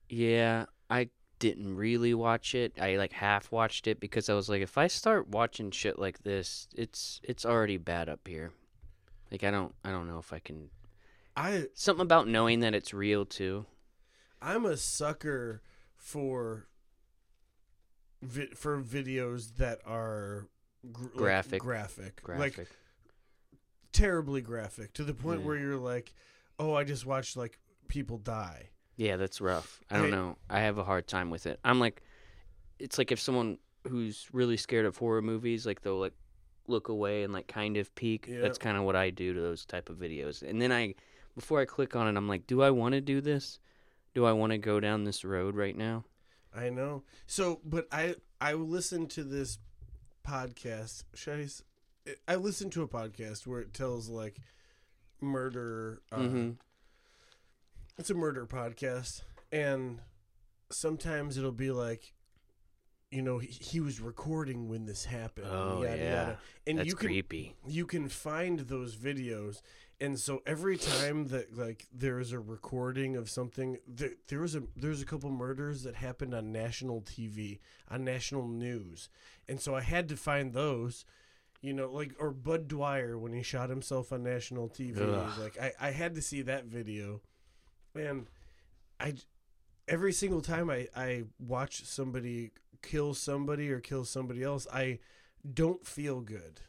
Yeah, 0.09 0.67
I 0.91 1.11
didn't 1.39 1.77
really 1.77 2.15
watch 2.15 2.55
it. 2.55 2.73
I 2.81 2.97
like 2.97 3.13
half 3.13 3.53
watched 3.53 3.87
it 3.87 4.01
because 4.01 4.29
I 4.29 4.35
was 4.35 4.49
like, 4.49 4.63
if 4.63 4.77
I 4.79 4.87
start 4.89 5.29
watching 5.29 5.71
shit 5.71 5.99
like 5.99 6.23
this, 6.25 6.67
it's 6.75 7.21
it's 7.23 7.45
already 7.45 7.77
bad 7.77 8.09
up 8.09 8.27
here. 8.27 8.51
Like 9.31 9.45
I 9.45 9.51
don't 9.53 9.73
I 9.85 9.91
don't 9.93 10.09
know 10.09 10.19
if 10.19 10.33
I 10.33 10.41
can. 10.41 10.69
I 11.37 11.67
Something 11.75 12.03
about 12.03 12.29
knowing 12.29 12.61
that 12.61 12.75
it's 12.75 12.95
real 12.95 13.25
too. 13.25 13.67
I'm 14.41 14.65
a 14.67 14.77
sucker 14.77 15.63
for 15.97 16.69
vi- 18.23 18.55
for 18.55 18.81
videos 18.83 19.57
that 19.57 19.81
are 19.87 20.49
gr- 20.93 21.05
like, 21.05 21.15
Graphic. 21.17 21.61
graphic, 21.63 22.23
Graphic. 22.23 22.59
like 22.59 22.69
terribly 23.93 24.41
graphic, 24.43 24.93
to 24.95 25.05
the 25.05 25.15
point 25.15 25.41
Yeah. 25.41 25.47
where 25.47 25.57
you're 25.59 25.77
like, 25.79 26.15
"Oh, 26.59 26.75
I 26.75 26.85
just 26.85 27.07
watched 27.07 27.37
like 27.37 27.59
people 27.89 28.19
die." 28.19 28.71
Yeah, 28.97 29.17
that's 29.17 29.41
rough. 29.41 29.81
I 29.91 29.97
don't 29.97 30.07
Hey- 30.07 30.11
know. 30.13 30.39
I 30.49 30.61
have 30.61 30.79
a 30.79 30.85
hard 30.85 31.09
time 31.09 31.31
with 31.31 31.47
it. 31.47 31.59
I'm 31.65 31.81
like, 31.81 32.03
it's 32.79 32.99
like 32.99 33.11
if 33.13 33.19
someone 33.21 33.59
who's 33.89 34.29
really 34.33 34.57
scared 34.57 34.87
of 34.87 34.97
horror 34.97 35.23
movies, 35.23 35.67
like 35.67 35.83
they'll 35.83 35.99
like 35.99 36.15
look 36.67 36.89
away 36.89 37.23
and 37.25 37.33
like 37.33 37.47
kind 37.49 37.77
of 37.77 37.95
peek. 37.95 38.27
Yeah. 38.29 38.41
That's 38.41 38.57
kind 38.59 38.77
of 38.77 38.85
what 38.85 38.97
I 38.97 39.11
do 39.11 39.33
to 39.35 39.41
those 39.41 39.65
type 39.67 39.89
of 39.91 39.97
videos. 39.99 40.43
And 40.43 40.63
then 40.63 40.73
I, 40.73 40.95
before 41.35 41.61
I 41.61 41.65
click 41.65 41.97
on 41.97 42.07
it, 42.09 42.17
I'm 42.17 42.29
like, 42.29 42.47
do 42.47 42.63
I 42.63 42.71
want 42.71 42.93
to 42.95 43.01
do 43.01 43.21
this? 43.21 43.59
Do 44.15 44.25
I 44.25 44.33
want 44.33 44.53
to 44.53 44.59
go 44.59 44.79
down 44.81 45.05
this 45.05 45.25
road 45.25 45.57
right 45.57 45.77
now? 45.77 46.05
I 46.55 46.71
know. 46.71 47.03
So, 47.27 47.61
but 47.65 47.89
I 47.91 48.15
I 48.41 48.53
listened 48.53 49.11
to 49.11 49.25
this 49.25 49.59
podcast. 50.27 51.05
Should 51.15 51.51
I 52.29 52.37
listened 52.37 52.73
to 52.73 52.83
a 52.83 52.89
podcast 52.89 53.47
where 53.47 53.61
it 53.61 53.73
tells 53.75 54.09
like 54.09 54.37
murder. 55.21 56.03
Uh, 56.13 56.17
hmm 56.19 56.51
It's 57.99 58.11
a 58.11 58.15
murder 58.15 58.47
podcast, 58.47 59.23
and 59.51 60.01
sometimes 60.71 61.39
it'll 61.39 61.53
be 61.53 61.71
like, 61.71 62.13
you 63.11 63.23
know, 63.23 63.39
he, 63.39 63.49
he 63.49 63.81
was 63.81 64.01
recording 64.01 64.69
when 64.69 64.87
this 64.87 65.05
happened. 65.05 65.47
Oh, 65.51 65.83
yada, 65.83 65.97
yeah. 65.97 66.05
yada. 66.05 66.39
and 66.67 66.79
That's 66.79 66.89
you 66.89 66.95
can 66.95 67.09
creepy. 67.09 67.55
you 67.67 67.87
can 67.87 68.09
find 68.09 68.61
those 68.61 68.97
videos 68.97 69.61
and 70.05 70.19
so 70.19 70.43
every 70.45 70.77
time 70.77 71.29
that 71.29 71.57
like 71.57 71.87
there's 71.93 72.33
a 72.33 72.39
recording 72.39 73.17
of 73.17 73.31
something 73.31 73.79
there, 73.89 74.13
there 74.29 74.41
was 74.41 74.55
a 74.55 74.63
there's 74.77 75.01
a 75.01 75.07
couple 75.07 75.31
murders 75.31 75.83
that 75.85 75.95
happened 75.95 76.35
on 76.35 76.53
national 76.53 77.01
tv 77.01 77.59
on 77.91 78.05
national 78.05 78.47
news. 78.47 79.09
And 79.49 79.61
so 79.61 79.75
i 79.75 79.81
had 79.81 80.09
to 80.11 80.17
find 80.17 80.53
those 80.53 81.05
you 81.63 81.73
know 81.73 81.91
like 81.91 82.13
or 82.19 82.31
Budd 82.31 82.69
Dwyer 82.69 83.19
when 83.19 83.33
he 83.33 83.43
shot 83.43 83.71
himself 83.71 84.13
on 84.13 84.23
national 84.23 84.69
tv 84.69 84.99
Ugh. 85.01 85.39
like 85.41 85.59
I, 85.59 85.89
I 85.89 85.91
had 85.91 86.15
to 86.17 86.23
see 86.23 86.43
that 86.43 86.67
video. 86.67 87.23
And 87.95 88.27
i 89.01 89.15
every 89.89 90.13
single 90.13 90.41
time 90.41 90.71
i 90.71 90.89
i 90.95 91.25
watch 91.39 91.85
somebody 91.85 92.53
kill 92.83 93.15
somebody 93.15 93.71
or 93.71 93.81
kill 93.81 94.05
somebody 94.05 94.43
else 94.43 94.67
i 94.73 94.99
don't 95.53 95.87
feel 95.87 96.21
good 96.21 96.61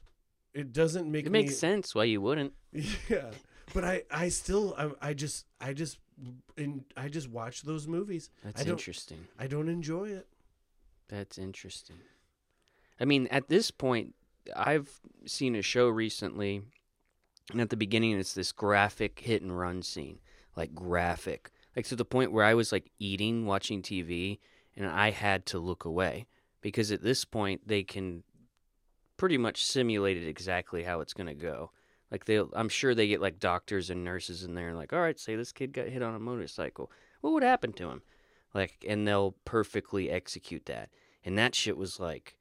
it 0.56 0.74
doesn't 0.74 1.12
make 1.12 1.26
It 1.26 1.32
me 1.32 1.44
makes 1.44 1.58
sense 1.58 1.94
why 1.94 2.06
you 2.06 2.22
wouldn't. 2.22 2.54
yeah, 3.10 3.32
but 3.74 3.84
I 3.84 4.04
I 4.10 4.30
still 4.30 4.74
I, 4.78 5.10
I 5.10 5.14
just 5.14 5.46
I 5.60 5.74
just 5.74 6.00
and 6.58 6.86
I 6.96 7.10
just 7.10 7.30
watch 7.30 7.62
those 7.62 7.88
movies. 7.88 8.30
That's 8.44 8.66
I 8.66 8.70
interesting. 8.70 9.28
I 9.38 9.48
don't 9.48 9.70
enjoy 9.70 10.10
it. 10.10 10.28
That's 11.10 11.38
interesting. 11.38 11.98
I 13.00 13.06
mean, 13.06 13.28
at 13.28 13.50
this 13.50 13.70
point, 13.70 14.16
I've 14.56 14.90
seen 15.26 15.56
a 15.56 15.62
show 15.62 15.90
recently, 15.90 16.62
and 17.52 17.60
at 17.60 17.70
the 17.70 17.78
beginning, 17.78 18.18
it's 18.18 18.34
this 18.34 18.54
graphic 18.54 19.20
hit 19.20 19.42
and 19.42 19.58
run 19.58 19.84
scene, 19.84 20.20
like 20.56 20.74
graphic, 20.74 21.52
like 21.76 21.86
to 21.88 21.96
the 21.98 22.06
point 22.06 22.32
where 22.32 22.46
I 22.46 22.54
was 22.54 22.72
like 22.72 22.90
eating, 22.98 23.46
watching 23.46 23.82
TV, 23.82 24.40
and 24.78 24.88
I 24.88 25.12
had 25.12 25.46
to 25.48 25.60
look 25.60 25.84
away 25.84 26.28
because 26.62 26.92
at 26.92 27.04
this 27.04 27.26
point 27.26 27.68
they 27.68 27.84
can 27.84 28.24
pretty 29.18 29.38
much 29.38 29.66
simulated 29.66 30.28
exactly 30.28 30.84
how 30.84 31.02
it's 31.02 31.14
gonna 31.14 31.34
go. 31.34 31.72
Like 32.12 32.26
they, 32.26 32.42
I'm 32.54 32.70
sure 32.70 32.94
they 32.94 33.08
get 33.08 33.22
like 33.22 33.40
doctors 33.40 33.90
and 33.90 34.04
nurses 34.04 34.44
in 34.44 34.56
there, 34.56 34.70
and 34.70 34.78
like, 34.78 34.94
all 34.94 35.00
right, 35.00 35.20
say 35.20 35.36
this 35.36 35.52
kid 35.52 35.74
got 35.74 35.88
hit 35.88 36.04
on 36.04 36.16
a 36.16 36.20
motorcycle. 36.20 36.92
What 37.22 37.34
would 37.34 37.44
happen 37.44 37.74
to 37.74 37.90
him? 37.90 38.02
Like, 38.54 38.86
and 38.88 39.08
they'll 39.08 39.36
perfectly 39.44 40.10
execute 40.10 40.66
that. 40.68 40.90
And 41.26 41.38
that 41.38 41.56
shit 41.56 41.76
was 41.76 42.00
like, 42.00 42.38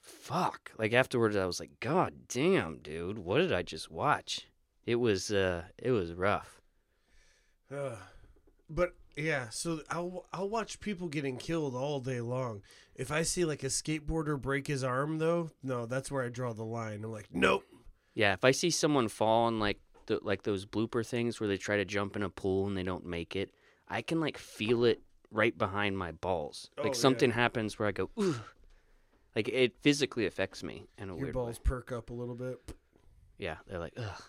fuck. 0.00 0.72
Like 0.78 0.92
afterwards, 0.92 1.36
I 1.36 1.44
was 1.44 1.60
like, 1.60 1.80
God 1.80 2.14
damn, 2.28 2.78
dude, 2.78 3.18
what 3.18 3.38
did 3.38 3.52
I 3.52 3.62
just 3.62 3.90
watch? 3.90 4.48
It 4.86 4.94
was, 4.96 5.30
uh, 5.30 5.64
it 5.76 5.90
was 5.90 6.14
rough. 6.14 6.62
Uh, 7.70 7.96
but 8.70 8.94
yeah, 9.18 9.48
so 9.50 9.80
I'll 9.90 10.26
I'll 10.32 10.48
watch 10.48 10.80
people 10.80 11.08
getting 11.08 11.36
killed 11.36 11.74
all 11.74 12.00
day 12.00 12.20
long. 12.20 12.62
If 12.94 13.10
I 13.12 13.22
see 13.22 13.44
like 13.44 13.62
a 13.62 13.66
skateboarder 13.68 14.40
break 14.40 14.66
his 14.66 14.82
arm, 14.84 15.18
though, 15.18 15.50
no, 15.62 15.86
that's 15.86 16.10
where 16.10 16.24
I 16.24 16.28
draw 16.28 16.52
the 16.52 16.64
line. 16.64 17.04
I'm 17.04 17.12
like, 17.12 17.28
nope. 17.32 17.64
Yeah, 18.14 18.32
if 18.32 18.44
I 18.44 18.50
see 18.52 18.70
someone 18.70 19.08
fall 19.08 19.46
on 19.46 19.58
like 19.58 19.78
the 20.06 20.18
like 20.22 20.42
those 20.44 20.64
blooper 20.66 21.06
things 21.06 21.40
where 21.40 21.48
they 21.48 21.56
try 21.56 21.76
to 21.76 21.84
jump 21.84 22.16
in 22.16 22.22
a 22.22 22.30
pool 22.30 22.66
and 22.66 22.76
they 22.76 22.82
don't 22.82 23.04
make 23.06 23.36
it, 23.36 23.50
I 23.88 24.02
can 24.02 24.20
like 24.20 24.38
feel 24.38 24.84
it 24.84 25.00
right 25.30 25.56
behind 25.56 25.98
my 25.98 26.12
balls. 26.12 26.70
Oh, 26.78 26.82
Like 26.82 26.94
yeah. 26.94 26.98
something 27.00 27.30
happens 27.30 27.78
where 27.78 27.88
I 27.88 27.92
go, 27.92 28.10
ooh. 28.18 28.36
Like 29.36 29.48
it 29.48 29.74
physically 29.82 30.26
affects 30.26 30.62
me 30.64 30.86
in 30.96 31.10
a 31.10 31.12
Your 31.14 31.24
weird 31.24 31.34
balls 31.34 31.56
way. 31.58 31.62
perk 31.64 31.92
up 31.92 32.10
a 32.10 32.14
little 32.14 32.34
bit. 32.34 32.58
Yeah, 33.36 33.56
they're 33.68 33.78
like, 33.78 33.92
ugh. 33.96 34.22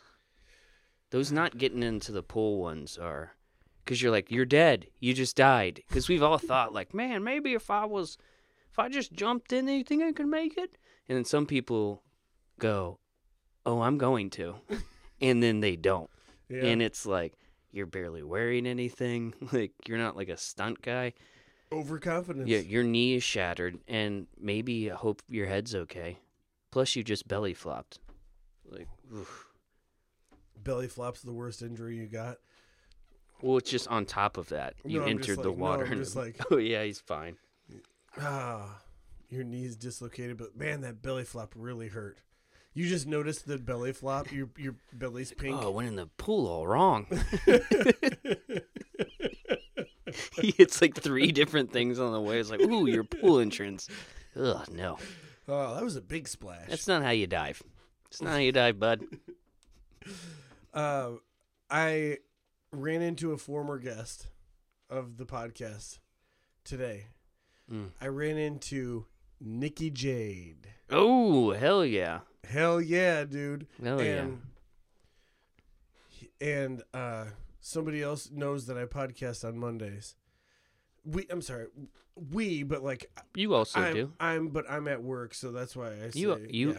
Those 1.09 1.31
not 1.31 1.57
getting 1.57 1.81
into 1.81 2.11
the 2.11 2.21
pool 2.21 2.59
ones 2.59 2.97
are, 2.97 3.31
because 3.89 4.03
you're 4.03 4.11
like, 4.11 4.29
you're 4.29 4.45
dead. 4.45 4.85
You 4.99 5.15
just 5.15 5.35
died. 5.35 5.81
Because 5.87 6.07
we've 6.07 6.21
all 6.21 6.37
thought 6.37 6.71
like, 6.75 6.93
man, 6.93 7.23
maybe 7.23 7.55
if 7.55 7.71
I 7.71 7.85
was, 7.85 8.19
if 8.71 8.77
I 8.77 8.87
just 8.87 9.11
jumped 9.11 9.51
in, 9.51 9.67
you 9.67 9.83
think 9.83 10.03
I 10.03 10.11
could 10.11 10.27
make 10.27 10.59
it? 10.59 10.77
And 11.07 11.17
then 11.17 11.25
some 11.25 11.47
people 11.47 12.03
go, 12.59 12.99
oh, 13.65 13.81
I'm 13.81 13.97
going 13.97 14.29
to, 14.31 14.57
and 15.21 15.41
then 15.41 15.61
they 15.61 15.75
don't. 15.75 16.07
Yeah. 16.49 16.65
and 16.65 16.83
it's 16.83 17.05
like 17.05 17.33
you're 17.71 17.87
barely 17.87 18.21
wearing 18.23 18.65
anything 18.67 19.33
like 19.51 19.71
you're 19.87 19.99
not 19.99 20.15
like 20.15 20.29
a 20.29 20.37
stunt 20.37 20.81
guy 20.81 21.13
Overconfidence. 21.71 22.49
yeah 22.49 22.57
your 22.57 22.81
knee 22.81 23.13
is 23.13 23.23
shattered 23.23 23.77
and 23.87 24.25
maybe 24.39 24.89
I 24.91 24.95
hope 24.95 25.21
your 25.29 25.45
head's 25.45 25.75
okay 25.75 26.17
plus 26.71 26.95
you 26.95 27.03
just 27.03 27.27
belly 27.27 27.53
flopped 27.53 27.99
like 28.67 28.87
oof. 29.15 29.45
Belly 30.63 30.87
flop's 30.87 31.21
the 31.21 31.33
worst 31.33 31.61
injury 31.61 31.97
you 31.97 32.07
got. 32.07 32.37
Well 33.41 33.57
it's 33.57 33.69
just 33.69 33.87
on 33.87 34.05
top 34.05 34.37
of 34.37 34.49
that 34.49 34.73
you 34.85 34.99
No, 34.99 35.05
entered 35.05 35.37
the 35.37 35.49
like- 35.49 35.57
no, 35.57 35.63
water 35.63 35.85
I'm 35.85 35.93
and 35.93 36.15
like- 36.15 36.35
oh 36.51 36.57
yeah 36.57 36.83
he's 36.83 36.99
fine 36.99 37.37
Ah, 38.19 38.79
your 39.29 39.43
knee's 39.43 39.75
dislocated, 39.75 40.37
but 40.37 40.57
man, 40.57 40.81
that 40.81 41.03
belly 41.03 41.23
flop 41.23 41.53
really 41.55 41.89
hurt. 41.89 42.17
You 42.73 42.89
just 42.89 43.05
noticed 43.05 43.45
the 43.47 43.59
belly 43.59 43.93
flop. 43.93 44.31
Your 44.31 44.49
your 44.57 44.75
belly's 44.91 45.31
pink. 45.31 45.55
oh 45.61 45.67
I 45.67 45.69
went 45.69 45.87
in 45.87 45.95
the 45.95 46.07
pool 46.17 46.47
all 46.47 46.65
wrong 46.67 47.05
he 50.41 50.51
hits 50.57 50.81
like 50.81 50.95
three 50.95 51.31
different 51.31 51.71
things 51.71 51.99
on 51.99 52.11
the 52.13 52.21
way 52.21 52.39
it's 52.39 52.49
like 52.49 52.61
ooh 52.61 52.87
your 52.87 53.03
pool 53.03 53.39
entrance 53.39 53.87
ugh 54.35 54.67
no 54.71 54.97
Oh, 55.51 55.73
that 55.75 55.83
was 55.83 55.95
a 55.95 56.01
big 56.01 56.27
splash. 56.27 56.67
that's 56.69 56.87
not 56.87 57.01
how 57.03 57.09
you 57.09 57.25
dive 57.27 57.61
it's 58.07 58.21
not 58.21 58.31
how 58.31 58.37
you 58.37 58.51
dive 58.51 58.79
bud 58.79 59.03
Uh, 60.73 61.11
I 61.69 62.17
ran 62.71 63.01
into 63.01 63.31
a 63.31 63.37
former 63.37 63.77
guest 63.79 64.27
of 64.89 65.17
the 65.17 65.25
podcast 65.25 65.99
today. 66.63 67.07
Mm. 67.71 67.91
I 68.01 68.07
ran 68.07 68.37
into 68.37 69.05
Nikki 69.39 69.89
Jade. 69.89 70.67
Oh, 70.89 71.51
hell 71.53 71.85
yeah. 71.85 72.19
Hell 72.49 72.81
yeah, 72.81 73.25
dude. 73.25 73.67
Hell 73.83 74.01
yeah. 74.03 74.21
and 74.21 74.41
and 76.41 76.83
uh, 76.93 77.25
somebody 77.59 78.01
else 78.01 78.29
knows 78.31 78.65
that 78.67 78.77
I 78.77 78.85
podcast 78.85 79.47
on 79.47 79.57
Mondays. 79.57 80.15
We, 81.05 81.25
I'm 81.29 81.41
sorry, 81.41 81.67
we, 82.15 82.63
but 82.63 82.83
like 82.83 83.09
You 83.35 83.53
also 83.53 83.79
I'm, 83.79 83.93
do. 83.93 84.13
I'm, 84.19 84.47
but 84.49 84.69
I'm 84.69 84.87
at 84.87 85.01
work, 85.03 85.33
so 85.33 85.51
that's 85.51 85.75
why 85.75 85.87
I 85.91 86.09
say 86.09 86.19
You- 86.19 86.47
you- 86.49 86.71
yeah. 86.73 86.77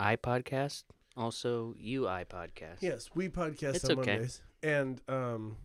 I 0.00 0.14
podcast. 0.16 0.84
Also, 1.18 1.74
UI 1.84 2.24
podcast. 2.24 2.80
Yes, 2.80 3.10
we 3.14 3.28
podcast 3.28 3.74
It's 3.74 3.84
on 3.90 3.98
okay. 3.98 4.12
Mondays, 4.12 4.40
and 4.62 5.00
um, 5.08 5.56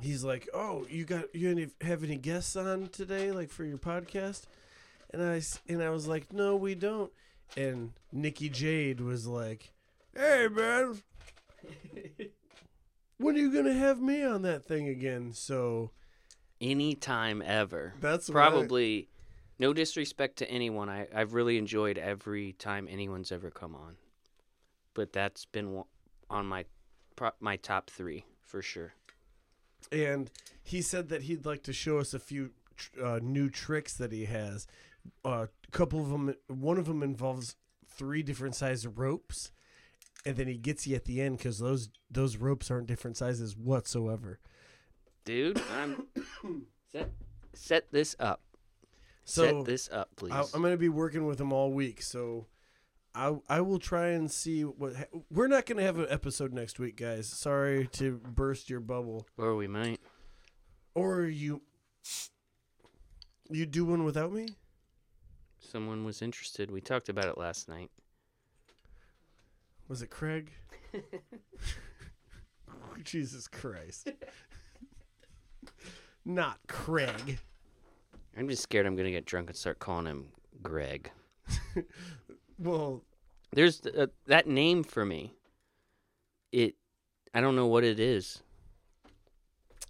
he's 0.00 0.22
like, 0.22 0.48
"Oh, 0.54 0.86
you 0.88 1.04
got 1.04 1.34
you 1.34 1.50
any, 1.50 1.66
have 1.80 2.04
any 2.04 2.16
guests 2.16 2.54
on 2.54 2.86
today, 2.88 3.32
like 3.32 3.50
for 3.50 3.64
your 3.64 3.78
podcast?" 3.78 4.42
And 5.12 5.20
I 5.22 5.42
and 5.68 5.82
I 5.82 5.90
was 5.90 6.06
like, 6.06 6.32
"No, 6.32 6.54
we 6.54 6.76
don't." 6.76 7.10
And 7.56 7.92
Nikki 8.12 8.48
Jade 8.48 9.00
was 9.00 9.26
like, 9.26 9.72
"Hey, 10.16 10.46
man, 10.48 11.02
when 13.18 13.34
are 13.34 13.38
you 13.38 13.52
gonna 13.52 13.74
have 13.74 14.00
me 14.00 14.22
on 14.22 14.42
that 14.42 14.64
thing 14.64 14.86
again?" 14.88 15.32
So 15.32 15.90
Anytime 16.60 17.42
ever. 17.44 17.94
that's 18.00 18.28
what 18.28 18.36
I- 18.38 18.48
Probably. 18.50 19.08
No 19.58 19.72
disrespect 19.72 20.38
to 20.38 20.50
anyone. 20.50 20.88
I, 20.88 21.06
I've 21.14 21.34
really 21.34 21.56
enjoyed 21.56 21.96
every 21.98 22.52
time 22.54 22.88
anyone's 22.90 23.30
ever 23.30 23.50
come 23.50 23.76
on. 23.76 23.96
But 24.94 25.12
that's 25.12 25.44
been 25.46 25.84
on 26.28 26.46
my 26.46 26.64
my 27.40 27.56
top 27.56 27.90
three 27.90 28.24
for 28.40 28.62
sure. 28.62 28.94
and 29.90 30.30
he 30.62 30.80
said 30.82 31.08
that 31.08 31.22
he'd 31.22 31.44
like 31.44 31.62
to 31.64 31.72
show 31.72 31.98
us 31.98 32.14
a 32.14 32.18
few 32.18 32.50
uh, 33.02 33.18
new 33.22 33.48
tricks 33.50 33.94
that 33.94 34.12
he 34.12 34.24
has. 34.26 34.66
A 35.24 35.48
couple 35.72 36.00
of 36.00 36.08
them, 36.10 36.34
one 36.48 36.78
of 36.78 36.86
them 36.86 37.02
involves 37.02 37.56
three 37.88 38.22
different 38.22 38.54
size 38.54 38.86
ropes, 38.86 39.50
and 40.24 40.36
then 40.36 40.46
he 40.46 40.56
gets 40.56 40.86
you 40.86 40.94
at 40.96 41.04
the 41.04 41.20
end 41.20 41.38
because 41.38 41.58
those 41.58 41.88
those 42.10 42.36
ropes 42.36 42.70
aren't 42.70 42.86
different 42.86 43.16
sizes 43.16 43.56
whatsoever. 43.56 44.38
Dude, 45.24 45.60
I'm 45.76 46.06
set 46.92 47.10
set 47.54 47.90
this 47.90 48.16
up. 48.18 48.40
So 49.24 49.44
set 49.44 49.64
this 49.66 49.88
up, 49.92 50.10
please. 50.16 50.32
I, 50.32 50.40
I'm 50.54 50.62
going 50.62 50.74
to 50.74 50.78
be 50.78 50.88
working 50.88 51.26
with 51.26 51.40
him 51.40 51.52
all 51.52 51.72
week. 51.72 52.02
So 52.02 52.46
I 53.14 53.36
I 53.48 53.60
will 53.60 53.78
try 53.78 54.08
and 54.08 54.30
see 54.30 54.62
what 54.62 54.96
ha- 54.96 55.18
we're 55.30 55.48
not 55.48 55.66
going 55.66 55.78
to 55.78 55.84
have 55.84 55.98
an 55.98 56.06
episode 56.08 56.52
next 56.52 56.78
week, 56.78 56.96
guys. 56.96 57.28
Sorry 57.28 57.86
to 57.92 58.18
burst 58.18 58.70
your 58.70 58.80
bubble, 58.80 59.26
or 59.36 59.54
we 59.56 59.66
might. 59.68 60.00
or 60.94 61.24
you 61.24 61.62
you 63.50 63.66
do 63.66 63.84
one 63.84 64.04
without 64.04 64.32
me. 64.32 64.48
Someone 65.58 66.04
was 66.04 66.22
interested. 66.22 66.70
We 66.70 66.80
talked 66.80 67.08
about 67.08 67.26
it 67.26 67.38
last 67.38 67.68
night. 67.68 67.90
Was 69.88 70.02
it 70.02 70.10
Craig? 70.10 70.50
Jesus 73.04 73.48
Christ. 73.48 74.10
Not 76.24 76.58
Craig. 76.68 77.38
I'm 78.36 78.48
just 78.48 78.62
scared 78.62 78.86
I'm 78.86 78.96
gonna 78.96 79.10
get 79.10 79.26
drunk 79.26 79.48
and 79.50 79.56
start 79.56 79.78
calling 79.78 80.06
him 80.06 80.26
Greg. 80.62 81.10
Well, 82.62 83.02
There's 83.52 83.80
uh, 83.86 84.06
that 84.26 84.46
name 84.46 84.84
for 84.84 85.04
me. 85.04 85.34
It, 86.52 86.74
I 87.34 87.40
don't 87.40 87.56
know 87.56 87.66
what 87.66 87.82
it 87.84 87.98
is. 87.98 88.42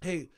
hey, 0.00 0.28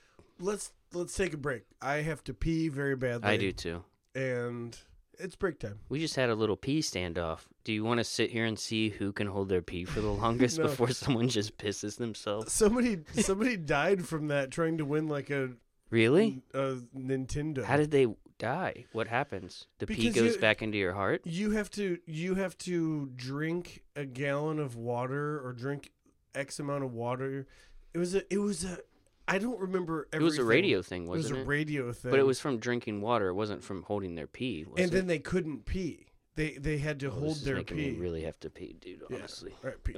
let's 0.41 0.73
let's 0.93 1.15
take 1.17 1.35
a 1.35 1.37
break. 1.39 1.63
I 1.81 1.97
have 1.97 2.25
to 2.25 2.35
pee 2.35 2.69
very 2.69 2.97
badly. 2.97 3.29
I 3.29 3.37
do 3.37 3.53
too. 3.53 3.85
And 4.15 4.77
it's 5.19 5.37
break 5.37 5.59
time. 5.61 5.79
We 5.89 6.01
just 6.01 6.17
had 6.17 6.31
a 6.31 6.35
little 6.35 6.57
pee 6.57 6.81
standoff. 6.81 7.41
Do 7.65 7.73
you 7.73 7.85
want 7.85 7.99
to 7.99 8.05
sit 8.05 8.31
here 8.31 8.45
and 8.47 8.59
see 8.59 8.89
who 8.91 9.13
can 9.13 9.27
hold 9.27 9.49
their 9.49 9.63
pee 9.63 9.85
for 9.85 10.01
the 10.01 10.09
longest 10.23 10.59
No. 10.59 10.65
before 10.65 10.91
someone 10.91 11.29
just 11.29 11.57
pisses 11.59 11.97
themselves? 11.99 12.53
Somebody 12.53 12.99
somebody 13.21 13.57
died 13.57 14.07
from 14.07 14.29
that 14.29 14.51
trying 14.51 14.79
to 14.79 14.85
win 14.85 15.09
like 15.09 15.31
a 15.31 15.51
Really? 15.91 16.43
a 16.55 16.79
Nintendo. 16.97 17.63
How 17.63 17.77
did 17.77 17.91
they 17.91 18.07
die? 18.39 18.85
What 18.93 19.09
happens? 19.09 19.67
The 19.79 19.87
pee 19.87 19.95
Because 19.97 20.15
goes 20.15 20.35
you- 20.35 20.41
back 20.41 20.63
into 20.63 20.77
your 20.79 20.93
heart? 20.95 21.23
you 21.25 21.53
have 21.53 21.71
to 21.73 21.99
you 22.07 22.35
have 22.37 22.57
to 22.59 23.11
drink 23.17 23.83
a 23.97 24.05
gallon 24.05 24.59
of 24.59 24.77
water 24.77 25.41
or 25.47 25.53
drink 25.53 25.91
X 26.35 26.59
amount 26.59 26.85
of 26.85 26.93
water. 26.93 27.47
It 27.93 27.99
was 27.99 28.15
a 28.15 28.33
it 28.33 28.39
was 28.39 28.65
a 28.65 28.79
I 29.27 29.39
don't 29.39 29.59
remember 29.59 30.07
It 30.13 30.21
was 30.21 30.37
a 30.39 30.45
radio 30.45 30.83
thing, 30.83 31.05
It 31.05 31.09
was 31.09 31.25
wasn't 31.25 31.39
it? 31.39 31.43
a 31.43 31.45
radio 31.47 31.93
thing. 31.93 32.11
But 32.11 32.21
it 32.21 32.27
was 32.27 32.41
from 32.41 32.59
drinking 32.59 33.01
water. 33.01 33.29
It 33.29 33.35
wasn't 33.35 33.63
from 33.65 33.85
holding 33.85 34.17
their 34.17 34.27
pee. 34.27 34.65
Was 34.65 34.83
and 34.83 34.93
then 34.93 35.07
they 35.07 35.19
couldn't 35.19 35.65
pee. 35.65 36.07
They 36.35 36.53
they 36.59 36.79
had 36.79 36.99
to 37.01 37.07
Oh, 37.07 37.11
hold 37.11 37.37
their 37.45 37.57
making 37.57 37.77
pee. 37.79 37.91
me 37.93 37.97
really 37.99 38.23
have 38.25 38.39
to 38.41 38.51
pee, 38.51 38.77
dude. 38.81 39.03
Yeah. 39.09 39.17
Honestly. 39.19 39.53
All 39.63 39.71
right, 39.71 39.83
pee. 39.85 39.97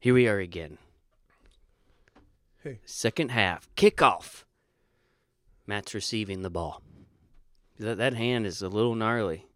Here 0.00 0.14
we 0.14 0.28
are 0.28 0.38
again. 0.38 0.78
Hey. 2.62 2.80
Second 2.84 3.30
half 3.30 3.68
kickoff. 3.76 4.44
Matt's 5.68 5.94
receiving 5.94 6.40
the 6.42 6.50
ball. 6.50 6.82
That 7.78 7.98
that 7.98 8.14
hand 8.14 8.46
is 8.46 8.62
a 8.62 8.68
little 8.68 8.94
gnarly. 8.94 9.46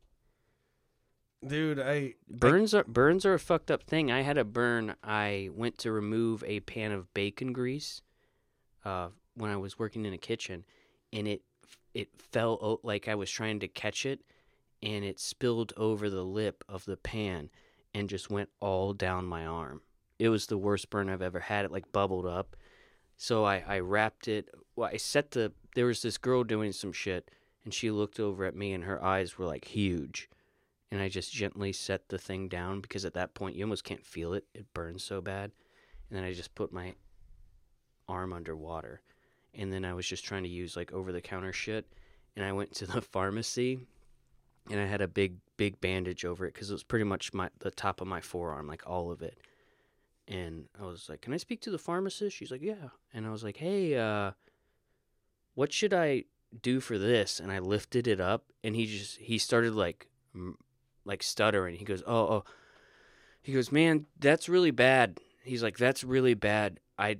Dude, 1.45 1.81
I 1.81 2.15
Burns 2.29 2.75
are 2.75 2.85
burns 2.85 3.27
are 3.27 3.35
a 3.35 3.39
fucked 3.39 3.71
up 3.71 3.83
thing. 3.83 4.13
I 4.13 4.21
had 4.21 4.39
a 4.39 4.45
burn. 4.45 4.95
I 5.03 5.49
went 5.53 5.79
to 5.79 5.91
remove 5.91 6.45
a 6.47 6.61
pan 6.61 6.93
of 6.93 7.13
bacon 7.15 7.53
grease 7.53 8.03
uh, 8.85 9.09
when 9.35 9.51
I 9.51 9.57
was 9.57 9.79
working 9.79 10.05
in 10.05 10.13
a 10.13 10.19
kitchen, 10.19 10.65
and 11.13 11.27
it 11.27 11.43
it 11.95 12.11
fell 12.17 12.59
out 12.63 12.85
like 12.85 13.09
I 13.09 13.15
was 13.15 13.31
trying 13.31 13.59
to 13.61 13.69
catch 13.69 14.07
it, 14.07 14.21
and 14.83 15.05
it 15.05 15.19
spilled 15.19 15.73
over 15.77 16.11
the 16.11 16.23
lip 16.25 16.63
of 16.69 16.85
the 16.85 16.99
pan 16.99 17.49
and 17.95 18.09
just 18.09 18.31
went 18.31 18.51
all 18.61 18.93
down 18.93 19.25
my 19.25 19.47
arm. 19.47 19.81
It 20.19 20.29
was 20.29 20.47
the 20.47 20.59
worst 20.59 20.91
burn 20.91 21.09
I've 21.09 21.23
ever 21.23 21.41
had. 21.41 21.65
It 21.65 21.73
like 21.73 21.91
bubbled 21.91 22.27
up. 22.27 22.55
So 23.17 23.45
I, 23.45 23.65
I 23.67 23.79
wrapped 23.81 24.29
it. 24.29 24.49
Well, 24.77 24.91
I 24.93 24.97
set 24.97 25.33
the. 25.33 25.53
There 25.75 25.87
was 25.87 26.03
this 26.03 26.19
girl 26.19 26.45
doing 26.45 26.73
some 26.73 26.93
shit, 26.93 27.31
and 27.65 27.73
she 27.73 27.91
looked 27.91 28.21
over 28.21 28.45
at 28.45 28.57
me, 28.57 28.73
and 28.73 28.85
her 28.85 29.03
eyes 29.03 29.39
were 29.39 29.47
like 29.47 29.67
huge. 29.67 30.29
And 30.91 31.01
I 31.01 31.09
just 31.09 31.33
gently 31.33 31.73
set 31.73 32.11
the 32.11 32.19
thing 32.19 32.49
down 32.49 32.83
because 32.83 33.07
at 33.07 33.15
that 33.15 33.33
point 33.33 33.57
you 33.57 33.65
almost 33.65 33.83
can't 33.83 34.05
feel 34.05 34.35
it. 34.35 34.45
It 34.55 34.73
burns 34.75 35.03
so 35.03 35.23
bad. 35.23 35.51
And 36.11 36.19
then 36.19 36.23
I 36.23 36.35
just 36.35 36.55
put 36.55 36.71
my 36.71 36.93
arm 38.07 38.35
underwater. 38.35 39.01
And 39.55 39.73
then 39.73 39.87
I 39.87 39.95
was 39.95 40.07
just 40.07 40.23
trying 40.23 40.43
to 40.43 40.51
use 40.51 40.77
like 40.77 40.93
over 40.93 41.11
the 41.11 41.23
counter 41.23 41.53
shit. 41.55 41.87
And 42.37 42.45
I 42.45 42.53
went 42.53 42.75
to 42.75 42.87
the 42.87 43.01
pharmacy 43.13 43.87
and 44.71 44.79
I 44.79 44.85
had 44.85 45.01
a 45.01 45.09
big, 45.09 45.37
big 45.57 45.81
bandage 45.81 46.27
over 46.27 46.45
it 46.45 46.53
because 46.53 46.69
it 46.69 46.75
was 46.75 46.85
pretty 46.85 47.05
much 47.05 47.33
my 47.33 47.49
the 47.61 47.71
top 47.71 48.03
of 48.03 48.07
my 48.07 48.21
forearm, 48.21 48.67
like 48.67 48.83
all 48.87 49.11
of 49.11 49.23
it. 49.23 49.39
And 50.29 50.67
I 50.79 50.85
was 50.85 51.09
like, 51.09 51.23
"Can 51.23 51.33
I 51.33 51.39
speak 51.39 51.63
to 51.63 51.71
the 51.71 51.79
pharmacist?" 51.79 52.37
She's 52.37 52.51
like, 52.51 52.63
"Yeah." 52.63 52.91
And 53.13 53.27
I 53.27 53.31
was 53.31 53.43
like, 53.43 53.57
"Hey, 53.57 53.97
uh, 53.97 54.33
what 55.55 55.73
should 55.73 55.93
I 55.95 56.25
do 56.61 56.81
for 56.81 56.99
this?" 56.99 57.41
And 57.41 57.51
I 57.53 57.59
lifted 57.59 58.07
it 58.07 58.21
up, 58.21 58.45
and 58.65 58.75
he 58.77 58.87
just 58.87 59.19
he 59.19 59.39
started 59.39 59.75
like, 59.75 60.09
like 61.05 61.23
stuttering. 61.23 61.77
He 61.77 61.85
goes, 61.85 62.03
"Oh, 62.07 62.15
oh," 62.33 62.45
he 63.43 63.53
goes, 63.53 63.73
"Man, 63.73 64.07
that's 64.19 64.49
really 64.49 64.71
bad." 64.71 65.21
He's 65.45 65.63
like, 65.63 65.79
"That's 65.79 66.05
really 66.05 66.35
bad. 66.35 66.81
I, 66.99 67.19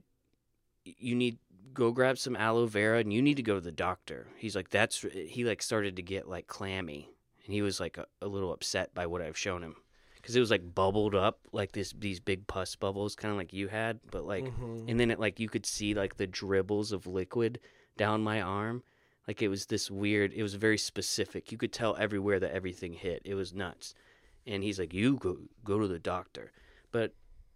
you 0.85 1.15
need 1.15 1.39
go 1.75 1.91
grab 1.91 2.19
some 2.19 2.37
aloe 2.37 2.67
vera, 2.67 2.99
and 2.99 3.13
you 3.13 3.23
need 3.23 3.37
to 3.37 3.43
go 3.43 3.55
to 3.55 3.61
the 3.61 3.73
doctor." 3.73 4.29
He's 4.37 4.55
like, 4.57 4.71
"That's," 4.71 5.05
he 5.13 5.45
like 5.45 5.63
started 5.63 5.97
to 5.97 6.03
get 6.03 6.29
like 6.29 6.47
clammy, 6.47 7.11
and 7.45 7.53
he 7.55 7.63
was 7.63 7.81
like 7.81 7.99
a, 7.99 8.07
a 8.21 8.29
little 8.29 8.53
upset 8.53 8.95
by 8.95 9.07
what 9.07 9.23
I've 9.23 9.39
shown 9.39 9.63
him 9.63 9.77
because 10.17 10.37
it 10.37 10.41
was 10.41 10.53
like 10.53 10.73
bubbled 10.73 11.17
up 11.17 11.41
like 11.51 11.73
this 11.73 11.93
these 11.99 12.21
big 12.21 12.47
pus 12.47 12.77
bubbles 12.77 13.17
kind 13.17 13.33
of 13.33 13.37
like 13.39 13.53
you 13.53 13.67
had 13.67 13.99
but 14.13 14.25
like 14.25 14.45
Mhm. 14.45 14.85
and 14.89 15.01
then 15.01 15.11
it 15.11 15.19
like 15.19 15.41
you 15.41 15.49
could 15.49 15.67
see 15.67 15.95
like 15.95 16.17
the 16.17 16.29
dribbles 16.29 16.93
of 16.93 17.09
liquid 17.09 17.59
down 17.97 18.23
my 18.23 18.41
arm 18.41 18.83
like 19.29 19.43
it 19.43 19.49
was 19.49 19.67
this 19.67 19.91
weird 19.91 20.33
it 20.33 20.43
was 20.43 20.55
very 20.55 20.79
specific. 20.79 21.53
You 21.53 21.59
could 21.59 21.73
tell 21.73 21.97
everywhere 21.97 22.41
that 22.41 22.53
everything 22.53 22.95
hit. 22.95 23.23
It 23.25 23.35
was 23.35 23.55
nuts. 23.55 23.95
And 24.47 24.63
he's 24.63 24.79
like 24.79 24.93
you 24.93 25.17
go 25.17 25.39
go 25.65 25.79
to 25.79 25.89
the 25.89 25.99
doctor. 25.99 26.53
But 26.91 27.15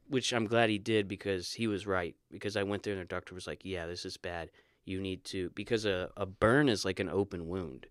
which 0.09 0.33
i'm 0.33 0.47
glad 0.47 0.71
he 0.71 0.79
did 0.79 1.09
because 1.09 1.55
he 1.55 1.67
was 1.67 1.87
right. 1.87 2.15
Because 2.31 2.57
i 2.57 2.63
went 2.63 2.83
there 2.83 2.93
and 2.93 3.03
the 3.03 3.07
doctor 3.07 3.35
was 3.35 3.47
like 3.47 3.63
yeah 3.65 3.87
this 3.87 4.05
is 4.05 4.17
bad. 4.17 4.51
You 4.85 5.01
need 5.01 5.25
to 5.25 5.51
because 5.51 5.85
a, 5.85 6.11
a 6.17 6.27
burn 6.27 6.69
is 6.69 6.85
like 6.85 7.01
an 7.01 7.09
open 7.09 7.49
wound. 7.49 7.87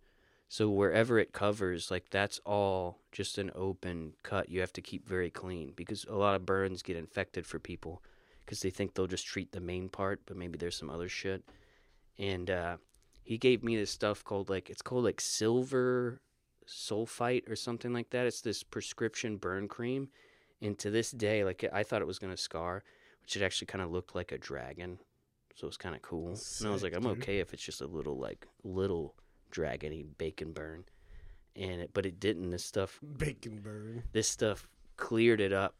So 0.47 0.69
wherever 0.69 1.19
it 1.19 1.33
covers, 1.33 1.91
like 1.91 2.09
that's 2.11 2.39
all 2.45 2.99
just 3.11 3.37
an 3.37 3.51
open 3.55 4.13
cut. 4.23 4.47
You 4.47 4.61
have 4.61 4.71
to 4.73 4.81
keep 4.81 5.05
very 5.07 5.29
clean 5.29 5.73
because 5.75 6.05
a 6.05 6.15
lot 6.15 6.35
of 6.35 6.45
burns 6.45 6.81
get 6.81 6.95
infected 6.95 7.45
for 7.45 7.59
people 7.59 8.01
because 8.45 8.61
they 8.61 8.69
think 8.69 8.93
they'll 8.93 9.07
just 9.07 9.25
treat 9.25 9.51
the 9.51 9.59
main 9.59 9.89
part, 9.89 10.21
but 10.25 10.37
maybe 10.37 10.57
there's 10.57 10.77
some 10.77 10.89
other 10.89 11.09
shit. 11.09 11.43
And 12.17 12.49
uh, 12.49 12.77
he 13.23 13.37
gave 13.37 13.63
me 13.63 13.75
this 13.75 13.91
stuff 13.91 14.23
called 14.23 14.49
like 14.49 14.69
it's 14.69 14.81
called 14.81 15.03
like 15.03 15.19
silver 15.19 16.21
sulfite 16.67 17.49
or 17.49 17.55
something 17.55 17.93
like 17.93 18.09
that. 18.11 18.25
It's 18.25 18.41
this 18.41 18.63
prescription 18.63 19.37
burn 19.37 19.67
cream, 19.67 20.09
and 20.61 20.77
to 20.79 20.89
this 20.89 21.11
day, 21.11 21.43
like 21.43 21.63
I 21.73 21.83
thought 21.83 22.01
it 22.01 22.07
was 22.07 22.19
gonna 22.19 22.37
scar, 22.37 22.83
which 23.21 23.35
it 23.35 23.43
actually 23.43 23.67
kind 23.67 23.83
of 23.83 23.91
looked 23.91 24.15
like 24.15 24.31
a 24.31 24.37
dragon, 24.37 24.99
so 25.55 25.67
it's 25.67 25.77
kind 25.77 25.95
of 25.95 26.01
cool. 26.01 26.29
and 26.59 26.67
I 26.67 26.71
was 26.71 26.83
like, 26.83 26.95
I'm 26.95 27.03
dude. 27.03 27.17
okay 27.19 27.39
if 27.39 27.53
it's 27.53 27.63
just 27.63 27.81
a 27.81 27.87
little 27.87 28.17
like 28.17 28.47
little 28.63 29.15
dragony 29.51 30.05
bacon 30.17 30.53
burn, 30.53 30.85
and 31.55 31.81
it 31.81 31.91
but 31.93 32.05
it 32.05 32.19
didn't. 32.19 32.49
This 32.51 32.63
stuff 32.65 32.99
Bacon 33.17 33.59
burn. 33.61 34.03
this 34.13 34.27
stuff 34.27 34.67
cleared 34.97 35.41
it 35.41 35.51
up 35.51 35.75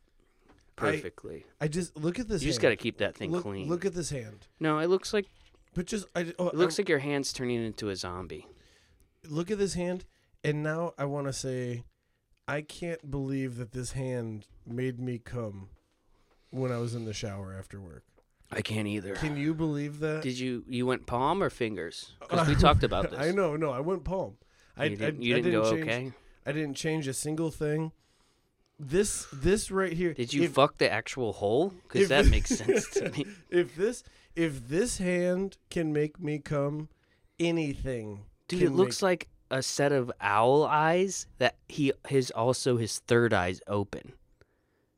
perfectly. 0.76 1.46
I 1.62 1.68
just 1.68 1.96
look 1.98 2.20
at 2.20 2.28
this. 2.28 2.42
you 2.44 2.50
just 2.50 2.62
got 2.62 2.70
to 2.70 2.76
keep 2.76 2.98
that 2.98 3.16
thing 3.16 3.32
look, 3.32 3.44
clean. 3.44 3.70
Look 3.70 3.86
at 3.86 3.94
this 3.94 4.10
hand. 4.10 4.48
no, 4.60 4.80
it 4.80 4.88
looks 4.88 5.14
like 5.14 5.26
But 5.76 5.86
just 5.86 6.08
I 6.16 6.34
oh, 6.40 6.48
it 6.48 6.56
looks 6.56 6.78
like 6.80 6.90
your 6.90 7.00
hand's 7.00 7.32
turning 7.34 7.64
into 7.64 7.90
a 7.90 7.96
zombie. 7.96 8.48
look 9.28 9.52
at 9.52 9.60
this 9.60 9.74
hand, 9.76 10.06
and 10.44 10.64
now 10.64 10.94
I 10.98 11.06
want 11.06 11.28
to 11.28 11.34
say, 11.34 11.84
I 12.48 12.62
can't 12.62 13.12
believe 13.12 13.58
that 13.58 13.74
this 13.74 13.92
hand 13.92 14.48
made 14.66 15.00
me 15.00 15.20
come 15.20 15.70
when 16.50 16.72
I 16.72 16.78
was 16.78 16.96
in 16.96 17.06
the 17.06 17.14
shower 17.14 17.54
after 17.58 17.80
work. 17.82 18.04
I 18.52 18.62
can't 18.62 18.88
either. 18.88 19.16
Can 19.16 19.36
you 19.36 19.54
believe 19.54 20.00
that? 20.00 20.24
Did 20.24 20.40
you 20.40 20.64
you 20.68 20.86
went 20.86 21.06
palm 21.08 21.44
or 21.44 21.50
fingers? 21.50 22.14
Because 22.22 22.48
we 22.48 22.56
talked 22.68 22.84
about 22.84 23.12
this. 23.12 23.20
I 23.20 23.32
know, 23.32 23.56
no, 23.58 23.72
I 23.72 23.82
went 23.82 24.06
palm. 24.06 24.38
I, 24.78 24.86
You 24.86 24.96
didn't, 24.96 25.20
I, 25.20 25.24
you 25.24 25.36
I 25.36 25.42
didn't 25.42 25.62
go 25.62 25.72
change, 25.72 25.84
okay. 25.84 26.12
I 26.46 26.52
didn't 26.52 26.76
change 26.76 27.08
a 27.08 27.14
single 27.14 27.52
thing. 27.52 27.92
This 28.80 29.28
this 29.34 29.72
right 29.72 29.92
here. 29.94 30.14
Did 30.14 30.34
you 30.34 30.44
if, 30.44 30.52
fuck 30.54 30.78
the 30.78 30.92
actual 30.92 31.34
hole? 31.34 31.74
Because 31.84 32.10
that 32.10 32.28
makes 32.28 32.50
sense 32.50 32.90
to 32.92 33.10
me. 33.18 33.26
if 33.50 33.76
this 33.76 34.04
if 34.36 34.68
this 34.68 34.98
hand 34.98 35.58
can 35.70 35.94
make 35.94 36.20
me 36.20 36.40
come, 36.40 36.90
anything. 37.40 38.26
Dude, 38.48 38.62
it 38.64 38.70
looks 38.72 39.02
make, 39.02 39.08
like 39.08 39.28
a 39.52 39.62
set 39.64 39.92
of 39.92 40.12
owl 40.22 40.64
eyes 40.64 41.28
that 41.38 41.56
he 41.68 41.92
his 42.08 42.32
also 42.32 42.78
his 42.78 43.00
third 43.00 43.34
eye's 43.34 43.62
open. 43.68 44.14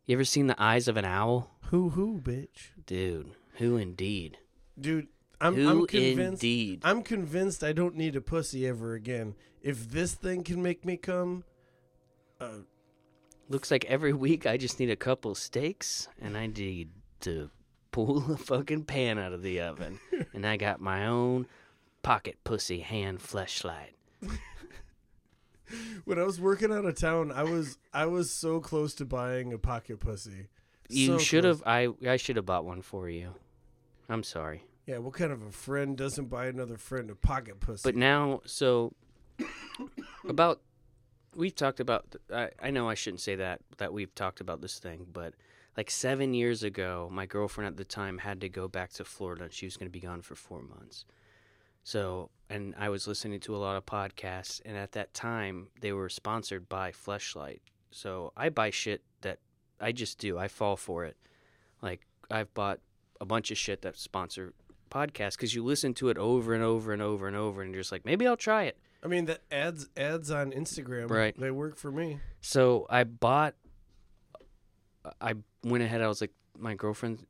You 0.05 0.15
ever 0.15 0.23
seen 0.23 0.47
the 0.47 0.61
eyes 0.61 0.87
of 0.87 0.97
an 0.97 1.05
owl? 1.05 1.51
who 1.69 1.89
who 1.89 2.19
bitch, 2.21 2.69
Dude, 2.85 3.31
who 3.55 3.75
indeed? 3.77 4.37
dude. 4.79 5.07
I'm 5.39 5.53
who 5.53 5.69
I'm 5.81 5.87
convinced. 5.87 6.43
indeed? 6.43 6.81
I'm 6.83 7.03
convinced 7.03 7.63
I 7.63 7.71
don't 7.71 7.95
need 7.95 8.15
a 8.15 8.21
pussy 8.21 8.65
ever 8.65 8.95
again. 8.95 9.35
If 9.61 9.91
this 9.91 10.15
thing 10.15 10.43
can 10.43 10.63
make 10.63 10.83
me 10.83 10.97
come, 10.97 11.43
uh, 12.41 12.61
Looks 13.49 13.69
like 13.69 13.85
every 13.85 14.13
week 14.13 14.47
I 14.47 14.57
just 14.57 14.79
need 14.79 14.89
a 14.89 14.95
couple 14.95 15.35
steaks 15.35 16.07
and 16.19 16.35
I 16.35 16.47
need 16.47 16.89
to 17.21 17.51
pull 18.05 18.19
the 18.19 18.37
fucking 18.37 18.83
pan 18.83 19.17
out 19.17 19.33
of 19.33 19.41
the 19.41 19.59
oven. 19.59 19.99
and 20.31 20.45
I 20.45 20.55
got 20.55 20.79
my 20.79 21.07
own 21.07 21.47
pocket 22.03 22.37
pussy 22.43 22.81
hand 22.81 23.17
fleshlight. 23.19 23.95
when 26.05 26.19
I 26.19 26.23
was 26.23 26.39
working 26.39 26.71
out 26.71 26.85
of 26.85 26.95
town, 26.95 27.31
I 27.31 27.41
was 27.41 27.79
I 27.91 28.05
was 28.05 28.29
so 28.29 28.59
close 28.59 28.93
to 28.95 29.05
buying 29.05 29.51
a 29.51 29.57
pocket 29.57 29.99
pussy. 29.99 30.47
You 30.89 31.07
So 31.07 31.17
should 31.17 31.43
have 31.43 31.63
I 31.65 31.89
I 32.07 32.17
should 32.17 32.35
have 32.35 32.45
bought 32.45 32.65
one 32.65 32.83
for 32.83 33.09
you. 33.09 33.33
I'm 34.07 34.21
sorry. 34.21 34.63
Yeah, 34.85 34.99
what 34.99 35.13
kind 35.13 35.31
of 35.31 35.41
a 35.41 35.51
friend 35.51 35.97
doesn't 35.97 36.27
buy 36.27 36.45
another 36.45 36.77
friend 36.77 37.09
a 37.09 37.15
pocket 37.15 37.59
pussy? 37.59 37.81
But 37.83 37.95
now, 37.95 38.41
so 38.45 38.93
about 40.29 40.61
we've 41.35 41.55
talked 41.55 41.79
about. 41.79 42.15
I 42.31 42.51
I 42.61 42.69
know 42.69 42.87
I 42.87 42.93
shouldn't 42.93 43.21
say 43.21 43.37
that 43.37 43.61
that 43.77 43.91
we've 43.91 44.13
talked 44.13 44.39
about 44.39 44.61
this 44.61 44.77
thing, 44.77 45.07
but 45.11 45.33
like 45.77 45.91
seven 45.91 46.33
years 46.33 46.63
ago, 46.63 47.07
my 47.11 47.25
girlfriend 47.27 47.67
at 47.67 47.77
the 47.77 47.85
time 47.85 48.17
had 48.17 48.41
to 48.41 48.49
go 48.49 48.67
back 48.67 48.91
to 48.93 49.05
Florida, 49.05 49.43
and 49.43 49.53
she 49.53 49.65
was 49.67 49.77
going 49.77 49.87
to 49.87 49.91
be 49.91 49.99
gone 49.99 50.21
for 50.23 50.35
four 50.35 50.61
months. 50.61 51.05
So, 51.83 52.31
and 52.49 52.73
I 52.77 52.89
was 52.89 53.07
listening 53.07 53.39
to 53.41 53.55
a 53.55 53.57
lot 53.57 53.77
of 53.77 53.85
podcasts, 53.85 54.59
and 54.65 54.75
at 54.75 54.91
that 54.93 55.13
time, 55.13 55.67
they 55.79 55.93
were 55.93 56.09
sponsored 56.09 56.67
by 56.67 56.91
Fleshlight. 56.91 57.59
So 57.91 58.33
I 58.35 58.49
buy 58.49 58.71
shit 58.71 59.03
that 59.21 59.39
I 59.79 59.91
just 59.91 60.17
do. 60.17 60.37
I 60.37 60.47
fall 60.47 60.75
for 60.75 61.05
it. 61.05 61.15
Like 61.81 62.01
I've 62.29 62.53
bought 62.53 62.79
a 63.21 63.25
bunch 63.25 63.51
of 63.51 63.57
shit 63.57 63.83
that 63.83 63.97
sponsor 63.97 64.53
podcasts 64.89 65.33
because 65.33 65.53
you 65.53 65.63
listen 65.63 65.93
to 65.95 66.09
it 66.09 66.17
over 66.17 66.53
and 66.53 66.63
over 66.63 66.91
and 66.91 67.01
over 67.01 67.27
and 67.27 67.37
over, 67.37 67.61
and 67.61 67.73
you're 67.73 67.81
just 67.81 67.91
like, 67.91 68.03
maybe 68.03 68.27
I'll 68.27 68.35
try 68.35 68.63
it. 68.63 68.77
I 69.03 69.07
mean, 69.07 69.25
the 69.25 69.39
ads 69.51 69.87
ads 69.95 70.31
on 70.31 70.51
Instagram, 70.51 71.09
Right. 71.09 71.39
They 71.39 71.51
work 71.51 71.77
for 71.77 71.91
me. 71.91 72.19
So 72.41 72.87
I 72.89 73.03
bought. 73.03 73.53
I 75.21 75.35
went 75.63 75.83
ahead. 75.83 76.01
I 76.01 76.07
was 76.07 76.21
like, 76.21 76.33
my 76.57 76.75
girlfriend 76.75 77.25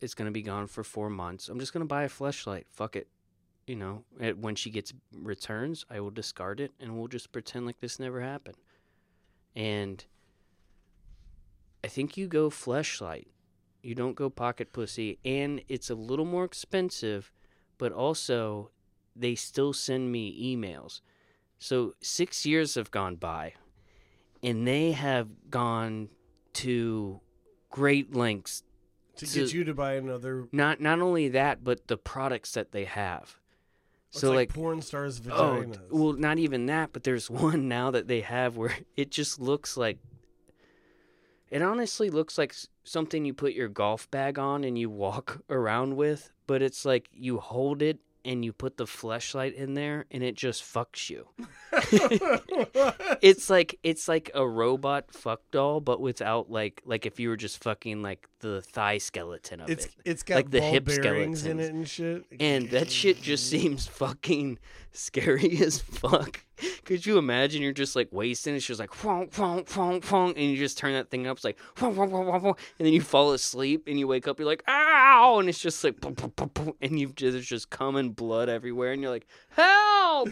is 0.00 0.14
gonna 0.14 0.30
be 0.30 0.42
gone 0.42 0.66
for 0.66 0.84
four 0.84 1.08
months. 1.10 1.48
I'm 1.48 1.58
just 1.58 1.72
gonna 1.72 1.84
buy 1.86 2.04
a 2.04 2.08
fleshlight. 2.08 2.64
Fuck 2.70 2.96
it. 2.96 3.08
You 3.66 3.74
know, 3.74 4.04
and 4.20 4.42
when 4.44 4.54
she 4.54 4.70
gets 4.70 4.92
returns, 5.12 5.84
I 5.90 5.98
will 5.98 6.10
discard 6.10 6.60
it, 6.60 6.72
and 6.78 6.96
we'll 6.96 7.08
just 7.08 7.32
pretend 7.32 7.66
like 7.66 7.80
this 7.80 7.98
never 7.98 8.20
happened. 8.20 8.58
And 9.56 10.04
I 11.82 11.88
think 11.88 12.16
you 12.16 12.28
go 12.28 12.48
fleshlight. 12.48 13.26
You 13.82 13.96
don't 13.96 14.14
go 14.14 14.30
pocket 14.30 14.72
pussy, 14.72 15.18
and 15.24 15.62
it's 15.68 15.90
a 15.90 15.96
little 15.96 16.24
more 16.24 16.44
expensive, 16.44 17.32
but 17.76 17.90
also 17.90 18.70
they 19.16 19.34
still 19.34 19.72
send 19.72 20.12
me 20.12 20.56
emails. 20.56 21.00
So 21.58 21.94
six 22.00 22.46
years 22.46 22.76
have 22.76 22.90
gone 22.90 23.16
by, 23.16 23.54
and 24.42 24.66
they 24.66 24.92
have 24.92 25.50
gone 25.50 26.10
to 26.56 27.20
great 27.70 28.14
lengths. 28.14 28.62
To 29.16 29.26
So- 29.26 29.40
get 29.40 29.52
you 29.54 29.64
to 29.64 29.74
buy 29.74 29.94
another, 29.94 30.46
Not 30.52 30.80
not 30.80 31.00
only 31.00 31.28
that, 31.28 31.64
but 31.64 31.86
the 31.88 31.96
products 31.96 32.52
that 32.52 32.72
they 32.72 32.84
have. 32.84 33.38
it's 34.10 34.20
So 34.20 34.28
like, 34.28 34.36
like, 34.50 34.54
porn 34.54 34.82
stars' 34.82 35.20
oh, 35.30 35.62
vaginas. 35.62 35.72
d- 35.72 35.78
well, 35.90 36.12
not 36.12 36.38
even 36.38 36.66
that, 36.66 36.92
but 36.92 37.02
there's 37.04 37.30
one 37.30 37.66
now 37.68 37.90
that 37.90 38.08
they 38.08 38.20
have 38.20 38.56
where 38.56 38.76
it 38.96 39.10
just 39.10 39.40
looks 39.40 39.76
like. 39.76 39.98
It 41.48 41.62
honestly 41.62 42.10
looks 42.10 42.36
like 42.38 42.54
something 42.84 43.24
you 43.24 43.32
put 43.32 43.52
your 43.52 43.68
golf 43.68 44.10
bag 44.10 44.38
on 44.38 44.64
and 44.64 44.76
you 44.76 44.90
walk 44.90 45.42
around 45.50 45.96
with, 45.96 46.30
but 46.46 46.60
it's 46.60 46.84
like 46.84 47.08
you 47.12 47.38
hold 47.38 47.82
it 47.82 47.98
and 48.26 48.44
you 48.44 48.52
put 48.52 48.76
the 48.76 48.84
fleshlight 48.84 49.54
in 49.54 49.74
there 49.74 50.04
and 50.10 50.22
it 50.22 50.34
just 50.34 50.62
fucks 50.62 51.08
you. 51.08 51.28
it's 53.22 53.48
like 53.48 53.78
it's 53.82 54.08
like 54.08 54.30
a 54.34 54.46
robot 54.46 55.12
fuck 55.12 55.40
doll, 55.50 55.80
but 55.80 56.00
without 56.00 56.50
like 56.50 56.82
like 56.84 57.06
if 57.06 57.20
you 57.20 57.28
were 57.28 57.36
just 57.36 57.62
fucking 57.62 58.02
like 58.02 58.28
the 58.40 58.60
thigh 58.62 58.98
skeleton 58.98 59.60
of 59.60 59.70
It's 59.70 59.86
it. 59.86 59.94
it's 60.04 60.22
got 60.22 60.36
Like 60.36 60.50
the 60.50 60.60
hip 60.60 60.84
bearings 60.84 61.46
in 61.46 61.58
it 61.60 61.72
and 61.72 61.88
shit. 61.88 62.24
And 62.38 62.68
that 62.70 62.90
shit 62.90 63.20
just 63.22 63.48
seems 63.48 63.86
fucking 63.86 64.58
scary 64.92 65.58
as 65.62 65.78
fuck. 65.80 66.44
Could 66.84 67.04
you 67.04 67.18
imagine 67.18 67.62
you're 67.62 67.72
just 67.72 67.96
like 67.96 68.08
wasting? 68.12 68.54
It's 68.54 68.66
just 68.66 68.80
like 68.80 68.94
fong, 68.94 69.28
fong, 69.28 69.64
fong, 69.64 70.00
fong, 70.00 70.30
and 70.30 70.44
you 70.50 70.56
just 70.56 70.78
turn 70.78 70.92
that 70.94 71.10
thing 71.10 71.26
up. 71.26 71.36
It's 71.36 71.44
like 71.44 71.58
fong, 71.74 71.94
fong, 71.94 72.10
fong, 72.10 72.24
fong, 72.40 72.56
and 72.78 72.86
then 72.86 72.92
you 72.92 73.00
fall 73.00 73.32
asleep 73.32 73.84
and 73.86 73.98
you 73.98 74.06
wake 74.06 74.26
up. 74.28 74.38
You're 74.38 74.46
like 74.46 74.64
ow, 74.68 75.38
and 75.38 75.48
it's 75.48 75.58
just 75.60 75.82
like 75.84 76.00
boom, 76.00 76.14
boom, 76.14 76.32
boom, 76.36 76.50
boom, 76.54 76.72
and 76.80 76.98
you've 76.98 77.14
just 77.14 77.32
there's 77.34 77.46
just 77.46 77.70
cum 77.70 77.96
and 77.96 78.14
blood 78.16 78.48
everywhere, 78.48 78.92
and 78.92 79.02
you're 79.02 79.10
like 79.10 79.26
help, 79.50 80.30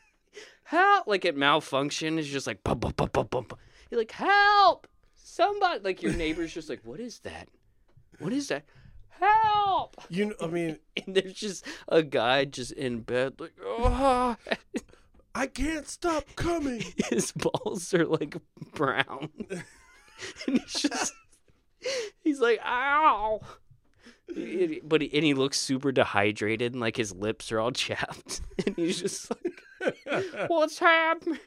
help. 0.64 1.06
Like 1.06 1.24
it 1.24 1.36
malfunction. 1.36 2.18
It's 2.18 2.28
just 2.28 2.46
like 2.46 2.62
bum, 2.62 2.78
bum, 2.78 2.92
bum. 2.96 3.26
bum. 3.28 3.46
You're 3.90 4.00
like 4.00 4.12
help, 4.12 4.86
somebody. 5.36 5.80
Like 5.82 6.02
your 6.02 6.12
neighbor's 6.14 6.52
just 6.54 6.68
like 6.68 6.80
what 6.84 7.00
is 7.00 7.18
that? 7.20 7.48
What 8.18 8.32
is 8.32 8.48
that? 8.48 8.64
Help! 9.20 9.96
You 10.10 10.26
know, 10.26 10.34
I 10.42 10.46
mean, 10.48 10.78
and 11.06 11.14
there's 11.16 11.34
just 11.34 11.64
a 11.88 12.02
guy 12.02 12.44
just 12.44 12.72
in 12.72 13.00
bed 13.00 13.34
like 13.38 13.54
oh 13.64 14.36
I 15.34 15.46
can't 15.46 15.86
stop 15.86 16.24
coming. 16.36 16.82
his 17.10 17.32
balls 17.32 17.92
are 17.94 18.06
like 18.06 18.36
brown 18.74 19.28
and 20.46 20.58
he's 20.60 20.72
just 20.72 21.12
he's 22.24 22.40
like 22.40 22.58
ow 22.64 23.40
He- 24.34 24.80
but 24.82 25.02
he, 25.02 25.10
and 25.14 25.24
he 25.24 25.34
looks 25.34 25.58
super 25.60 25.92
dehydrated 25.92 26.72
and 26.72 26.80
like 26.80 26.96
his 26.96 27.14
lips 27.14 27.52
are 27.52 27.60
all 27.60 27.72
chapped 27.72 28.40
and 28.66 28.74
he's 28.76 29.00
just 29.00 29.30
like 29.30 30.48
what's 30.48 30.78
happening 30.78 31.38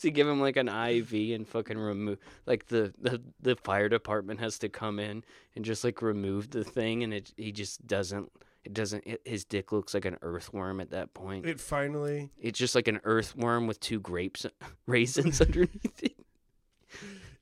have 0.00 0.08
to 0.08 0.10
give 0.10 0.26
him 0.26 0.40
like 0.40 0.56
an 0.56 0.68
IV 0.68 1.12
and 1.34 1.46
fucking 1.46 1.78
remove 1.78 2.18
like 2.46 2.66
the, 2.66 2.92
the 3.00 3.20
the 3.40 3.56
fire 3.56 3.88
department 3.88 4.40
has 4.40 4.58
to 4.60 4.68
come 4.68 4.98
in 4.98 5.22
and 5.54 5.64
just 5.64 5.84
like 5.84 6.00
remove 6.02 6.50
the 6.50 6.64
thing 6.64 7.02
and 7.02 7.12
it 7.12 7.32
he 7.36 7.52
just 7.52 7.86
doesn't 7.86 8.30
it 8.64 8.72
doesn't 8.74 9.06
it, 9.06 9.20
his 9.24 9.44
dick 9.44 9.72
looks 9.72 9.94
like 9.94 10.04
an 10.04 10.16
earthworm 10.22 10.80
at 10.80 10.90
that 10.90 11.14
point. 11.14 11.46
It 11.46 11.58
finally, 11.58 12.28
it's 12.38 12.58
just 12.58 12.74
like 12.74 12.88
an 12.88 13.00
earthworm 13.04 13.66
with 13.66 13.80
two 13.80 14.00
grapes 14.00 14.44
raisins 14.86 15.40
underneath 15.40 16.02
it. 16.02 16.16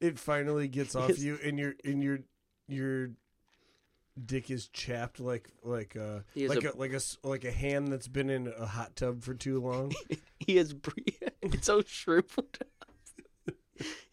It 0.01 0.19
finally 0.19 0.69
gets 0.69 0.95
off 0.95 1.19
you, 1.19 1.39
and 1.43 1.59
your 1.59 1.75
and 1.85 2.03
your 2.05 2.21
your 2.69 3.11
dick 4.25 4.49
is 4.51 4.69
chapped 4.69 5.19
like 5.21 5.49
like 5.65 5.97
uh 5.97 6.21
has 6.37 6.49
like 6.51 6.65
a- 6.65 6.71
a, 6.71 6.77
like 6.77 6.93
a 6.93 7.01
like 7.27 7.45
a 7.45 7.51
hand 7.53 7.89
that's 7.89 8.09
been 8.09 8.31
in 8.31 8.53
a 8.57 8.67
hot 8.67 8.95
tub 8.95 9.23
for 9.25 9.35
too 9.35 9.61
long. 9.61 9.93
he 10.39 10.57
has 10.57 10.73
bru- 10.73 10.93
it's 11.55 11.69
all 11.69 11.83
shriveled 11.83 12.59
up 12.61 12.89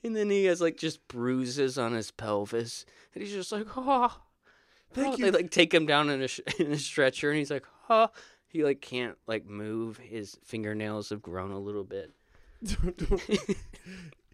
and 0.04 0.16
then 0.16 0.30
he 0.30 0.46
has 0.46 0.62
like 0.62 0.78
just 0.78 1.08
bruises 1.08 1.78
on 1.78 1.94
his 1.94 2.12
pelvis 2.12 2.86
and 3.14 3.24
he's 3.24 3.34
just 3.34 3.52
like 3.52 3.66
oh 3.76 4.16
Thank 4.94 5.16
oh." 5.16 5.18
you. 5.18 5.26
they 5.26 5.32
like 5.32 5.52
take 5.52 5.74
him 5.74 5.86
down 5.86 6.10
in 6.10 6.22
a, 6.22 6.28
sh- 6.28 6.42
in 6.60 6.72
a 6.72 6.78
stretcher 6.78 7.30
and 7.30 7.40
he's 7.40 7.52
like 7.52 7.66
huh 7.88 8.08
he 8.48 8.64
like 8.64 8.82
can't 8.82 9.18
like 9.28 9.46
move 9.46 9.98
his 9.98 10.38
fingernails 10.44 11.10
have 11.10 11.22
grown 11.22 11.52
a 11.52 11.60
little 11.60 11.84
bit 11.84 12.12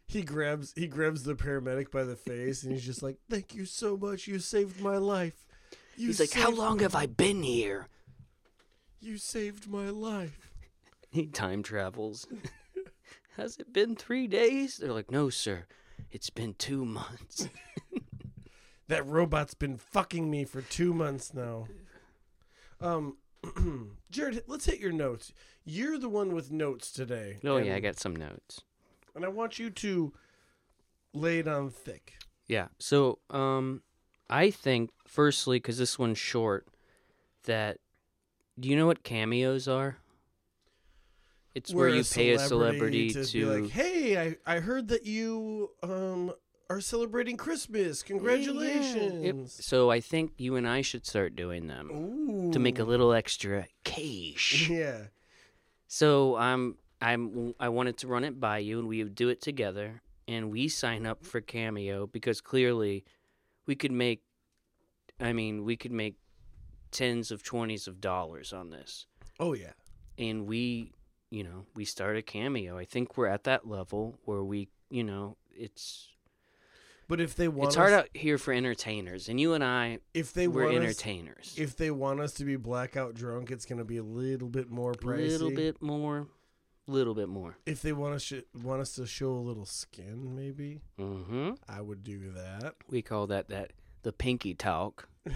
he 0.08 0.22
grabs 0.22 0.74
he 0.76 0.88
grabs 0.88 1.24
the 1.24 1.36
paramedic 1.36 1.92
by 1.92 2.04
the 2.04 2.16
face, 2.16 2.64
and 2.64 2.72
he's 2.72 2.86
just 2.86 3.02
like, 3.02 3.18
"Thank 3.30 3.54
you 3.54 3.66
so 3.66 3.98
much. 3.98 4.28
You 4.28 4.40
saved 4.40 4.80
my 4.82 4.98
life. 4.98 5.46
You 5.98 6.08
he's 6.08 6.20
like 6.20 6.32
how 6.32 6.52
long 6.52 6.80
have 6.80 6.96
i 6.96 7.06
been 7.06 7.44
here 7.44 7.88
You 9.00 9.18
saved 9.18 9.68
my 9.70 9.90
life." 9.90 10.52
he 11.10 11.26
time 11.26 11.62
travels 11.64 12.26
has 13.38 13.58
it 13.58 13.72
been 13.74 13.96
three 13.96 14.28
days 14.28 14.78
they're 14.78 14.94
like 14.94 15.12
no 15.12 15.30
sir 15.30 15.66
it's 16.12 16.30
been 16.30 16.54
two 16.56 16.86
months 16.86 17.48
That 18.88 19.08
robot's 19.08 19.54
been 19.54 19.78
fucking 19.78 20.30
me 20.30 20.44
for 20.44 20.62
two 20.62 20.94
months 20.94 21.34
now. 21.34 21.68
Um, 22.82 23.16
Jarrod, 24.12 24.42
let's 24.48 24.66
hit 24.66 24.82
your 24.82 24.92
notes. 24.92 25.32
You're 25.64 25.98
the 25.98 26.10
one 26.10 26.34
with 26.34 26.52
notes 26.52 26.92
today. 26.92 27.38
oh 27.46 27.56
yeah 27.56 27.76
i 27.76 27.80
got 27.80 27.98
some 27.98 28.14
notes 28.14 28.60
And 29.16 29.24
I 29.24 29.30
want 29.30 29.60
you 29.60 29.70
to 29.70 30.12
lay 31.14 31.40
it 31.40 31.48
on 31.48 31.70
thick. 31.70 32.16
Yeah. 32.48 32.68
So, 32.80 33.20
um, 33.30 33.82
I 34.30 34.52
think 34.52 34.90
firstly, 35.08 35.56
because 35.56 35.78
this 35.78 35.98
one's 35.98 36.18
short, 36.18 36.68
that 37.46 37.78
do 38.60 38.68
you 38.68 38.76
know 38.76 38.88
what 38.88 39.04
cameos 39.04 39.70
are? 39.70 40.00
It's 41.54 41.74
where, 41.74 41.90
you 41.90 42.04
pay 42.04 42.32
a 42.32 42.40
celebrity 42.40 43.10
to. 43.12 43.26
be 43.32 43.46
like, 43.46 43.70
"Hey, 43.72 44.18
I, 44.18 44.56
I 44.56 44.60
heard 44.60 44.88
that 44.90 45.06
you 45.06 45.72
um 45.84 46.34
are 46.70 46.80
celebrating 46.80 47.36
Christmas. 47.36 48.04
Yeah, 48.08 48.16
yeah. 48.16 48.18
Congratulations!" 48.18 49.26
Yep. 49.26 49.36
So 49.66 49.92
I 49.92 50.00
think 50.00 50.34
you 50.38 50.56
and 50.56 50.68
I 50.68 50.82
should 50.82 51.06
start 51.06 51.36
doing 51.36 51.68
them 51.68 51.92
Ooh. 51.92 52.52
to 52.54 52.60
make 52.60 52.80
a 52.80 52.84
little 52.84 53.12
extra 53.14 53.68
cash. 53.84 54.70
Yeah. 54.70 55.08
So 55.88 56.38
I'm 56.38 56.78
I'm 57.02 57.54
I 57.60 57.68
wanted 57.70 57.98
to 57.98 58.08
run 58.08 58.24
it 58.24 58.40
by 58.40 58.60
you, 58.60 58.80
and 58.80 58.88
we 58.88 59.04
would 59.04 59.16
do 59.16 59.28
it 59.28 59.42
together, 59.42 60.02
and 60.28 60.52
we 60.52 60.70
sign 60.70 61.06
up 61.06 61.26
for 61.26 61.42
Cameo 61.42 62.08
because 62.08 62.40
clearly 62.40 63.04
we 63.66 63.76
could 63.76 63.92
make. 63.92 64.22
I 65.20 65.34
mean, 65.34 65.66
we 65.66 65.76
could 65.76 65.92
make 65.92 66.16
tens 66.92 67.30
of 67.32 67.44
twenties 67.44 67.88
of 67.88 68.00
dollars 68.00 68.54
on 68.54 68.70
this, 68.70 69.06
Oh 69.40 69.54
yeah. 69.54 69.74
and 70.18 70.48
we, 70.48 70.94
you 71.32 71.44
know, 71.44 71.66
we 71.76 71.86
start 71.86 72.16
a 72.18 72.22
Cameo. 72.22 72.78
I 72.78 72.86
think 72.86 73.18
we're 73.18 73.26
at 73.28 73.46
that 73.46 73.68
level 73.68 74.20
where 74.26 74.44
we, 74.44 74.68
you 74.92 75.04
know, 75.04 75.38
it's 75.56 76.10
But 77.08 77.20
if 77.22 77.36
they 77.36 77.48
want 77.48 77.68
it's 77.70 77.76
hard 77.78 77.94
us, 77.94 78.00
out 78.02 78.10
here 78.14 78.38
for 78.38 78.54
entertainers, 78.54 79.28
and 79.30 79.40
you 79.40 79.54
and 79.54 79.64
I, 79.64 80.00
if 80.14 80.34
they 80.34 80.48
we're 80.48 80.66
want 80.66 80.78
us, 80.78 80.84
entertainers. 80.84 81.56
if 81.58 81.76
they 81.78 81.90
want 81.90 82.20
us 82.20 82.34
to 82.36 82.44
be 82.46 82.56
blackout 82.58 83.16
drunk, 83.16 83.50
it's 83.50 83.66
gonna 83.66 83.84
be 83.86 83.98
a 83.98 84.04
little 84.04 84.50
bit 84.50 84.70
more 84.70 84.92
a 84.92 84.96
pricey. 84.96 85.30
little 85.30 85.52
bit 85.52 85.82
more, 85.82 86.28
little 86.88 87.16
bit 87.16 87.30
more. 87.30 87.58
If 87.66 87.82
they 87.82 87.94
want 87.94 88.16
us 88.16 88.24
sh- 88.24 88.44
want 88.54 88.82
us 88.82 88.94
to 88.96 89.06
show 89.08 89.32
a 89.32 89.40
little 89.40 89.66
skin, 89.66 90.36
maybe 90.36 90.82
Mm-hmm. 91.00 91.52
I 91.70 91.80
would 91.82 92.04
do 92.04 92.32
that. 92.34 92.76
We 92.90 93.02
call 93.02 93.28
that 93.28 93.48
that 93.50 93.72
the 94.04 94.12
pinky 94.14 94.54
talk. 94.54 95.08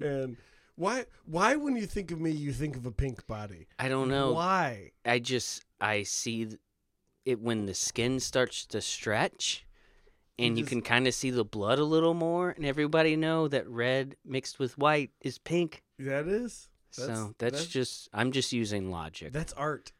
And 0.00 0.36
why 0.76 1.06
why 1.24 1.56
when 1.56 1.76
you 1.76 1.86
think 1.86 2.10
of 2.10 2.20
me, 2.20 2.30
you 2.30 2.52
think 2.52 2.76
of 2.76 2.86
a 2.86 2.90
pink 2.90 3.26
body? 3.26 3.68
I 3.78 3.88
don't 3.88 4.08
know. 4.08 4.32
Why? 4.32 4.92
I 5.04 5.18
just 5.18 5.64
I 5.80 6.02
see 6.02 6.48
it 7.24 7.40
when 7.40 7.66
the 7.66 7.74
skin 7.74 8.20
starts 8.20 8.66
to 8.66 8.80
stretch, 8.80 9.66
and 10.38 10.56
you 10.58 10.64
just- 10.64 10.70
can 10.70 10.82
kind 10.82 11.06
of 11.06 11.14
see 11.14 11.30
the 11.30 11.44
blood 11.44 11.78
a 11.78 11.84
little 11.84 12.14
more, 12.14 12.50
and 12.50 12.66
everybody 12.66 13.16
know 13.16 13.48
that 13.48 13.68
red 13.68 14.16
mixed 14.24 14.58
with 14.58 14.76
white 14.78 15.10
is 15.20 15.38
pink. 15.38 15.82
That 15.98 16.26
is. 16.26 16.68
so 16.90 17.34
that's, 17.38 17.66
just 17.66 18.08
I'm 18.12 18.30
just 18.32 18.52
using 18.52 18.90
logic. 18.90 19.32
that's 19.32 19.52
art. 19.54 19.92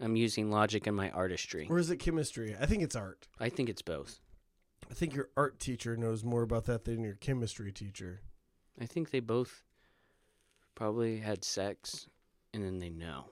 I'm 0.00 0.16
using 0.16 0.50
logic 0.50 0.86
in 0.86 0.94
my 0.94 1.10
artistry. 1.10 1.66
Or 1.70 1.78
is 1.78 1.88
it 1.90 1.98
chemistry? 1.98 2.56
I 2.60 2.66
think 2.66 2.82
it's 2.82 2.96
art. 2.96 3.28
I 3.38 3.48
think 3.48 3.68
it's 3.68 3.82
both. 3.82 4.20
I 4.90 4.94
think 4.94 5.14
your 5.14 5.28
art 5.36 5.60
teacher 5.60 5.96
knows 5.96 6.24
more 6.24 6.42
about 6.42 6.64
that 6.64 6.84
than 6.84 7.02
your 7.04 7.14
chemistry 7.14 7.70
teacher. 7.70 8.20
I 8.80 8.86
think 8.86 9.10
they 9.10 9.20
both 9.20 9.62
probably 10.74 11.18
had 11.18 11.44
sex, 11.44 12.08
and 12.54 12.64
then 12.64 12.78
they 12.78 12.90
know. 12.90 13.26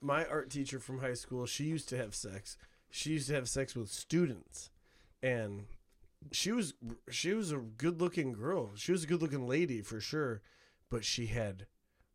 My 0.00 0.24
art 0.26 0.50
teacher 0.50 0.78
from 0.78 1.00
high 1.00 1.14
school, 1.14 1.46
she 1.46 1.64
used 1.64 1.88
to 1.90 1.96
have 1.96 2.14
sex. 2.14 2.56
She 2.90 3.10
used 3.10 3.28
to 3.28 3.34
have 3.34 3.48
sex 3.48 3.74
with 3.74 3.90
students, 3.90 4.70
and 5.22 5.64
she 6.32 6.52
was 6.52 6.74
she 7.10 7.32
was 7.34 7.52
a 7.52 7.56
good 7.58 8.00
looking 8.00 8.32
girl. 8.32 8.70
She 8.76 8.92
was 8.92 9.04
a 9.04 9.06
good 9.06 9.22
looking 9.22 9.46
lady 9.46 9.80
for 9.82 10.00
sure, 10.00 10.42
but 10.90 11.04
she 11.04 11.26
had 11.26 11.66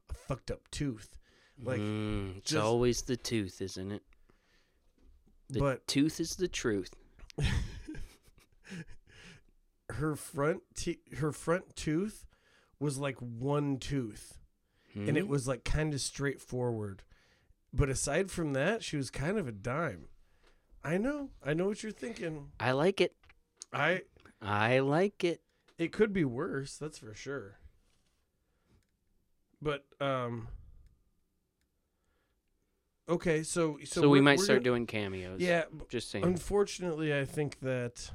a 0.10 0.14
fucked 0.14 0.52
up 0.52 0.70
tooth. 0.72 1.16
Like, 1.62 1.80
Mm, 1.80 2.38
it's 2.38 2.52
just- 2.52 2.64
always 2.64 3.02
the 3.04 3.18
tooth, 3.18 3.62
isn't 3.62 3.92
it? 3.92 4.04
The 5.50 5.60
but 5.60 5.86
tooth 5.88 6.20
is 6.20 6.36
the 6.38 6.48
truth. 6.48 6.96
her 9.90 10.16
front 10.16 10.62
te- 10.76 11.02
her 11.18 11.32
front 11.32 11.76
tooth 11.76 12.26
was 12.82 12.98
like 12.98 13.18
one 13.22 13.78
tooth. 13.78 14.38
and 14.94 15.16
it 15.18 15.24
Mhm. 15.24 15.28
was 15.30 15.48
like 15.48 15.64
kind 15.64 15.94
of 15.94 16.02
straightforward. 16.02 17.04
But 17.72 17.88
aside 17.88 18.30
from 18.30 18.52
that, 18.52 18.84
she 18.84 18.98
was 18.98 19.10
kind 19.10 19.38
of 19.38 19.48
a 19.48 19.52
dime. 19.54 20.10
I 20.84 20.98
know, 20.98 21.30
I 21.42 21.54
know 21.54 21.68
what 21.68 21.82
you're 21.82 21.94
thinking. 21.94 22.52
I 22.60 22.74
like 22.74 23.00
it. 23.00 23.16
I 23.72 24.02
I 24.42 24.80
like 24.80 25.24
it. 25.24 25.42
it 25.78 25.94
could 25.94 26.12
be 26.12 26.26
worse, 26.26 26.78
that's 26.78 26.98
for 26.98 27.14
sure. 27.14 27.60
But 29.62 29.86
um 30.02 30.50
Okay, 33.08 33.44
so 33.44 33.78
so, 33.86 34.02
So, 34.02 34.10
we 34.10 34.22
might 34.22 34.40
start 34.40 34.58
gonna- 34.58 34.64
doing 34.64 34.86
cameos. 34.88 35.40
Yeah, 35.42 35.66
Just 35.90 36.10
saying. 36.10 36.24
unfortunately, 36.26 37.18
I 37.18 37.26
think 37.26 37.60
that 37.60 38.12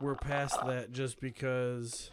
we're 0.00 0.14
past 0.16 0.58
that 0.66 0.92
just 0.92 1.20
because 1.20 2.10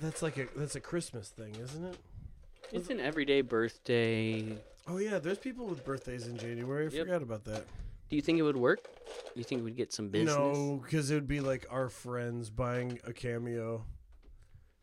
that's 0.00 0.22
like 0.22 0.36
a 0.38 0.46
that's 0.56 0.76
a 0.76 0.80
Christmas 0.80 1.28
thing, 1.28 1.54
isn't 1.56 1.84
it? 1.84 1.96
It's 2.72 2.90
an 2.90 3.00
everyday 3.00 3.40
birthday. 3.42 4.56
Oh 4.88 4.98
yeah, 4.98 5.18
there's 5.18 5.38
people 5.38 5.66
with 5.66 5.84
birthdays 5.84 6.26
in 6.26 6.36
January. 6.36 6.86
I 6.86 6.90
Yep. 6.90 7.06
forgot 7.06 7.22
about 7.22 7.44
that. 7.44 7.64
Do 8.08 8.16
you 8.16 8.22
think 8.22 8.38
it 8.38 8.42
would 8.42 8.56
work? 8.56 8.80
You 9.34 9.44
think 9.44 9.64
we'd 9.64 9.76
get 9.76 9.92
some 9.92 10.08
business? 10.08 10.36
No, 10.36 10.80
because 10.82 11.10
it 11.10 11.14
would 11.14 11.28
be 11.28 11.40
like 11.40 11.66
our 11.70 11.88
friends 11.88 12.50
buying 12.50 12.98
a 13.04 13.12
cameo. 13.12 13.84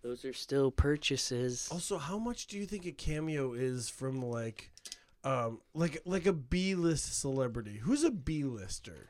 Those 0.01 0.23
are 0.23 0.31
still 0.33 0.71
purchases. 0.71 1.67
Also, 1.71 1.97
how 1.97 2.17
much 2.17 2.47
do 2.47 2.57
you 2.57 2.65
think 2.65 2.85
a 2.85 2.91
cameo 2.93 3.53
is 3.53 3.89
from 3.89 4.21
like, 4.21 4.71
um, 5.25 5.59
like 5.73 6.01
like 6.05 6.25
a 6.25 6.31
B 6.33 6.75
list 6.75 7.19
celebrity? 7.19 7.79
Who's 7.83 8.03
a 8.05 8.11
B 8.11 8.43
lister? 8.45 9.09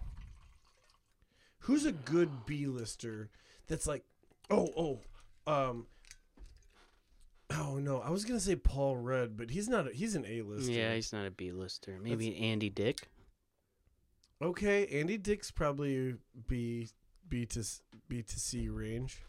Who's 1.62 1.86
a 1.86 1.92
good 1.92 2.46
B 2.46 2.66
lister? 2.68 3.30
That's 3.68 3.86
like, 3.88 4.04
oh 4.50 4.70
oh, 4.78 5.52
um. 5.52 5.88
Oh 7.50 7.80
no, 7.80 8.00
I 8.00 8.10
was 8.10 8.26
gonna 8.26 8.40
say 8.40 8.56
Paul 8.56 8.98
Rudd, 8.98 9.38
but 9.38 9.50
he's 9.50 9.70
not. 9.70 9.88
A, 9.88 9.92
he's 9.92 10.16
an 10.16 10.26
A 10.28 10.42
lister. 10.42 10.72
Yeah, 10.72 10.94
he's 10.94 11.14
not 11.14 11.26
a 11.26 11.32
B-lister. 11.32 11.98
Maybe 12.02 12.38
Andy 12.38 12.70
Dick. 12.70 13.10
Okay, 14.42 14.86
Andy 14.88 15.18
Dick's 15.18 15.50
probably 15.50 16.16
B 16.48 16.90
B 17.30 17.46
to 17.48 17.64
B 18.10 18.22
to 18.22 18.40
C 18.40 18.70
range. 18.70 19.22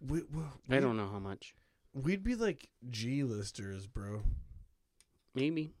We, 0.00 0.22
we, 0.32 0.42
I 0.70 0.80
don't 0.80 0.96
know 0.96 1.08
how 1.08 1.18
much. 1.18 1.54
We'd 1.92 2.22
be 2.22 2.34
like 2.34 2.68
G 2.88 3.22
listers, 3.22 3.86
bro. 3.86 4.22
Maybe. 5.34 5.74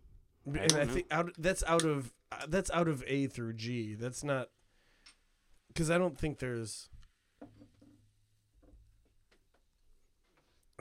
I 0.46 0.58
and 0.58 0.72
I 0.72 0.84
know. 0.84 0.92
think 0.92 1.06
out 1.10 1.32
that's 1.38 1.64
out 1.66 1.84
of 1.84 2.12
that's 2.48 2.70
out 2.70 2.88
of 2.88 3.02
A 3.06 3.26
through 3.26 3.54
G. 3.54 3.94
That's 3.94 4.22
not 4.22 4.48
because 5.68 5.90
I 5.90 5.98
don't 5.98 6.18
think 6.18 6.38
there's. 6.38 6.88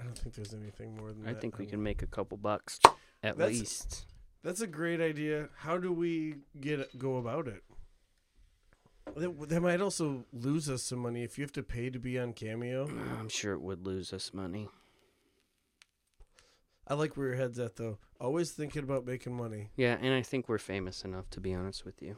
Don't 0.07 0.17
think 0.17 0.35
there's 0.35 0.53
anything 0.53 0.95
more 0.97 1.09
than 1.09 1.23
that. 1.23 1.29
I 1.29 1.33
that. 1.33 1.41
think 1.41 1.57
we 1.57 1.65
can 1.65 1.81
make 1.83 2.01
a 2.01 2.07
couple 2.07 2.37
bucks 2.37 2.79
at 3.23 3.37
That's- 3.37 3.59
least. 3.59 4.05
That's 4.43 4.61
a 4.61 4.67
great 4.67 5.01
idea. 5.01 5.49
How 5.57 5.77
do 5.77 5.91
we 5.91 6.35
get 6.61 6.97
go 6.97 7.17
about 7.17 7.47
it? 7.47 7.63
That, 9.15 9.49
that 9.49 9.61
might 9.61 9.81
also 9.81 10.25
lose 10.31 10.69
us 10.69 10.83
some 10.83 10.99
money 10.99 11.23
if 11.23 11.37
you 11.37 11.43
have 11.43 11.51
to 11.53 11.63
pay 11.63 11.89
to 11.89 11.99
be 11.99 12.17
on 12.19 12.33
Cameo. 12.33 12.87
I'm 13.19 13.29
sure 13.29 13.53
it 13.53 13.61
would 13.61 13.85
lose 13.85 14.13
us 14.13 14.33
money. 14.33 14.69
I 16.87 16.93
like 16.93 17.17
where 17.17 17.27
your 17.27 17.35
head's 17.35 17.59
at 17.59 17.75
though. 17.75 17.97
Always 18.21 18.51
thinking 18.51 18.83
about 18.83 19.05
making 19.05 19.35
money. 19.35 19.71
Yeah, 19.75 19.97
and 19.99 20.13
I 20.13 20.21
think 20.21 20.47
we're 20.47 20.57
famous 20.59 21.03
enough 21.03 21.29
to 21.31 21.41
be 21.41 21.53
honest 21.53 21.83
with 21.83 22.01
you. 22.01 22.17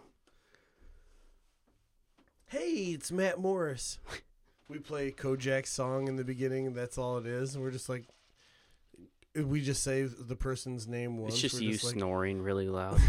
Hey, 2.47 2.91
it's 2.93 3.11
Matt 3.11 3.39
Morris. 3.39 3.99
we 4.69 4.77
play 4.79 5.11
Kojak's 5.11 5.69
song 5.69 6.07
in 6.07 6.15
the 6.15 6.23
beginning, 6.23 6.67
and 6.67 6.75
that's 6.75 6.97
all 6.97 7.17
it 7.17 7.25
is. 7.25 7.55
And 7.55 7.63
we're 7.63 7.71
just 7.71 7.89
like, 7.89 8.05
we 9.35 9.61
just 9.61 9.83
say 9.83 10.03
the 10.03 10.35
person's 10.35 10.87
name 10.87 11.17
once. 11.17 11.33
it's 11.33 11.41
just 11.41 11.55
we're 11.55 11.61
you 11.63 11.71
like, 11.71 11.79
snoring 11.79 12.41
really 12.41 12.69
loud. 12.69 12.99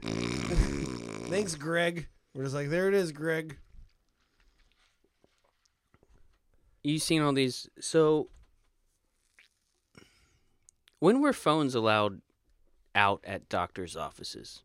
Thanks, 0.02 1.54
Greg. 1.56 2.06
We're 2.34 2.44
just 2.44 2.54
like, 2.54 2.70
there 2.70 2.88
it 2.88 2.94
is, 2.94 3.12
Greg. 3.12 3.56
you 6.82 6.98
seen 6.98 7.20
all 7.20 7.32
these 7.34 7.68
so 7.78 8.28
when 10.98 11.20
were 11.20 11.32
phones 11.34 11.74
allowed 11.74 12.22
out 12.94 13.20
at 13.22 13.50
doctors 13.50 13.96
offices 13.96 14.62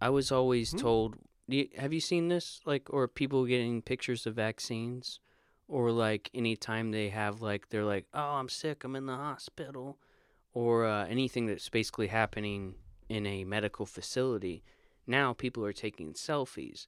i 0.00 0.08
was 0.08 0.30
always 0.30 0.70
Hmm. 0.70 0.78
told 0.78 1.16
you- 1.48 1.68
have 1.76 1.92
you 1.92 2.00
seen 2.00 2.28
this? 2.28 2.60
Like 2.64 2.92
or 2.92 3.06
people 3.08 3.44
getting 3.46 3.82
pictures 3.82 4.26
of 4.26 4.34
vaccines? 4.34 5.20
Or 5.68 5.90
like 5.90 6.30
anytime 6.34 6.90
they 6.90 7.08
have 7.08 7.40
like 7.40 7.70
they're 7.70 7.84
like 7.84 8.06
oh 8.12 8.34
i'm 8.36 8.48
sick 8.50 8.84
i'm 8.84 8.96
in 8.96 9.06
the 9.06 9.16
hospital. 9.16 9.98
Or 10.52 10.86
uh, 10.86 11.06
anything 11.06 11.46
that's 11.46 11.68
basically 11.68 12.06
happening 12.08 12.76
in 13.08 13.26
a 13.26 13.44
medical 13.44 13.86
facility 13.86 14.62
now 15.06 15.32
people 15.32 15.64
are 15.64 15.72
taking 15.72 16.12
selfies. 16.14 16.86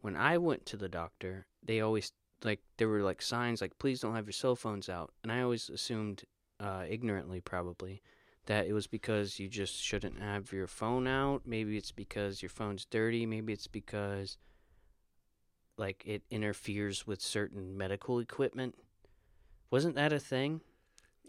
When 0.00 0.16
i 0.16 0.36
went 0.38 0.66
to 0.66 0.76
the 0.76 0.88
doctor 0.88 1.46
they 1.62 1.80
always 1.80 2.12
like 2.44 2.60
there 2.76 2.88
were 2.88 3.02
like 3.02 3.22
signs 3.22 3.60
like 3.60 3.78
please 3.78 4.00
don't 4.00 4.14
have 4.14 4.26
your 4.26 4.32
cell 4.32 4.56
phones 4.56 4.88
out. 4.88 5.12
And 5.22 5.32
i 5.32 5.40
always 5.42 5.68
assumed 5.70 6.24
uh, 6.60 6.84
ignorantly 6.88 7.40
probably 7.40 8.02
that 8.48 8.66
it 8.66 8.72
was 8.72 8.86
because 8.86 9.38
you 9.38 9.46
just 9.48 9.76
shouldn't 9.76 10.18
have 10.18 10.52
your 10.52 10.66
phone 10.66 11.06
out. 11.06 11.42
Maybe 11.46 11.76
it's 11.76 11.92
because 11.92 12.42
your 12.42 12.48
phone's 12.48 12.84
dirty. 12.86 13.24
Maybe 13.26 13.52
it's 13.52 13.66
because 13.66 14.36
like 15.76 16.02
it 16.06 16.22
interferes 16.30 17.06
with 17.06 17.20
certain 17.20 17.76
medical 17.76 18.18
equipment. 18.18 18.74
Wasn't 19.70 19.94
that 19.96 20.12
a 20.12 20.18
thing? 20.18 20.62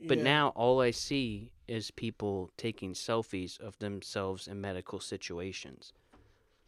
But 0.08 0.20
Yeah. 0.20 0.24
now 0.24 0.48
all 0.56 0.80
i 0.82 0.92
see 0.92 1.52
is 1.68 1.92
people 1.92 2.52
taking 2.56 2.94
selfies 2.94 3.60
of 3.60 3.78
themselves 3.80 4.48
in 4.48 4.62
medical 4.62 5.00
situations. 5.02 5.92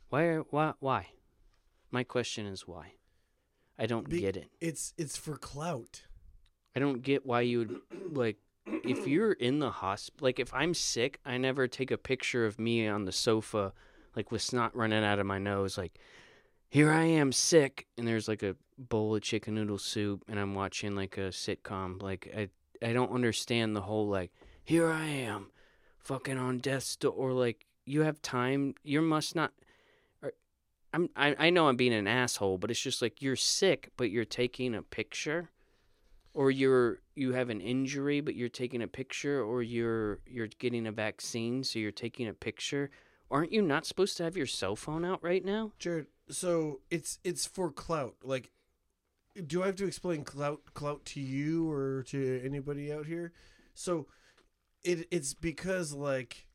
Why 0.09 0.23
are, 0.23 0.41
why 0.49 0.73
why? 0.79 1.11
My 1.91 2.03
question 2.03 2.45
is 2.45 2.67
why. 2.67 2.95
I 3.79 3.85
don't 3.85 4.09
Be- 4.09 4.19
get 4.19 4.35
it. 4.35 4.51
it's 4.59 4.93
it's 4.97 5.15
for 5.17 5.37
clout. 5.37 6.03
I 6.75 6.79
don't 6.81 7.01
get 7.01 7.25
why 7.25 7.41
you 7.41 7.59
would 7.59 7.81
like 8.11 8.37
if 8.65 9.07
you're 9.07 9.33
in 9.33 9.59
the 9.59 9.71
hospital. 9.71 10.25
Like 10.25 10.39
if 10.39 10.53
I'm 10.53 10.73
sick, 10.73 11.19
I 11.25 11.37
never 11.37 11.67
take 11.67 11.91
a 11.91 11.97
picture 11.97 12.45
of 12.45 12.59
me 12.59 12.87
on 12.87 13.05
the 13.05 13.11
sofa, 13.11 13.73
like 14.15 14.31
with 14.31 14.41
snot 14.41 14.75
running 14.75 15.03
out 15.03 15.19
of 15.19 15.25
my 15.25 15.37
nose. 15.39 15.77
Like 15.77 15.99
here 16.69 16.91
I 16.91 17.03
am 17.03 17.31
sick, 17.31 17.87
and 17.97 18.07
there's 18.07 18.27
like 18.27 18.43
a 18.43 18.55
bowl 18.77 19.15
of 19.15 19.21
chicken 19.21 19.55
noodle 19.55 19.77
soup, 19.77 20.23
and 20.27 20.39
I'm 20.39 20.53
watching 20.55 20.95
like 20.95 21.17
a 21.17 21.29
sitcom. 21.29 22.01
Like 22.01 22.31
I 22.35 22.49
I 22.85 22.93
don't 22.93 23.11
understand 23.11 23.75
the 23.75 23.81
whole 23.81 24.07
like 24.07 24.31
here 24.63 24.89
I 24.89 25.05
am, 25.05 25.47
fucking 25.99 26.37
on 26.37 26.59
death's 26.59 26.95
door. 26.95 27.13
Or 27.13 27.33
like 27.33 27.65
you 27.85 28.01
have 28.01 28.21
time. 28.21 28.75
You 28.83 29.01
must 29.01 29.35
not. 29.35 29.51
or- 30.21 30.33
I'm 30.93 31.09
I, 31.15 31.35
I 31.37 31.49
know 31.49 31.67
I'm 31.67 31.75
being 31.75 31.93
an 31.93 32.07
asshole, 32.07 32.57
but 32.57 32.71
it's 32.71 32.81
just 32.81 33.01
like 33.01 33.21
you're 33.21 33.35
sick, 33.35 33.89
but 33.97 34.11
you're 34.11 34.25
taking 34.25 34.75
a 34.75 34.81
picture 34.81 35.49
or 36.33 36.49
you're 36.51 37.00
you 37.15 37.33
have 37.33 37.49
an 37.49 37.61
injury 37.61 38.21
but 38.21 38.35
you're 38.35 38.49
taking 38.49 38.81
a 38.81 38.87
picture 38.87 39.41
or 39.43 39.61
you're 39.61 40.19
you're 40.25 40.47
getting 40.59 40.87
a 40.87 40.91
vaccine 40.91 41.63
so 41.63 41.79
you're 41.79 41.91
taking 41.91 42.27
a 42.27 42.33
picture 42.33 42.89
aren't 43.29 43.51
you 43.51 43.61
not 43.61 43.85
supposed 43.85 44.17
to 44.17 44.23
have 44.23 44.37
your 44.37 44.45
cell 44.45 44.75
phone 44.75 45.05
out 45.05 45.23
right 45.23 45.45
now 45.45 45.71
Jarrod, 45.79 46.05
so 46.31 46.79
it's 46.89 47.19
it's 47.23 47.45
for 47.45 47.71
clout. 47.71 48.15
Like, 48.23 48.51
do 49.47 49.63
I 49.63 49.67
have 49.67 49.75
to 49.77 49.85
explain 49.85 50.23
clout 50.23 50.61
clout 50.73 51.05
to 51.05 51.19
you 51.19 51.69
or 51.69 52.03
to 52.07 52.41
anybody 52.43 52.91
out 52.91 53.05
here? 53.05 53.33
So, 53.73 54.07
it 54.83 55.07
it's 55.11 55.33
because 55.33 55.93
like, 55.93 56.47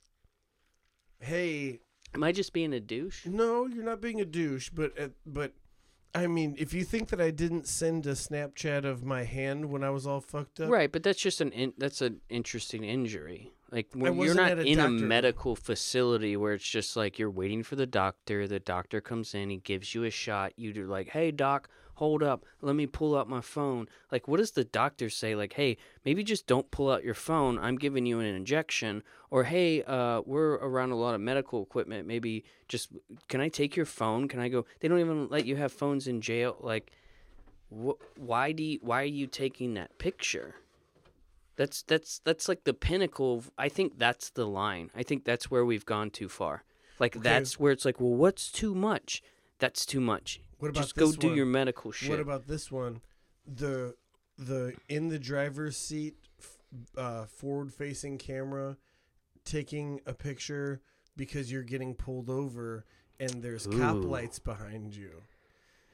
hey, 1.20 1.80
am 2.14 2.24
i 2.24 2.32
just 2.32 2.52
being 2.52 2.72
a 2.72 2.80
douche 2.80 3.26
no, 3.26 3.66
you're 3.66 3.84
not 3.84 4.00
being 4.00 4.20
a 4.20 4.24
douche, 4.24 4.70
but 4.70 4.98
uh, 4.98 5.08
but. 5.24 5.52
I 6.16 6.26
mean, 6.26 6.56
if 6.58 6.72
you 6.72 6.84
think 6.84 7.08
that 7.10 7.20
I 7.20 7.30
didn't 7.30 7.66
send 7.66 8.06
a 8.06 8.12
Snapchat 8.12 8.84
of 8.84 9.04
my 9.04 9.24
hand 9.24 9.66
when 9.66 9.84
I 9.84 9.90
was 9.90 10.06
all 10.06 10.20
fucked 10.20 10.60
up, 10.60 10.70
right 10.70 10.90
but 10.90 11.02
that's 11.02 11.20
just 11.20 11.40
an 11.40 11.52
in, 11.52 11.72
that's 11.78 12.00
an 12.00 12.20
interesting 12.28 12.84
injury 12.84 13.52
like 13.70 13.88
when 13.92 14.14
you're 14.14 14.28
wasn't 14.28 14.36
not 14.38 14.50
at 14.52 14.58
a 14.60 14.64
in 14.64 14.78
a 14.78 14.82
doctor. 14.82 15.04
medical 15.04 15.56
facility 15.56 16.36
where 16.36 16.54
it's 16.54 16.68
just 16.68 16.96
like 16.96 17.18
you're 17.18 17.30
waiting 17.30 17.62
for 17.62 17.76
the 17.76 17.86
doctor 17.86 18.46
the 18.46 18.60
doctor 18.60 19.00
comes 19.00 19.34
in 19.34 19.50
he 19.50 19.56
gives 19.58 19.94
you 19.94 20.04
a 20.04 20.10
shot 20.10 20.52
you're 20.56 20.86
like 20.86 21.08
hey 21.08 21.30
doc 21.30 21.68
hold 21.96 22.22
up 22.22 22.44
let 22.60 22.76
me 22.76 22.86
pull 22.86 23.16
out 23.16 23.28
my 23.28 23.40
phone. 23.40 23.88
Like 24.12 24.28
what 24.28 24.36
does 24.38 24.52
the 24.52 24.64
doctor 24.64 25.10
say? 25.10 25.34
Like 25.34 25.54
hey 25.54 25.76
maybe 26.04 26.22
just 26.22 26.46
don't 26.46 26.70
pull 26.70 26.90
out 26.90 27.04
your 27.04 27.14
phone. 27.14 27.58
I'm 27.58 27.76
giving 27.76 28.06
you 28.06 28.20
an 28.20 28.26
injection. 28.26 29.02
Or 29.30 29.44
hey 29.44 29.82
uh, 29.82 30.20
we're 30.24 30.54
around 30.54 30.92
a 30.92 30.96
lot 30.96 31.14
of 31.14 31.20
medical 31.20 31.62
equipment. 31.62 32.06
Maybe 32.06 32.44
just 32.68 32.90
can 33.28 33.40
i 33.40 33.48
take 33.48 33.76
your 33.76 33.86
phone? 33.86 34.28
Can 34.28 34.40
i 34.40 34.48
go 34.48 34.64
they 34.80 34.88
don't 34.88 35.00
even 35.00 35.28
let 35.28 35.46
you 35.46 35.56
have 35.56 35.72
phones 35.72 36.06
in 36.06 36.20
jail. 36.20 36.56
Like 36.60 36.92
wh- 37.70 38.00
why 38.18 38.52
do 38.52 38.62
you, 38.62 38.78
why 38.82 39.02
are 39.02 39.04
you 39.20 39.26
taking 39.26 39.74
that 39.74 39.98
picture? 39.98 40.54
That's 41.56 41.82
that's 41.82 42.18
that's 42.24 42.48
like 42.48 42.64
the 42.64 42.74
pinnacle 42.74 43.34
of 43.36 43.50
i 43.56 43.68
think 43.70 43.98
that's 43.98 44.30
the 44.30 44.46
line. 44.46 44.90
I 44.94 45.02
think 45.02 45.24
that's 45.24 45.50
where 45.50 45.64
we've 45.64 45.86
gone 45.86 46.10
too 46.10 46.28
far. 46.28 46.64
Like 46.98 47.16
Okay. 47.16 47.22
that's 47.22 47.58
where 47.58 47.72
it's 47.72 47.84
like 47.86 48.00
well 48.00 48.14
what's 48.14 48.52
too 48.52 48.74
much? 48.74 49.22
That's 49.58 49.86
too 49.86 50.00
much 50.00 50.40
What 50.58 50.70
about 50.70 50.80
just 50.82 50.96
go 50.96 51.12
do 51.12 51.28
one? 51.28 51.36
your 51.36 51.46
medical 51.46 51.92
shit 51.92 52.10
What 52.10 52.20
about 52.20 52.46
this 52.46 52.70
one? 52.70 53.00
The 53.46 53.94
the 54.38 54.74
in 54.88 55.08
the 55.08 55.18
driver's 55.18 55.76
seat, 55.76 56.16
uh, 56.96 57.24
forward 57.26 57.72
facing 57.72 58.18
camera, 58.18 58.76
taking 59.44 60.00
a 60.06 60.12
picture 60.14 60.80
because 61.16 61.50
you're 61.50 61.62
getting 61.62 61.94
pulled 61.94 62.28
over 62.28 62.84
and 63.18 63.42
there's 63.42 63.66
cop 63.66 63.96
lights 64.04 64.38
behind 64.38 64.94
you 64.94 65.22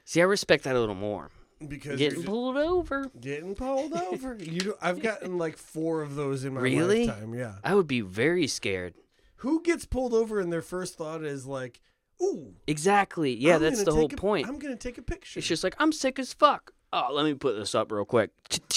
see 0.03 0.19
i 0.19 0.25
respect 0.25 0.65
that 0.65 0.75
a 0.75 0.79
little 0.79 0.93
more 0.95 1.31
because 1.65 1.97
getting 1.97 2.21
pulled 2.23 2.57
over 2.57 3.09
getting 3.21 3.55
pulled 3.55 3.93
over. 3.93 4.35
You 4.41 4.75
I've 4.81 5.01
gotten 5.01 5.37
like 5.37 5.55
four 5.55 6.01
of 6.01 6.15
those 6.15 6.43
in 6.43 6.53
my 6.55 6.59
Really? 6.59 7.07
lifetime. 7.07 7.33
Yeah. 7.33 7.53
i 7.63 7.73
would 7.73 7.87
be 7.87 8.01
very 8.01 8.47
scared 8.47 8.95
Who 9.37 9.61
gets 9.63 9.85
pulled 9.85 10.13
over 10.13 10.41
and 10.41 10.51
their 10.51 10.61
first 10.61 10.97
thought 10.97 11.23
is 11.23 11.45
like, 11.45 11.79
"Ooh, 12.23 12.53
exactly 12.67 13.33
yeah 13.35 13.55
I'm 13.55 13.61
that's 13.61 13.83
the 13.83 13.91
whole 13.93 14.05
a- 14.05 14.15
point 14.15 14.47
I'm 14.47 14.59
gonna 14.59 14.75
take 14.75 14.97
a 14.97 15.01
picture." 15.01 15.39
it's 15.39 15.47
just 15.47 15.63
like 15.63 15.75
i'm 15.79 15.91
sick 15.91 16.17
as 16.19 16.33
fuck 16.33 16.71
oh, 16.95 17.09
let 17.11 17.25
me 17.25 17.33
put 17.33 17.55
this 17.57 17.73
up 17.75 17.91
real 17.91 18.05
quick. 18.05 18.31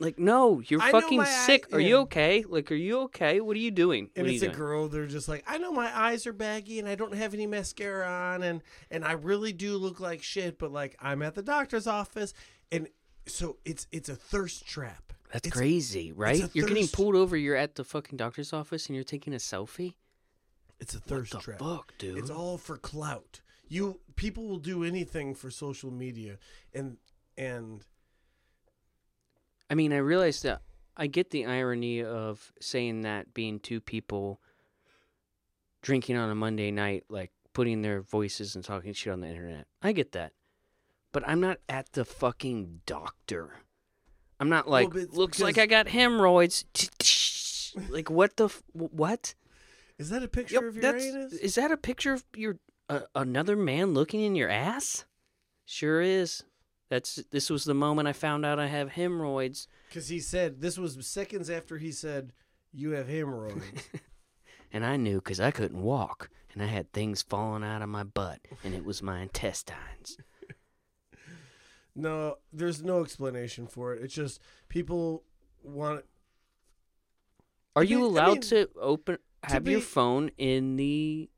Like, 0.00 0.18
no, 0.18 0.60
you're 0.66 0.82
I 0.82 0.90
fucking 0.90 1.18
my 1.18 1.24
eye- 1.24 1.46
sick. 1.46 1.72
Are 1.72 1.78
yeah. 1.78 1.88
you 1.88 1.96
okay? 1.98 2.44
Like, 2.46 2.70
are 2.72 2.74
you 2.74 3.02
okay? 3.02 3.40
What 3.40 3.56
are 3.56 3.60
you 3.60 3.70
doing? 3.70 4.10
Are 4.18 4.26
it's 4.26 4.42
a 4.42 4.46
doing? 4.46 4.56
girl. 4.58 4.88
They're 4.88 5.06
just 5.06 5.28
like, 5.28 5.44
I 5.46 5.56
know 5.58 5.70
my 5.70 5.88
eyes 5.96 6.26
are 6.26 6.32
baggy 6.32 6.80
and 6.80 6.88
I 6.88 6.96
don't 6.96 7.14
have 7.14 7.32
any 7.32 7.46
mascara 7.46 8.04
on, 8.06 8.42
and 8.42 8.60
and 8.90 9.04
I 9.04 9.12
really 9.12 9.52
do 9.52 9.76
look 9.76 10.00
like 10.00 10.20
shit. 10.20 10.58
But 10.58 10.72
like, 10.72 10.96
I'm 11.00 11.22
at 11.22 11.36
the 11.36 11.42
doctor's 11.42 11.86
office, 11.86 12.34
and 12.72 12.88
so 13.26 13.56
it's 13.64 13.86
it's 13.92 14.08
a 14.08 14.16
thirst 14.16 14.66
trap. 14.66 15.12
That's 15.32 15.46
It's- 15.46 15.56
crazy, 15.58 16.10
right? 16.10 16.50
You're 16.54 16.66
getting 16.68 16.88
pulled 16.88 17.14
over. 17.14 17.36
You're 17.36 17.56
at 17.56 17.76
the 17.76 17.84
fucking 17.84 18.16
doctor's 18.16 18.52
office 18.52 18.88
and 18.88 18.96
you're 18.96 19.04
taking 19.04 19.32
a 19.32 19.38
selfie. 19.38 19.94
It's 20.84 20.94
a 20.94 21.00
thirst 21.00 21.32
the 21.32 21.38
trap. 21.38 21.60
fuck, 21.60 21.94
dude? 21.96 22.18
It's 22.18 22.28
all 22.28 22.58
for 22.58 22.76
clout. 22.76 23.40
You 23.68 24.00
people 24.16 24.46
will 24.46 24.58
do 24.58 24.84
anything 24.84 25.34
for 25.34 25.50
social 25.50 25.90
media, 25.90 26.36
and 26.74 26.98
and 27.38 27.82
I 29.70 29.74
mean, 29.74 29.94
I 29.94 29.96
realize 29.96 30.42
that 30.42 30.60
I 30.94 31.06
get 31.06 31.30
the 31.30 31.46
irony 31.46 32.04
of 32.04 32.52
saying 32.60 33.00
that 33.00 33.32
being 33.32 33.60
two 33.60 33.80
people 33.80 34.42
drinking 35.80 36.18
on 36.18 36.28
a 36.28 36.34
Monday 36.34 36.70
night, 36.70 37.04
like 37.08 37.32
putting 37.54 37.80
their 37.80 38.02
voices 38.02 38.54
and 38.54 38.62
talking 38.62 38.92
shit 38.92 39.10
on 39.10 39.20
the 39.20 39.28
internet. 39.28 39.66
I 39.80 39.92
get 39.92 40.12
that. 40.12 40.32
But 41.12 41.26
I'm 41.26 41.40
not 41.40 41.60
at 41.66 41.92
the 41.92 42.04
fucking 42.04 42.82
doctor. 42.84 43.54
I'm 44.38 44.50
not 44.50 44.68
like, 44.68 44.90
but 44.90 44.98
it's 44.98 45.16
looks 45.16 45.40
like 45.40 45.56
I 45.56 45.64
got 45.64 45.88
hemorrhoids. 45.88 46.66
like, 47.88 48.10
what 48.10 48.36
the, 48.36 48.46
f- 48.46 48.62
what? 48.74 49.34
Is 49.98 50.08
that 50.10 50.22
a 50.22 50.28
picture 50.28 50.54
Yep, 50.56 50.64
of 50.64 50.76
your 50.76 50.96
anus? 50.96 51.32
is 51.34 51.54
that 51.56 51.70
a 51.70 51.76
picture 51.76 52.12
of 52.14 52.24
your 52.36 52.58
uh, 52.88 53.00
another 53.14 53.56
man 53.56 53.94
looking 53.94 54.20
in 54.20 54.34
your 54.34 54.48
ass? 54.50 55.04
Sure 55.64 56.00
is. 56.02 56.42
That's 56.90 57.16
this 57.30 57.48
was 57.50 57.64
the 57.64 57.74
moment 57.74 58.08
I 58.08 58.12
found 58.12 58.44
out 58.44 58.58
I 58.58 58.66
have 58.66 58.90
hemorrhoids. 58.92 59.66
Because 59.88 60.08
he 60.08 60.20
said 60.20 60.60
this 60.60 60.76
was 60.78 60.98
seconds 61.06 61.48
after 61.48 61.78
he 61.78 61.90
said 61.92 62.32
you 62.72 62.90
have 62.90 63.08
hemorrhoids. 63.08 63.64
And 64.72 64.84
I 64.84 64.96
knew 64.96 65.18
because 65.18 65.38
I 65.38 65.52
couldn't 65.52 65.80
walk, 65.80 66.30
and 66.52 66.60
I 66.60 66.66
had 66.66 66.92
things 66.92 67.22
falling 67.22 67.62
out 67.62 67.80
of 67.80 67.88
my 67.88 68.02
butt, 68.02 68.40
and 68.64 68.74
it 68.74 68.84
was 68.84 69.04
my 69.04 69.20
intestines. 69.20 70.16
no, 71.94 72.38
there's 72.52 72.82
no 72.82 73.00
explanation 73.02 73.68
for 73.68 73.94
it. 73.94 74.02
It's 74.02 74.14
just 74.14 74.40
people 74.68 75.22
want. 75.62 76.04
Are 77.76 77.82
I 77.82 77.86
you 77.86 77.98
mean- 77.98 78.04
I 78.04 78.08
allowed 78.08 78.32
mean, 78.32 78.40
to 78.42 78.68
open 78.80 79.18
have 79.44 79.68
your 79.68 79.80
phone 79.80 80.30
in 80.38 80.76
the 80.76 81.30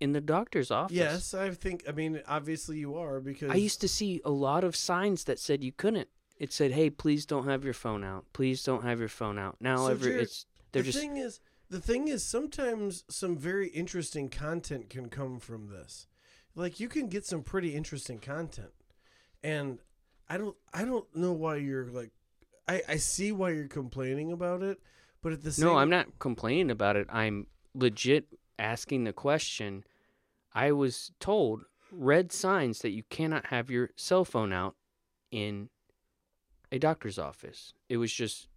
in 0.00 0.12
the 0.12 0.20
doctor's 0.20 0.70
office? 0.70 0.96
Yes, 0.96 1.32
I 1.32 1.50
think. 1.50 1.84
I 1.88 1.92
mean, 1.92 2.20
obviously 2.26 2.78
you 2.78 2.96
are 2.96 3.20
because 3.20 3.50
I 3.50 3.54
used 3.54 3.80
to 3.82 3.88
see 3.88 4.20
a 4.24 4.30
lot 4.30 4.64
of 4.64 4.74
signs 4.74 5.24
that 5.24 5.38
said 5.38 5.62
you 5.62 5.72
couldn't. 5.72 6.08
It 6.38 6.52
said, 6.52 6.72
"Hey, 6.72 6.90
please 6.90 7.24
don't 7.24 7.46
have 7.46 7.62
your 7.64 7.74
phone 7.74 8.02
out. 8.02 8.24
Please 8.32 8.64
don't 8.64 8.82
have 8.82 8.98
your 8.98 9.08
phone 9.08 9.38
out." 9.38 9.56
Now, 9.60 9.76
So, 9.78 9.86
every 9.88 10.12
Jarrod, 10.12 10.22
it's 10.22 10.46
they're 10.72 10.82
the 10.82 10.86
just 10.86 10.98
thing 10.98 11.16
is, 11.18 11.40
the 11.70 11.80
thing 11.80 12.08
is, 12.08 12.24
sometimes 12.24 13.04
some 13.08 13.36
very 13.36 13.68
interesting 13.68 14.28
content 14.28 14.90
can 14.90 15.08
come 15.08 15.38
from 15.38 15.68
this. 15.68 16.08
Like 16.54 16.80
you 16.80 16.88
can 16.88 17.06
get 17.08 17.24
some 17.24 17.42
pretty 17.42 17.74
interesting 17.74 18.18
content, 18.18 18.72
and 19.42 19.78
I 20.28 20.36
don't, 20.36 20.56
I 20.74 20.84
don't 20.84 21.14
know 21.14 21.32
why 21.32 21.56
you're 21.56 21.86
like, 21.86 22.10
I, 22.68 22.82
I 22.88 22.96
see 22.96 23.30
why 23.32 23.50
you're 23.50 23.68
complaining 23.68 24.32
about 24.32 24.62
it, 24.62 24.80
but 25.22 25.32
at 25.32 25.42
the 25.42 25.52
same, 25.52 25.66
No, 25.66 25.76
I'm 25.76 25.90
not 25.90 26.18
complaining 26.18 26.70
about 26.70 26.96
it. 26.96 27.06
I'm 27.10 27.46
legit 27.74 28.26
asking 28.58 29.04
the 29.04 29.12
question. 29.12 29.84
I 30.52 30.72
was 30.72 31.12
told 31.20 31.64
red 31.90 32.32
signs 32.32 32.80
that 32.80 32.90
you 32.90 33.02
cannot 33.10 33.46
have 33.46 33.70
your 33.70 33.90
cell 33.96 34.24
phone 34.24 34.52
out 34.52 34.76
in 35.30 35.68
a 36.70 36.78
doctor's 36.78 37.18
office. 37.18 37.74
It 37.88 37.96
was 37.98 38.12
just 38.12 38.48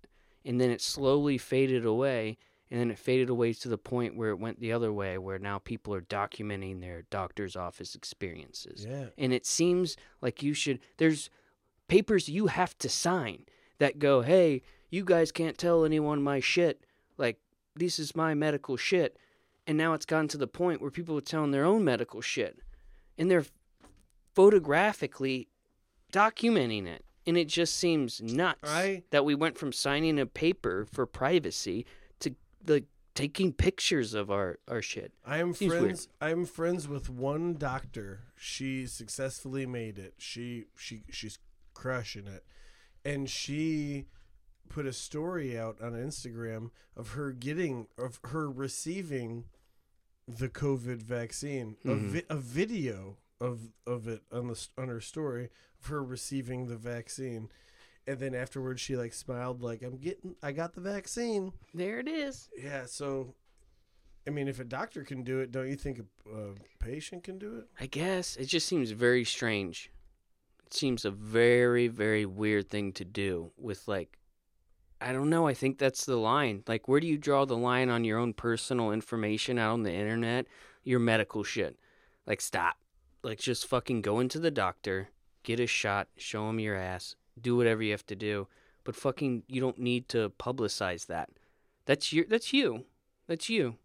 and 0.44 0.60
then 0.62 0.70
it 0.70 0.82
slowly 0.82 1.38
faded 1.38 1.86
away 1.86 2.38
and 2.70 2.80
then 2.80 2.92
it 2.92 3.00
faded 3.00 3.30
away 3.30 3.54
to 3.54 3.70
the 3.70 3.78
point 3.78 4.16
where 4.16 4.30
it 4.30 4.40
went 4.40 4.60
the 4.60 4.72
other 4.72 4.92
way 4.94 5.18
where 5.18 5.40
now 5.40 5.58
people 5.60 5.94
are 5.94 6.02
documenting 6.02 6.82
their 6.82 7.04
doctor's 7.10 7.56
office 7.56 7.96
experiences. 7.96 8.86
Yeah, 8.88 9.08
And 9.18 9.34
it 9.34 9.46
seems 9.46 9.96
like 10.22 10.42
you 10.44 10.54
should 10.54 10.80
there's 10.98 11.30
papers 11.88 12.30
you 12.30 12.48
have 12.48 12.78
to 12.80 12.90
sign 12.90 13.46
that 13.80 14.00
go, 14.00 14.22
"Hey, 14.22 14.62
you 14.96 15.04
guys 15.04 15.32
can't 15.32 15.58
tell 15.58 15.86
anyone 15.86 16.22
my 16.22 16.40
shit. 16.40 16.86
Like 17.18 17.38
this 17.76 18.00
is 18.00 18.16
my 18.16 18.34
medical 18.34 18.78
shit." 18.78 19.18
And 19.68 19.78
now 19.78 19.94
it's 19.94 20.06
gotten 20.06 20.28
to 20.30 20.38
the 20.38 20.48
point 20.48 20.80
where 20.82 20.92
people 20.92 21.18
are 21.18 21.22
telling 21.22 21.52
their 21.52 21.66
own 21.66 21.84
medical 21.84 22.22
shit 22.22 22.60
and 23.18 23.32
they're 23.32 23.46
photographically 24.36 25.48
documenting 26.14 26.86
it. 26.86 27.04
And 27.26 27.38
it 27.38 27.48
just 27.48 27.76
seems 27.76 28.22
nuts 28.22 28.60
I- 28.64 29.04
that 29.10 29.26
we 29.26 29.34
went 29.34 29.58
from 29.58 29.72
signing 29.72 30.20
a 30.20 30.26
paper 30.28 30.86
for 30.86 31.06
privacy 31.08 31.86
to 32.20 32.36
like 32.68 32.86
taking 33.16 33.54
pictures 33.54 34.14
of 34.14 34.30
our, 34.30 34.60
our 34.68 34.82
shit. 34.82 35.14
I 35.26 35.40
am 35.40 35.54
Seems 35.54 35.72
weird. 35.72 35.84
friends. 35.84 36.08
I'm 36.22 36.46
friends 36.46 36.88
with 36.88 37.10
one 37.10 37.56
doctor. 37.56 38.26
She 38.36 38.86
successfully 38.86 39.66
made 39.66 39.98
it. 39.98 40.14
She 40.18 40.66
she 40.78 41.04
she's 41.10 41.40
crushing 41.74 42.28
it, 42.28 42.46
and 43.04 43.28
she 43.30 44.06
put 44.76 44.86
a 44.86 44.92
story 44.94 45.58
out 45.58 45.82
on 45.82 45.94
Instagram 45.94 46.70
of 46.98 47.12
her 47.12 47.32
getting 47.32 47.88
of 47.98 48.20
her 48.26 48.52
receiving 48.52 49.46
the 50.28 50.50
COVID 50.50 51.02
vaccine. 51.02 51.78
A, 51.86 51.88
Mhm. 51.88 52.10
vi- 52.10 52.26
a 52.30 52.36
video 52.36 53.18
of 53.40 53.72
of 53.88 54.06
it 54.08 54.24
on 54.34 54.48
the 54.48 54.68
on 54.78 54.90
her 54.90 55.00
story 55.00 55.50
of 55.80 55.88
her 55.88 56.04
receiving 56.04 56.68
the 56.68 56.76
vaccine. 56.76 57.50
And 58.06 58.20
then 58.20 58.36
afterwards, 58.36 58.82
she 58.82 58.98
like 58.98 59.14
smiled, 59.14 59.62
like 59.62 59.82
I'm 59.82 59.98
getting, 59.98 60.36
I 60.44 60.52
got 60.52 60.74
the 60.74 60.82
vaccine. 60.82 61.54
There 61.74 62.00
it 62.00 62.08
is. 62.10 62.50
Yeah, 62.58 62.86
so 62.86 63.34
I 64.28 64.32
mean, 64.32 64.48
if 64.50 64.60
a 64.60 64.66
doctor 64.66 65.04
can 65.04 65.24
do 65.24 65.40
it, 65.40 65.52
don't 65.54 65.70
you 65.70 65.76
think 65.78 66.00
a, 66.00 66.06
a 66.36 66.56
patient 66.80 67.24
can 67.24 67.38
do 67.40 67.56
it? 67.60 67.68
I 67.80 67.86
guess 67.86 68.36
it 68.36 68.46
just 68.48 68.68
seems 68.68 68.92
very 68.92 69.24
strange. 69.24 69.90
It 70.66 70.74
seems 70.74 71.06
a 71.06 71.12
very, 71.12 71.88
very 71.88 72.26
weird 72.26 72.68
thing 72.70 72.92
to 72.94 73.06
do 73.06 73.52
with 73.58 73.88
like 73.88 74.18
I 75.06 75.14
don't 75.14 75.30
know, 75.30 75.48
I 75.48 75.54
think 75.54 75.78
that's 75.78 76.04
the 76.06 76.16
line. 76.16 76.64
Like 76.68 76.88
where 76.88 77.00
do 77.00 77.06
you 77.06 77.20
draw 77.20 77.46
the 77.46 77.56
line 77.56 77.90
on 77.90 78.04
your 78.04 78.18
own 78.18 78.34
personal 78.34 78.92
information 78.92 79.60
out 79.60 79.74
on 79.74 79.84
the 79.84 79.94
internet? 79.94 80.48
Your 80.84 81.00
medical 81.00 81.44
shit. 81.44 81.78
Like 82.26 82.42
stop. 82.42 82.78
Like 83.22 83.38
just 83.38 83.68
fucking 83.68 84.02
go 84.02 84.20
into 84.20 84.40
the 84.40 84.50
doctor, 84.50 85.10
get 85.44 85.60
a 85.60 85.68
shot, 85.68 86.08
show 86.18 86.50
him 86.50 86.60
your 86.60 86.76
ass, 86.76 87.16
do 87.40 87.56
whatever 87.56 87.84
you 87.84 87.92
have 87.92 88.06
to 88.08 88.16
do. 88.16 88.48
But 88.84 88.96
fucking 88.96 89.44
you 89.48 89.62
don't 89.62 89.78
need 89.78 90.10
to 90.10 90.32
publicize 90.40 91.06
that. 91.06 91.30
That's 91.86 92.12
your 92.12 92.26
that's 92.28 92.52
you. 92.52 92.86
That's 93.28 93.48
you. 93.48 93.76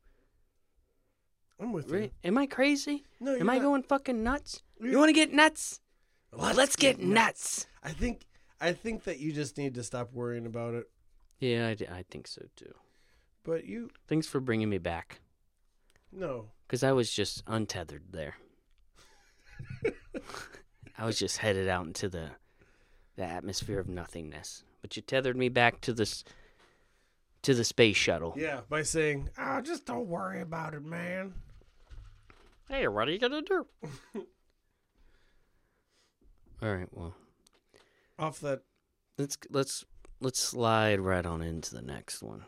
I'm 1.60 1.72
with 1.72 1.90
Right? 1.90 2.12
Am 2.24 2.38
I 2.38 2.46
crazy? 2.46 3.04
No, 3.20 3.32
Am 3.32 3.40
you're 3.40 3.50
I 3.50 3.58
not. 3.58 3.62
going 3.64 3.82
fucking 3.82 4.22
nuts? 4.24 4.62
You're- 4.78 4.92
You 4.92 4.98
want 4.98 5.10
to 5.10 5.14
get 5.14 5.34
nuts? 5.34 5.80
Well, 6.32 6.54
let's, 6.54 6.76
get, 6.76 7.00
nuts. 7.00 7.66
I 7.82 7.90
think 7.90 8.24
I 8.60 8.72
think 8.72 9.04
that 9.04 9.18
you 9.18 9.32
just 9.32 9.58
need 9.58 9.74
to 9.74 9.82
stop 9.82 10.12
worrying 10.12 10.46
about 10.46 10.74
it. 10.74 10.88
Yeah, 11.41 11.68
I, 11.68 11.74
d- 11.74 11.86
I 11.91 12.05
think 12.11 12.26
so 12.28 12.43
too. 12.57 12.74
But 13.43 13.64
you, 13.64 13.91
Thanks 14.07 14.26
for 14.26 14.41
bringing 14.41 14.68
me 14.68 14.78
back. 14.78 15.20
no, 16.12 16.51
Because 16.66 16.82
I 16.84 16.93
was 16.93 17.11
just 17.12 17.43
untethered 17.47 18.05
there. 18.12 18.34
I 20.99 21.05
was 21.07 21.18
just 21.18 21.38
headed 21.38 21.66
out 21.68 21.86
into 21.86 22.09
the 22.09 22.30
the 23.16 23.24
atmosphere 23.24 23.78
of 23.80 23.88
nothingness. 23.88 24.64
But 24.82 24.97
you 24.97 25.03
tethered 25.03 25.36
me 25.36 25.49
back 25.49 25.80
to 25.82 25.93
this 25.93 26.24
to 27.43 27.55
the 27.55 27.64
space 27.64 27.97
shuttle. 27.97 28.34
yeah, 28.36 28.61
by 28.68 28.82
saying, 28.82 29.30
"Ah, 29.38 29.61
just 29.62 29.86
don't 29.86 30.07
worry 30.09 30.41
about 30.43 30.74
it, 30.74 30.84
man." 30.84 31.34
Hey, 32.68 32.86
what 32.88 33.09
are 33.09 33.12
you 33.12 33.18
gonna 33.18 33.43
do? 33.43 33.66
All 36.62 36.74
right, 36.74 36.88
well, 36.93 37.14
Off 38.18 38.41
that, 38.41 38.61
let's 39.16 39.38
let's 39.51 39.84
let's 40.20 40.40
slide 40.40 41.00
right 41.00 41.24
on 41.24 41.42
into 41.42 41.74
the 41.74 41.82
next 41.82 42.22
one. 42.22 42.44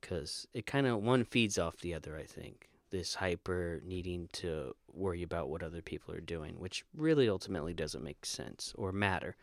Because 0.00 0.46
it 0.52 0.66
kind 0.66 0.86
of 0.86 1.02
one 1.02 1.24
feeds 1.24 1.58
off 1.58 1.78
the 1.78 1.94
other 1.94 2.16
i 2.16 2.24
think. 2.24 2.68
This 2.90 3.14
hyper 3.14 3.82
needing 3.84 4.28
to 4.34 4.74
worry 4.92 5.22
about 5.22 5.48
what 5.48 5.62
other 5.62 5.82
people 5.82 6.14
are 6.14 6.20
doing 6.20 6.58
which 6.58 6.84
really 6.94 7.28
ultimately 7.28 7.74
doesn't 7.74 8.04
make 8.04 8.24
sense 8.24 8.72
or 8.76 8.92
matter. 8.92 9.36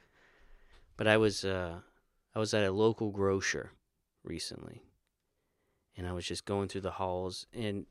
But 0.97 1.07
i 1.07 1.17
was 1.17 1.43
uh 1.43 1.79
i 2.35 2.39
was 2.39 2.53
at 2.53 2.63
a 2.63 2.71
local 2.71 3.11
grocer 3.11 3.71
recently 4.23 4.81
and 5.97 6.07
i 6.07 6.13
was 6.13 6.25
just 6.25 6.45
going 6.45 6.67
through 6.67 6.81
the 6.81 6.91
halls 6.91 7.45
and 7.53 7.85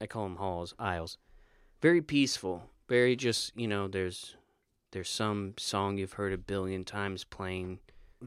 i 0.00 0.06
call 0.06 0.24
them 0.24 0.36
halls 0.36 0.74
aisles. 0.78 1.18
Very 1.80 2.00
peaceful 2.02 2.70
very 2.88 3.16
just 3.16 3.56
you 3.56 3.66
know 3.66 3.88
there's 3.88 4.36
there's 4.92 5.10
some 5.10 5.54
song 5.58 5.98
you've 5.98 6.14
heard 6.14 6.32
a 6.32 6.38
billion 6.38 6.84
times 6.84 7.24
playing 7.24 7.78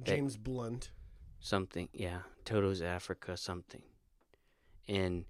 James 0.04 0.38
Blunt. 0.38 0.91
something 1.39 1.89
yeah 1.93 2.20
toto's 2.45 2.82
africa 2.82 3.38
something 3.38 3.82
and 4.88 5.26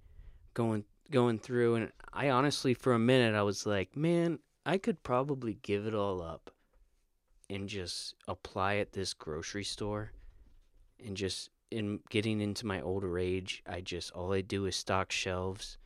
going 0.54 0.84
going 1.10 1.38
through 1.38 1.74
and 1.76 1.92
i 2.12 2.30
honestly 2.30 2.74
for 2.74 2.92
a 2.92 2.98
minute 2.98 3.34
i 3.34 3.42
was 3.42 3.66
like 3.66 3.96
man 3.96 4.38
i 4.64 4.78
could 4.78 5.02
probably 5.02 5.58
give 5.62 5.86
it 5.86 5.94
all 5.94 6.22
up 6.22 6.50
and 7.48 7.68
just 7.68 8.14
apply 8.28 8.76
at 8.76 8.92
this 8.92 9.12
grocery 9.12 9.64
store 9.64 10.12
and 11.04 11.16
just 11.16 11.50
in 11.70 12.00
getting 12.10 12.40
into 12.40 12.66
my 12.66 12.80
older 12.80 13.18
age, 13.18 13.62
I 13.66 13.80
just 13.80 14.10
all 14.12 14.32
I 14.32 14.40
do 14.40 14.66
is 14.66 14.76
stock 14.76 15.12
shelves. 15.12 15.78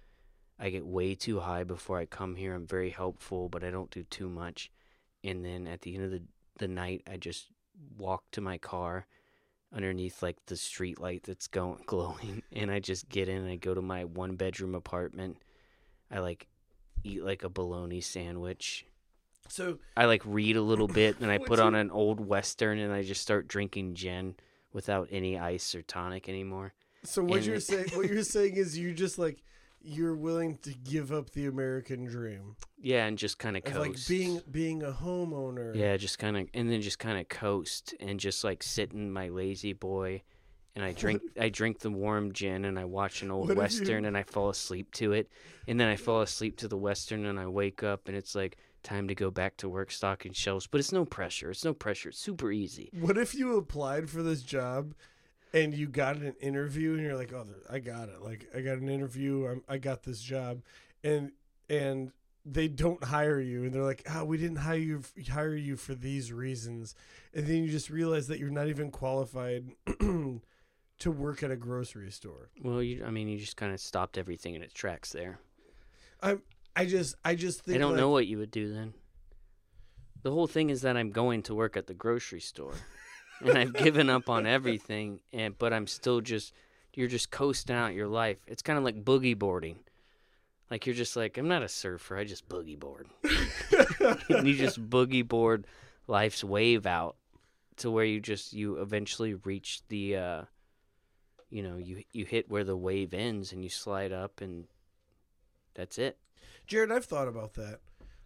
I 0.58 0.70
get 0.70 0.86
way 0.86 1.14
too 1.14 1.40
high 1.40 1.64
before 1.64 1.98
I 1.98 2.06
come 2.06 2.36
here. 2.36 2.54
I'm 2.54 2.66
very 2.66 2.90
helpful, 2.90 3.48
but 3.48 3.64
I 3.64 3.70
don't 3.70 3.90
do 3.90 4.04
too 4.04 4.28
much. 4.28 4.70
And 5.22 5.44
then 5.44 5.66
at 5.66 5.82
the 5.82 5.94
end 5.94 6.04
of 6.04 6.10
the, 6.10 6.22
the 6.58 6.68
night, 6.68 7.02
I 7.10 7.16
just 7.16 7.48
walk 7.96 8.24
to 8.32 8.40
my 8.40 8.58
car 8.58 9.06
underneath 9.74 10.22
like 10.22 10.36
the 10.46 10.56
street 10.56 11.00
light 11.00 11.22
that's 11.24 11.46
going 11.48 11.82
glowing 11.86 12.42
and 12.52 12.70
I 12.70 12.78
just 12.80 13.08
get 13.08 13.28
in 13.28 13.38
and 13.38 13.50
I 13.50 13.56
go 13.56 13.74
to 13.74 13.82
my 13.82 14.04
one 14.04 14.36
bedroom 14.36 14.74
apartment. 14.74 15.38
I 16.10 16.20
like 16.20 16.46
eat 17.02 17.24
like 17.24 17.42
a 17.42 17.48
bologna 17.48 18.00
sandwich. 18.00 18.86
So 19.48 19.78
I 19.96 20.06
like 20.06 20.22
read 20.24 20.56
a 20.56 20.62
little 20.62 20.88
bit 20.88 21.20
and 21.20 21.30
I 21.30 21.38
put 21.46 21.58
on 21.58 21.74
an 21.74 21.90
old 21.90 22.20
western 22.20 22.78
and 22.78 22.92
I 22.92 23.02
just 23.02 23.20
start 23.20 23.48
drinking 23.48 23.94
gin 23.94 24.36
without 24.72 25.08
any 25.10 25.38
ice 25.38 25.74
or 25.74 25.82
tonic 25.82 26.28
anymore. 26.28 26.72
so 27.04 27.22
what 27.22 27.38
And 27.38 27.46
you're 27.46 27.54
it- 27.56 27.62
saying 27.62 27.86
what 27.94 28.08
you're 28.08 28.22
saying 28.22 28.54
is 28.56 28.78
you 28.78 28.94
just 28.94 29.18
like 29.18 29.42
you're 29.84 30.14
willing 30.16 30.56
to 30.62 30.72
give 30.72 31.12
up 31.12 31.30
the 31.30 31.46
American 31.46 32.04
dream 32.06 32.56
Yeah, 32.80 33.04
and 33.06 33.18
just 33.18 33.38
kind 33.38 33.56
of 33.56 33.64
coast. 33.64 33.78
like 33.78 34.08
being 34.08 34.40
being 34.50 34.82
a 34.82 34.90
homeowner. 34.92 35.74
Yeah, 35.76 35.96
just 35.96 36.18
kind 36.18 36.36
of, 36.36 36.48
and 36.54 36.70
then 36.70 36.80
just 36.80 36.98
kind 36.98 37.18
of 37.18 37.28
coast 37.28 37.94
and 38.00 38.18
just 38.18 38.44
like 38.44 38.62
sit 38.62 38.92
in 38.92 39.12
my 39.12 39.28
lazy 39.28 39.72
boy, 39.74 40.22
and 40.74 40.84
I 40.84 40.92
drink, 40.92 41.22
I 41.40 41.50
drink 41.50 41.80
the 41.80 41.90
warm 41.90 42.32
gin 42.32 42.64
and 42.64 42.78
I 42.78 42.84
watch 42.86 43.22
an 43.22 43.30
old 43.30 43.48
What 43.48 43.52
if 43.52 43.56
you- 43.56 43.60
western 43.62 44.04
and 44.06 44.16
I 44.16 44.22
fall 44.22 44.48
asleep 44.48 44.90
to 44.94 45.12
it, 45.12 45.28
and 45.68 45.78
then 45.78 45.88
I 45.88 45.96
fall 45.96 46.22
asleep 46.22 46.56
to 46.58 46.68
the 46.68 46.78
western 46.78 47.26
and 47.26 47.38
I 47.38 47.46
wake 47.46 47.82
up 47.82 48.08
and 48.08 48.16
it's 48.16 48.34
like 48.34 48.56
time 48.82 49.08
to 49.08 49.14
go 49.14 49.30
back 49.30 49.56
to 49.58 49.68
work 49.68 49.90
stocking 49.90 50.32
shelves, 50.32 50.66
but 50.66 50.78
it's 50.78 50.92
no 50.92 51.04
pressure. 51.06 51.50
It's 51.50 51.64
no 51.64 51.72
pressure. 51.74 52.10
It's 52.10 52.18
super 52.18 52.52
easy. 52.52 52.90
What 53.00 53.16
if 53.16 53.34
you 53.34 53.56
applied 53.56 54.10
for 54.10 54.22
this 54.22 54.42
job 54.42 54.94
and 55.54 55.72
you 55.72 55.86
got 55.86 56.16
an 56.16 56.34
interview 56.40 56.94
and 56.94 57.02
you're 57.02 57.16
like, 57.16 57.32
"Oh, 57.32 57.46
I 57.70 57.78
got 57.78 58.08
it. 58.08 58.20
Like 58.20 58.48
I 58.54 58.60
got 58.60 58.78
an 58.78 58.90
interview. 58.90 59.46
I'm, 59.46 59.62
I 59.68 59.78
got 59.78 60.02
this 60.02 60.20
job." 60.20 60.60
And 61.02 61.32
and 61.70 62.12
they 62.44 62.68
don't 62.68 63.02
hire 63.02 63.40
you 63.40 63.64
and 63.64 63.72
they're 63.72 63.84
like, 63.84 64.02
"Ah, 64.10 64.24
we 64.24 64.36
didn't 64.36 64.58
hire 64.58 64.76
you 64.76 65.02
hire 65.30 65.54
you 65.54 65.76
for 65.76 65.94
these 65.94 66.32
reasons." 66.32 66.94
And 67.32 67.46
then 67.46 67.64
you 67.64 67.70
just 67.70 67.88
realize 67.88 68.26
that 68.26 68.38
you're 68.38 68.50
not 68.50 68.68
even 68.68 68.90
qualified 68.90 69.70
to 69.98 71.10
work 71.10 71.42
at 71.42 71.50
a 71.50 71.56
grocery 71.56 72.10
store. 72.10 72.50
Well, 72.60 72.82
you, 72.82 73.04
I 73.04 73.10
mean, 73.10 73.28
you 73.28 73.38
just 73.38 73.56
kind 73.56 73.72
of 73.72 73.80
stopped 73.80 74.18
everything 74.18 74.54
in 74.54 74.62
its 74.62 74.74
tracks 74.74 75.12
there. 75.12 75.38
I 76.76 76.86
just 76.86 77.14
I 77.24 77.34
just 77.34 77.60
think 77.60 77.76
I 77.76 77.78
don't 77.78 77.92
like, 77.92 78.00
know 78.00 78.10
what 78.10 78.26
you 78.26 78.38
would 78.38 78.50
do 78.50 78.72
then. 78.72 78.94
The 80.22 80.32
whole 80.32 80.46
thing 80.46 80.70
is 80.70 80.82
that 80.82 80.96
I'm 80.96 81.10
going 81.10 81.42
to 81.44 81.54
work 81.54 81.76
at 81.76 81.86
the 81.86 81.94
grocery 81.94 82.40
store, 82.40 82.74
and 83.44 83.58
I've 83.58 83.72
given 83.74 84.10
up 84.10 84.28
on 84.28 84.46
everything. 84.46 85.20
And 85.32 85.56
but 85.58 85.72
I'm 85.72 85.86
still 85.86 86.20
just 86.20 86.52
you're 86.94 87.08
just 87.08 87.30
coasting 87.30 87.76
out 87.76 87.94
your 87.94 88.08
life. 88.08 88.38
It's 88.46 88.62
kind 88.62 88.78
of 88.78 88.84
like 88.84 89.04
boogie 89.04 89.38
boarding. 89.38 89.78
Like 90.70 90.86
you're 90.86 90.94
just 90.94 91.16
like 91.16 91.38
I'm 91.38 91.48
not 91.48 91.62
a 91.62 91.68
surfer. 91.68 92.16
I 92.16 92.24
just 92.24 92.48
boogie 92.48 92.78
board. 92.78 93.08
and 94.28 94.48
you 94.48 94.54
just 94.54 94.82
boogie 94.90 95.26
board 95.26 95.66
life's 96.06 96.44
wave 96.44 96.86
out 96.86 97.16
to 97.76 97.90
where 97.90 98.04
you 98.04 98.20
just 98.20 98.52
you 98.52 98.76
eventually 98.76 99.34
reach 99.34 99.82
the 99.88 100.16
uh 100.16 100.42
you 101.50 101.62
know 101.62 101.76
you 101.76 102.02
you 102.12 102.24
hit 102.24 102.50
where 102.50 102.64
the 102.64 102.76
wave 102.76 103.14
ends 103.14 103.52
and 103.52 103.62
you 103.62 103.70
slide 103.70 104.12
up 104.12 104.40
and 104.40 104.66
that's 105.74 105.98
it. 105.98 106.18
Jarrod, 106.68 106.92
I've 106.92 107.04
thought 107.04 107.28
about 107.28 107.54
that. 107.54 107.80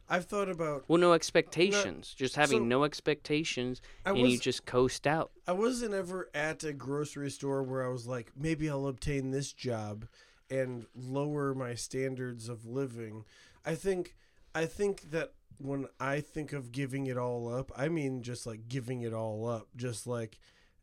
I've 0.09 0.25
thought 0.25 0.49
about 0.49 0.85
Well, 0.89 0.99
no 0.99 1.13
expectations. 1.13 2.15
just 2.15 2.37
having 2.37 2.61
so- 2.61 2.65
no 2.65 2.85
expectations, 2.85 3.81
I 4.07 4.11
and 4.11 4.23
was 4.23 4.33
you 4.33 4.39
just 4.39 4.65
coast 4.65 5.07
out. 5.07 5.31
I 5.47 5.53
wasn't 5.53 5.95
ever 5.95 6.31
at 6.35 6.65
a 6.65 6.73
grocery 6.73 7.31
store 7.31 7.63
where 7.63 7.85
I 7.85 7.89
was 7.89 8.07
like, 8.07 8.33
maybe 8.37 8.71
I'll 8.71 8.87
obtain 8.87 9.31
this 9.31 9.53
job 9.53 10.07
and 10.51 10.87
lower 10.95 11.55
my 11.55 11.75
standards 11.75 12.49
of 12.49 12.65
living. 12.65 13.25
I 13.65 13.75
think 13.75 14.17
I 14.55 14.65
think 14.67 15.11
that 15.11 15.35
when 15.59 15.87
I 16.01 16.21
think 16.21 16.53
of 16.53 16.73
giving 16.73 17.07
it 17.07 17.19
all 17.19 17.53
up, 17.53 17.71
I 17.77 17.89
mean 17.89 18.23
just 18.23 18.47
like 18.47 18.69
giving 18.69 19.03
it 19.03 19.13
all 19.13 19.47
up. 19.47 19.69
Just 19.77 20.07
like 20.07 20.39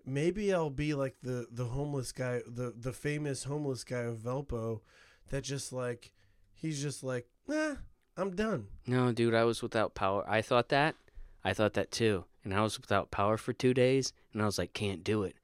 maybe 0.05 0.53
I'll 0.53 0.69
be 0.69 0.93
like 0.93 1.15
the 1.23 1.47
the 1.51 1.65
homeless 1.65 2.11
guy, 2.11 2.41
the 2.45 2.73
the 2.77 2.93
famous 2.93 3.45
homeless 3.45 3.83
guy 3.83 4.01
of 4.01 4.17
Valpo 4.19 4.81
that 5.29 5.43
just 5.43 5.73
like 5.73 6.11
he's 6.53 6.79
just 6.81 7.03
like, 7.03 7.27
"Nah, 7.47 7.77
I'm 8.17 8.35
done." 8.35 8.67
No, 8.87 9.11
dude, 9.11 9.33
I 9.33 9.43
was 9.43 9.61
without 9.61 9.95
power. 9.95 10.23
I 10.27 10.41
thought 10.41 10.69
that. 10.69 10.95
I 11.43 11.53
thought 11.53 11.73
that 11.73 11.91
too. 11.91 12.25
And 12.43 12.53
I 12.53 12.61
was 12.61 12.79
without 12.79 13.11
power 13.11 13.37
for 13.37 13.53
two 13.53 13.73
days, 13.73 14.13
and 14.33 14.41
I 14.41 14.45
was 14.45 14.57
like, 14.57 14.73
can't 14.73 15.03
do 15.03 15.23
it. 15.23 15.35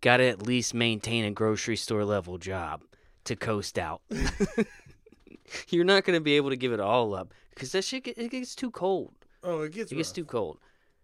Got 0.00 0.18
to 0.18 0.24
at 0.24 0.42
least 0.42 0.74
maintain 0.74 1.24
a 1.24 1.30
grocery 1.30 1.76
store 1.76 2.04
level 2.04 2.38
job 2.38 2.82
to 3.24 3.36
coast 3.36 3.78
out. 3.78 4.02
You're 5.68 5.84
not 5.84 6.04
going 6.04 6.18
to 6.18 6.22
be 6.22 6.36
able 6.36 6.50
to 6.50 6.56
give 6.56 6.72
it 6.72 6.80
all 6.80 7.14
up 7.14 7.34
because 7.50 7.72
that 7.72 7.84
shit 7.84 8.06
it 8.06 8.30
gets 8.30 8.54
too 8.54 8.70
cold. 8.70 9.14
Oh, 9.42 9.62
it 9.62 9.72
gets 9.72 9.90
It 9.90 9.96
gets 9.96 10.12
too 10.12 10.24
cold. 10.24 10.58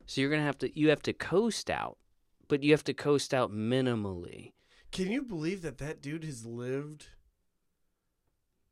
So 0.07 0.21
you're 0.21 0.31
going 0.31 0.41
to 0.41 0.47
have 0.47 0.59
to 0.59 0.79
you 0.79 0.89
have 0.91 1.03
to 1.03 1.13
coast 1.13 1.69
out, 1.69 1.99
but 2.49 2.63
you 2.63 2.71
have 2.73 2.85
to 2.85 2.95
coast 2.95 3.35
out 3.35 3.51
minimally. 3.51 4.53
Can 4.93 5.11
you 5.11 5.23
believe 5.23 5.63
that 5.63 5.79
that 5.79 6.01
dude 6.01 6.23
has 6.23 6.47
lived 6.47 7.09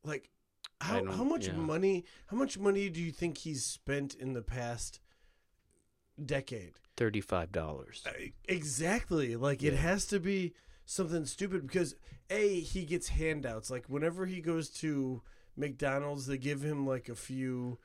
like 0.05 0.31
how 0.85 1.05
how 1.05 1.25
much 1.25 1.49
yeah. 1.49 1.55
money 1.55 2.05
how 2.27 2.37
much 2.37 2.59
money 2.59 2.89
do 2.89 3.01
you 3.01 3.11
think 3.11 3.39
he's 3.39 3.65
spent 3.65 4.15
in 4.15 4.33
the 4.33 4.43
past 4.43 5.01
decade? 6.25 6.75
$35. 6.97 8.07
Uh, 8.07 8.11
Exactly. 8.49 9.37
Like 9.37 9.63
it 9.63 9.75
has 9.75 10.07
to 10.07 10.21
be 10.21 10.55
something 10.87 11.25
stupid 11.27 11.67
because 11.67 11.97
a 12.31 12.61
he 12.61 12.85
gets 12.85 13.09
handouts 13.09 13.71
like 13.71 13.87
whenever 13.87 14.27
he 14.27 14.41
goes 14.41 14.69
to 14.69 15.23
McDonald's 15.57 16.27
they 16.27 16.37
give 16.37 16.63
him 16.63 16.87
like 16.87 17.09
a 17.09 17.15
few 17.15 17.79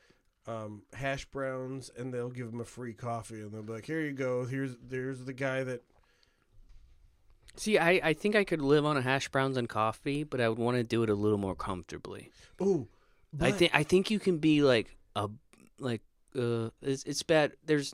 um, 0.47 0.83
hash 0.93 1.25
browns 1.25 1.89
and 1.97 2.13
they'll 2.13 2.29
give 2.29 2.47
him 2.47 2.59
a 2.59 2.65
free 2.65 2.93
coffee 2.93 3.41
and 3.41 3.51
they'll 3.51 3.63
be 3.63 3.73
like 3.73 3.85
here 3.85 4.01
you 4.01 4.11
go 4.11 4.45
here's 4.45 4.75
there's 4.81 5.23
the 5.23 5.33
guy 5.33 5.63
that 5.63 5.83
See, 7.55 7.77
I, 7.77 7.99
I 8.03 8.13
think 8.13 8.35
I 8.35 8.43
could 8.43 8.61
live 8.61 8.85
on 8.85 8.95
a 8.95 9.01
hash 9.01 9.27
browns 9.29 9.57
and 9.57 9.67
coffee, 9.67 10.23
but 10.23 10.39
I 10.39 10.47
would 10.47 10.59
want 10.59 10.77
to 10.77 10.83
do 10.83 11.03
it 11.03 11.09
a 11.09 11.13
little 11.13 11.37
more 11.37 11.55
comfortably. 11.55 12.31
oh 12.59 12.87
I 13.39 13.51
think 13.51 13.71
I 13.75 13.83
think 13.83 14.09
you 14.09 14.19
can 14.19 14.37
be 14.37 14.61
like 14.61 14.97
a 15.15 15.29
like 15.79 16.01
uh 16.37 16.69
it's, 16.81 17.03
it's 17.03 17.23
bad. 17.23 17.53
There's 17.65 17.93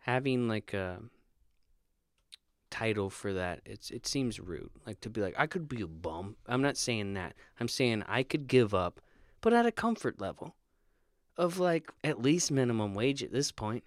having 0.00 0.48
like 0.48 0.72
a 0.72 1.00
title 2.70 3.10
for 3.10 3.32
that. 3.32 3.60
It's 3.64 3.90
it 3.90 4.06
seems 4.06 4.38
rude. 4.38 4.70
Like 4.86 5.00
to 5.00 5.10
be 5.10 5.20
like 5.20 5.34
I 5.36 5.46
could 5.46 5.68
be 5.68 5.80
a 5.82 5.86
bum. 5.86 6.36
I'm 6.46 6.62
not 6.62 6.76
saying 6.76 7.14
that. 7.14 7.34
I'm 7.58 7.68
saying 7.68 8.04
I 8.06 8.22
could 8.22 8.46
give 8.46 8.74
up, 8.74 9.00
but 9.40 9.52
at 9.52 9.66
a 9.66 9.72
comfort 9.72 10.20
level 10.20 10.54
of 11.36 11.58
like 11.58 11.90
at 12.04 12.22
least 12.22 12.50
minimum 12.50 12.94
wage 12.94 13.22
at 13.22 13.32
this 13.32 13.52
point. 13.52 13.84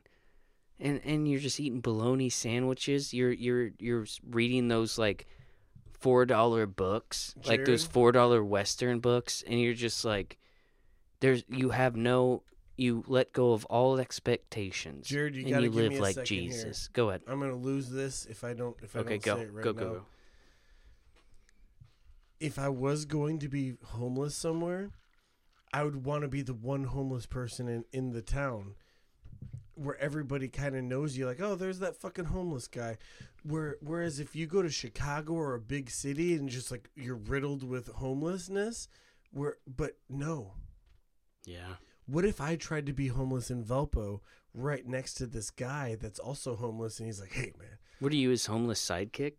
And 0.82 1.02
and 1.06 1.30
you're 1.30 1.40
just 1.40 1.60
eating 1.60 1.82
bologna 1.82 2.30
sandwiches. 2.30 3.14
You're 3.14 3.32
you're 3.32 3.72
you're 3.80 4.06
reading 4.30 4.68
those 4.68 4.98
like 4.98 5.28
four 6.00 6.26
dollar 6.26 6.66
books, 6.68 7.36
like 7.46 7.66
those 7.66 7.86
four 7.86 8.12
dollar 8.12 8.44
western 8.44 9.00
books, 9.00 9.44
and 9.48 9.62
you're 9.62 9.76
just 9.76 10.04
like, 10.06 10.40
there's 11.20 11.44
you 11.50 11.70
have 11.70 11.96
no 11.96 12.44
you 12.78 13.04
let 13.08 13.32
go 13.34 13.54
of 13.54 13.66
all 13.66 14.00
expectations, 14.00 15.08
Jarrod, 15.08 15.36
you 15.36 15.42
and 15.42 15.50
gotta 15.52 15.66
you 15.66 15.70
give 15.70 15.76
live 15.84 15.90
me 15.90 15.98
a 15.98 16.02
like 16.02 16.16
second 16.16 16.38
here. 16.52 16.74
Go 16.94 17.10
ahead. 17.10 17.22
I'm 17.28 17.40
gonna 17.40 17.56
lose 17.56 17.90
this 17.90 18.26
if 18.26 18.44
I 18.44 18.54
don't 18.54 18.76
if 18.82 18.96
I 18.96 19.00
Okay, 19.00 19.18
don't 19.18 19.24
go 19.24 19.36
say 19.38 19.42
it 19.44 19.54
right 19.54 19.64
go 19.64 19.72
now. 19.74 19.80
go 19.80 19.94
go. 19.96 20.06
If 22.40 22.58
I 22.58 22.70
was 22.70 23.06
going 23.06 23.40
to 23.40 23.48
be 23.50 23.76
homeless 23.84 24.36
somewhere, 24.36 24.92
I 25.74 25.84
would 25.84 26.06
want 26.06 26.24
to 26.24 26.28
be 26.28 26.42
the 26.42 26.54
one 26.54 26.86
homeless 26.86 27.26
person 27.26 27.68
in 27.68 27.86
in 27.92 28.12
the 28.12 28.22
town 28.22 28.76
where 29.84 29.98
everybody 29.98 30.48
kind 30.48 30.76
of 30.76 30.84
knows 30.84 31.18
you 31.18 31.26
like, 31.26 31.42
"Oh, 31.42 31.56
there's 31.56 31.80
that 31.80 31.96
fucking 31.98 32.26
homeless 32.26 32.68
guy." 32.68 32.98
Where 33.44 33.78
whereas 33.82 34.20
if 34.20 34.36
you 34.36 34.48
go 34.48 34.62
to 34.62 34.70
Chicago 34.70 35.34
or 35.34 35.54
a 35.56 35.60
big 35.60 35.90
city 35.90 36.34
and 36.36 36.48
just 36.50 36.72
like 36.72 36.90
you're 36.96 37.16
riddled 37.16 37.64
with 37.64 37.88
homelessness, 37.88 38.88
where 39.32 39.58
but 39.68 39.98
no. 40.10 40.54
Yeah. 41.46 41.76
What 42.06 42.26
if 42.26 42.40
I 42.42 42.56
tried 42.56 42.86
to 42.88 42.94
be 42.94 43.08
homeless 43.08 43.50
in 43.50 43.64
Valpo 43.64 44.20
right 44.54 44.86
next 44.86 45.14
to 45.16 45.26
this 45.26 45.50
guy 45.50 45.96
that's 46.00 46.20
also 46.20 46.56
homeless 46.56 47.00
and 47.00 47.08
he's 47.08 47.20
like, 47.22 47.32
"Hey, 47.34 47.54
man, 47.58 47.78
What 48.00 48.12
are 48.12 48.18
you, 48.18 48.30
his 48.30 48.46
homeless 48.48 48.84
sidekick? 48.84 49.34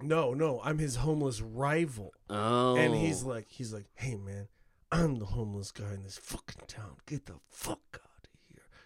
No, 0.00 0.34
no, 0.34 0.60
I'm 0.64 0.78
his 0.78 0.96
homeless 0.96 1.40
rival. 1.40 2.12
Oh, 2.28 2.76
And 2.76 2.94
he's 2.94 3.22
like, 3.22 3.46
he's 3.48 3.72
like, 3.72 3.86
hey 3.94 4.16
man, 4.16 4.48
I'm 4.90 5.16
the 5.20 5.26
homeless 5.26 5.70
guy 5.70 5.92
in 5.94 6.02
this 6.02 6.18
fucking 6.18 6.66
town. 6.66 6.96
Get 7.06 7.26
the 7.26 7.34
fuck 7.50 7.80
here. 7.92 8.00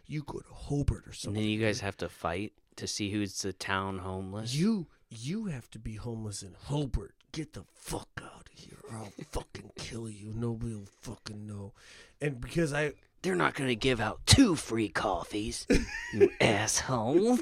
You 0.07 0.23
go 0.23 0.39
to 0.39 0.53
Hobart 0.55 1.05
or 1.07 1.13
something. 1.13 1.37
and 1.37 1.45
then 1.45 1.51
you 1.51 1.61
guys 1.65 1.81
have 1.81 1.97
to 1.99 2.09
fight 2.09 2.53
to 2.77 2.87
see 2.87 3.11
who's 3.11 3.41
the 3.43 3.53
town 3.53 3.99
homeless. 3.99 4.55
you, 4.55 4.87
you 5.11 5.47
have 5.47 5.71
to 5.71 5.79
be 5.79 5.95
homeless 5.95 6.43
in 6.43 6.55
Hobart. 6.65 7.15
Get 7.33 7.53
the 7.55 7.65
fuck 7.75 8.09
out 8.23 8.49
of 8.53 8.59
here, 8.59 8.79
or 8.91 8.97
I'll 8.99 9.13
fucking 9.33 9.73
kill 9.77 10.09
you. 10.09 10.33
Nobody 10.35 10.75
will 10.75 10.89
fucking 11.03 11.47
know. 11.47 11.73
And 12.21 12.41
because 12.41 12.73
I, 12.73 12.93
They're 13.23 13.35
not 13.35 13.55
gonna 13.55 13.75
give 13.75 14.01
out 14.01 14.21
two 14.27 14.55
free 14.55 14.89
coffees, 14.89 15.67
you 16.15 16.31
asshole. 16.41 17.39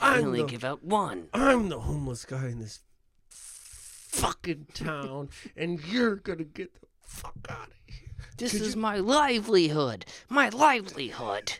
I'm 0.00 0.24
only 0.26 0.42
the, 0.42 0.48
give 0.48 0.64
out 0.64 0.84
one. 0.84 1.28
I'm 1.34 1.68
the 1.68 1.80
homeless 1.80 2.24
guy 2.24 2.46
in 2.48 2.58
this 2.60 2.80
fucking 3.30 4.66
town, 4.74 5.28
and 5.56 5.82
you're 5.86 6.16
gonna 6.16 6.44
get 6.44 6.74
the 6.74 6.86
fuck 7.02 7.34
out 7.48 7.68
of 7.68 7.72
here. 7.86 8.08
This 8.38 8.52
Could 8.52 8.62
is 8.62 8.74
you- 8.74 8.80
my 8.80 8.96
livelihood. 8.98 10.04
My 10.28 10.48
livelihood. 10.50 11.54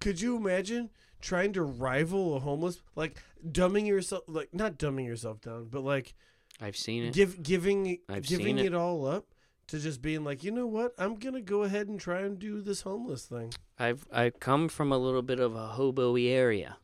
Could 0.00 0.20
you 0.20 0.36
imagine 0.36 0.90
trying 1.20 1.52
to 1.54 1.62
rival 1.62 2.36
a 2.36 2.40
homeless, 2.40 2.82
like 2.94 3.22
dumbing 3.46 3.86
yourself, 3.86 4.24
like 4.26 4.52
not 4.52 4.78
dumbing 4.78 5.06
yourself 5.06 5.40
down, 5.40 5.68
but 5.70 5.82
like 5.82 6.14
I've 6.60 6.76
seen 6.76 7.04
it. 7.04 7.14
give 7.14 7.42
giving 7.42 7.98
I've 8.08 8.26
giving 8.26 8.58
it. 8.58 8.66
it. 8.66 8.74
all 8.74 9.06
up 9.06 9.26
to 9.68 9.78
just 9.78 10.00
being 10.00 10.24
like, 10.24 10.44
you 10.44 10.50
know 10.50 10.66
what, 10.66 10.92
I'm 10.98 11.16
gonna 11.16 11.40
go 11.40 11.64
ahead 11.64 11.88
and 11.88 11.98
try 11.98 12.20
and 12.20 12.38
do 12.38 12.60
this 12.60 12.82
homeless 12.82 13.24
thing. 13.26 13.52
I've 13.78 14.06
I 14.12 14.30
come 14.30 14.68
from 14.68 14.92
a 14.92 14.98
little 14.98 15.22
bit 15.22 15.40
of 15.40 15.54
a 15.54 15.68
hobo-y 15.68 16.22
area. 16.22 16.78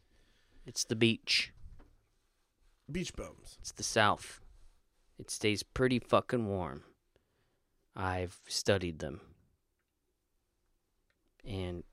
It's 0.67 0.85
the 0.85 0.97
beach. 0.97 1.53
Beach 2.91 3.15
bums. 3.15 3.57
It's 3.61 3.73
the 3.73 3.83
south. 3.83 4.41
It 5.19 5.31
stays 5.31 5.63
pretty 5.63 5.99
fucking 5.99 6.47
warm. 6.47 6.83
I've 7.95 8.41
studied 8.49 8.99
them. 8.99 9.21
And 11.45 11.85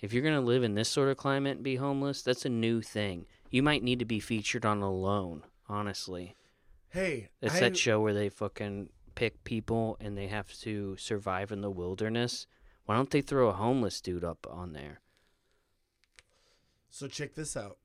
if 0.00 0.12
you're 0.12 0.22
going 0.22 0.34
to 0.34 0.40
live 0.40 0.62
in 0.62 0.74
this 0.74 0.88
sort 0.88 1.08
of 1.08 1.16
climate 1.16 1.56
and 1.56 1.64
be 1.64 1.76
homeless, 1.76 2.22
that's 2.22 2.44
a 2.44 2.50
new 2.50 2.80
thing. 2.80 3.26
You 3.50 3.62
might 3.62 3.82
need 3.82 3.98
to 3.98 4.04
be 4.04 4.20
featured 4.20 4.64
on 4.64 4.80
Alone, 4.80 5.44
honestly. 5.68 6.36
Hey, 6.90 7.28
It's 7.40 7.56
I, 7.56 7.60
that 7.60 7.76
show 7.76 8.00
where 8.00 8.14
they 8.14 8.28
fucking 8.28 8.90
pick 9.14 9.44
people 9.44 9.96
and 10.00 10.16
they 10.16 10.28
have 10.28 10.52
to 10.60 10.96
survive 10.96 11.52
in 11.52 11.60
the 11.60 11.70
wilderness. 11.70 12.46
Why 12.86 12.96
don't 12.96 13.10
they 13.10 13.20
throw 13.20 13.48
a 13.48 13.52
homeless 13.52 14.00
dude 14.00 14.24
up 14.24 14.46
on 14.50 14.72
there? 14.72 15.00
So 16.90 17.06
check 17.06 17.34
this 17.34 17.56
out. 17.56 17.78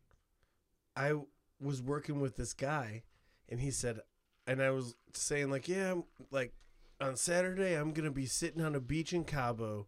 I 0.96 1.14
was 1.62 1.82
working 1.82 2.20
with 2.20 2.38
this 2.38 2.54
guy, 2.54 3.04
and 3.50 3.60
he 3.60 3.70
said, 3.70 4.00
and 4.48 4.62
I 4.62 4.72
was 4.72 4.96
saying 5.14 5.50
like, 5.52 5.68
yeah, 5.68 5.92
I'm, 5.92 6.04
like 6.32 6.54
on 7.00 7.16
Saturday 7.16 7.74
I'm 7.74 7.92
gonna 7.92 8.12
be 8.12 8.26
sitting 8.26 8.62
on 8.62 8.74
a 8.74 8.80
beach 8.80 9.14
in 9.14 9.26
Cabo, 9.26 9.88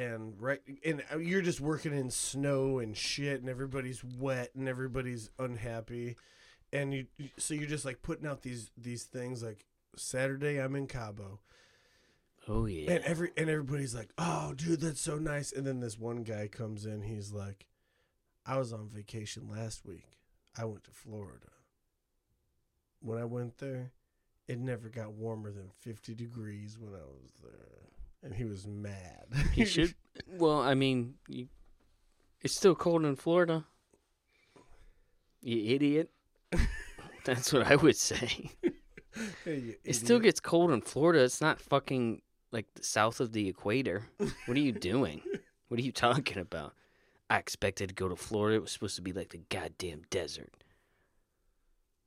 and 0.00 0.34
right, 0.40 0.60
and 0.84 1.02
uh, 1.12 1.18
you're 1.18 1.42
just 1.42 1.60
working 1.60 1.92
in 1.96 2.10
snow 2.10 2.78
and 2.78 2.96
shit, 2.96 3.40
and 3.40 3.48
everybody's 3.48 4.02
wet 4.04 4.50
and 4.54 4.68
everybody's 4.68 5.30
unhappy, 5.38 6.16
and 6.72 6.94
you 6.94 7.06
so 7.36 7.54
you're 7.54 7.68
just 7.68 7.84
like 7.84 8.02
putting 8.02 8.26
out 8.26 8.42
these 8.42 8.70
these 8.76 9.04
things 9.04 9.42
like 9.42 9.64
Saturday 9.96 10.58
I'm 10.60 10.76
in 10.76 10.86
Cabo, 10.86 11.40
Oh, 12.46 12.66
yeah. 12.66 12.90
and 12.92 13.04
every 13.04 13.30
and 13.36 13.48
everybody's 13.50 13.94
like, 13.94 14.10
"Oh, 14.18 14.54
dude, 14.54 14.80
that's 14.80 15.00
so 15.00 15.16
nice." 15.18 15.52
And 15.52 15.66
then 15.66 15.80
this 15.80 15.98
one 15.98 16.22
guy 16.22 16.48
comes 16.48 16.86
in. 16.86 17.02
He's 17.02 17.32
like, 17.32 17.66
"I 18.46 18.58
was 18.58 18.72
on 18.72 18.88
vacation 18.88 19.48
last 19.48 19.84
week. 19.84 20.06
I 20.56 20.64
went 20.64 20.84
to 20.84 20.90
Florida. 20.90 21.48
When 23.00 23.18
I 23.18 23.24
went 23.24 23.58
there, 23.58 23.92
it 24.46 24.58
never 24.58 24.88
got 24.88 25.12
warmer 25.12 25.50
than 25.52 25.70
50 25.80 26.14
degrees 26.14 26.78
when 26.78 26.94
I 26.94 27.04
was 27.04 27.32
there." 27.42 27.90
And 28.22 28.34
he 28.34 28.44
was 28.44 28.66
mad. 28.66 29.26
He 29.52 29.64
should. 29.66 29.94
Well, 30.26 30.60
I 30.60 30.74
mean, 30.74 31.14
you, 31.28 31.48
it's 32.40 32.54
still 32.54 32.74
cold 32.74 33.04
in 33.04 33.16
Florida. 33.16 33.64
You 35.40 35.74
idiot. 35.74 36.10
That's 37.24 37.52
what 37.52 37.66
I 37.70 37.76
would 37.76 37.96
say. 37.96 38.50
Hey, 39.44 39.76
It 39.84 39.94
still 39.94 40.18
gets 40.18 40.40
cold 40.40 40.70
in 40.70 40.80
Florida. 40.80 41.22
It's 41.22 41.40
not 41.40 41.60
fucking 41.60 42.22
like 42.52 42.66
the 42.74 42.82
south 42.84 43.20
of 43.20 43.32
the 43.32 43.48
equator. 43.48 44.06
What 44.46 44.56
are 44.56 44.60
you 44.60 44.72
doing? 44.72 45.22
what 45.68 45.78
are 45.78 45.82
you 45.82 45.92
talking 45.92 46.38
about? 46.38 46.74
I 47.30 47.36
expected 47.38 47.90
to 47.90 47.94
go 47.94 48.08
to 48.08 48.16
Florida. 48.16 48.56
It 48.56 48.62
was 48.62 48.72
supposed 48.72 48.96
to 48.96 49.02
be 49.02 49.12
like 49.12 49.30
the 49.30 49.42
goddamn 49.50 50.02
desert. 50.10 50.64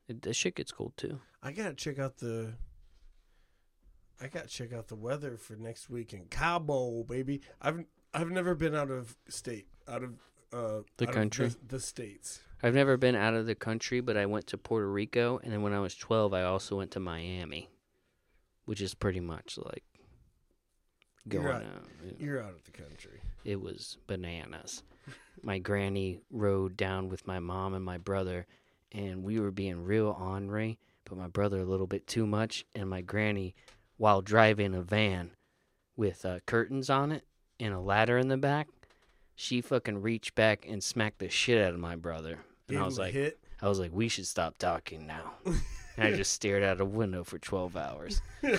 It, 0.07 0.21
that 0.23 0.35
shit 0.35 0.55
gets 0.55 0.71
cold 0.71 0.93
too. 0.97 1.19
I 1.43 1.51
gotta 1.51 1.73
check 1.75 1.99
out 1.99 2.17
the. 2.17 2.53
I 4.21 4.27
gotta 4.27 4.47
check 4.47 4.71
out 4.73 4.87
the 4.87 4.95
weather 4.95 5.37
for 5.37 5.55
next 5.55 5.89
week 5.89 6.13
in 6.13 6.25
Cabo, 6.25 7.03
baby. 7.03 7.41
I've 7.61 7.83
I've 8.13 8.29
never 8.29 8.53
been 8.55 8.75
out 8.75 8.91
of 8.91 9.15
state, 9.29 9.67
out 9.87 10.03
of 10.03 10.11
uh 10.53 10.83
The 10.97 11.05
out 11.05 11.09
of 11.09 11.15
country? 11.15 11.47
the, 11.47 11.57
the 11.67 11.79
states. 11.79 12.41
I've 12.63 12.75
never 12.75 12.95
been 12.97 13.15
out 13.15 13.33
of 13.33 13.47
the 13.47 13.55
country, 13.55 14.01
but 14.01 14.15
I 14.17 14.27
went 14.27 14.45
to 14.47 14.57
Puerto 14.57 14.87
Rico, 14.89 15.39
and 15.43 15.51
then 15.51 15.63
when 15.63 15.73
I 15.73 15.79
was 15.79 15.95
12, 15.95 16.33
I 16.33 16.43
also 16.43 16.77
went 16.77 16.91
to 16.91 16.99
Miami, 16.99 17.69
which 18.65 18.81
is 18.81 18.93
pretty 18.93 19.19
much 19.19 19.57
like 19.57 19.83
You're 21.25 21.41
going 21.41 21.55
out. 21.55 21.63
out. 21.63 21.87
It, 22.07 22.17
You're 22.21 22.43
out 22.43 22.51
of 22.51 22.63
the 22.65 22.71
country. 22.71 23.19
it 23.43 23.59
was 23.59 23.97
bananas. 24.05 24.83
my 25.41 25.57
granny 25.57 26.19
rode 26.29 26.77
down 26.77 27.09
with 27.09 27.25
my 27.25 27.39
mom 27.39 27.73
and 27.73 27.83
my 27.83 27.97
brother, 27.97 28.45
and 28.91 29.23
we 29.23 29.39
were 29.39 29.49
being 29.51 29.83
real 29.83 30.15
ornery, 30.19 30.77
but 31.05 31.17
my 31.17 31.27
brother 31.27 31.61
a 31.61 31.65
little 31.65 31.87
bit 31.87 32.05
too 32.05 32.27
much, 32.27 32.63
and 32.75 32.87
my 32.87 33.01
granny, 33.01 33.55
while 34.01 34.23
driving 34.23 34.73
a 34.73 34.81
van 34.81 35.29
with 35.95 36.25
uh, 36.25 36.39
curtains 36.47 36.89
on 36.89 37.11
it 37.11 37.23
and 37.59 37.71
a 37.71 37.79
ladder 37.79 38.17
in 38.17 38.29
the 38.29 38.37
back, 38.37 38.67
she 39.35 39.61
fucking 39.61 40.01
reached 40.01 40.33
back 40.33 40.65
and 40.67 40.83
smacked 40.83 41.19
the 41.19 41.29
shit 41.29 41.63
out 41.63 41.75
of 41.75 41.79
my 41.79 41.95
brother. 41.95 42.39
And 42.67 42.77
Gave 42.77 42.81
I 42.81 42.85
was 42.85 42.97
like, 42.97 43.13
hit. 43.13 43.39
I 43.61 43.69
was 43.69 43.77
like, 43.79 43.91
we 43.93 44.07
should 44.07 44.25
stop 44.25 44.57
talking 44.57 45.05
now. 45.05 45.33
and 45.45 45.53
I 46.07 46.13
just 46.13 46.31
stared 46.31 46.63
out 46.63 46.81
a 46.81 46.85
window 46.85 47.23
for 47.23 47.37
12 47.37 47.77
hours. 47.77 48.23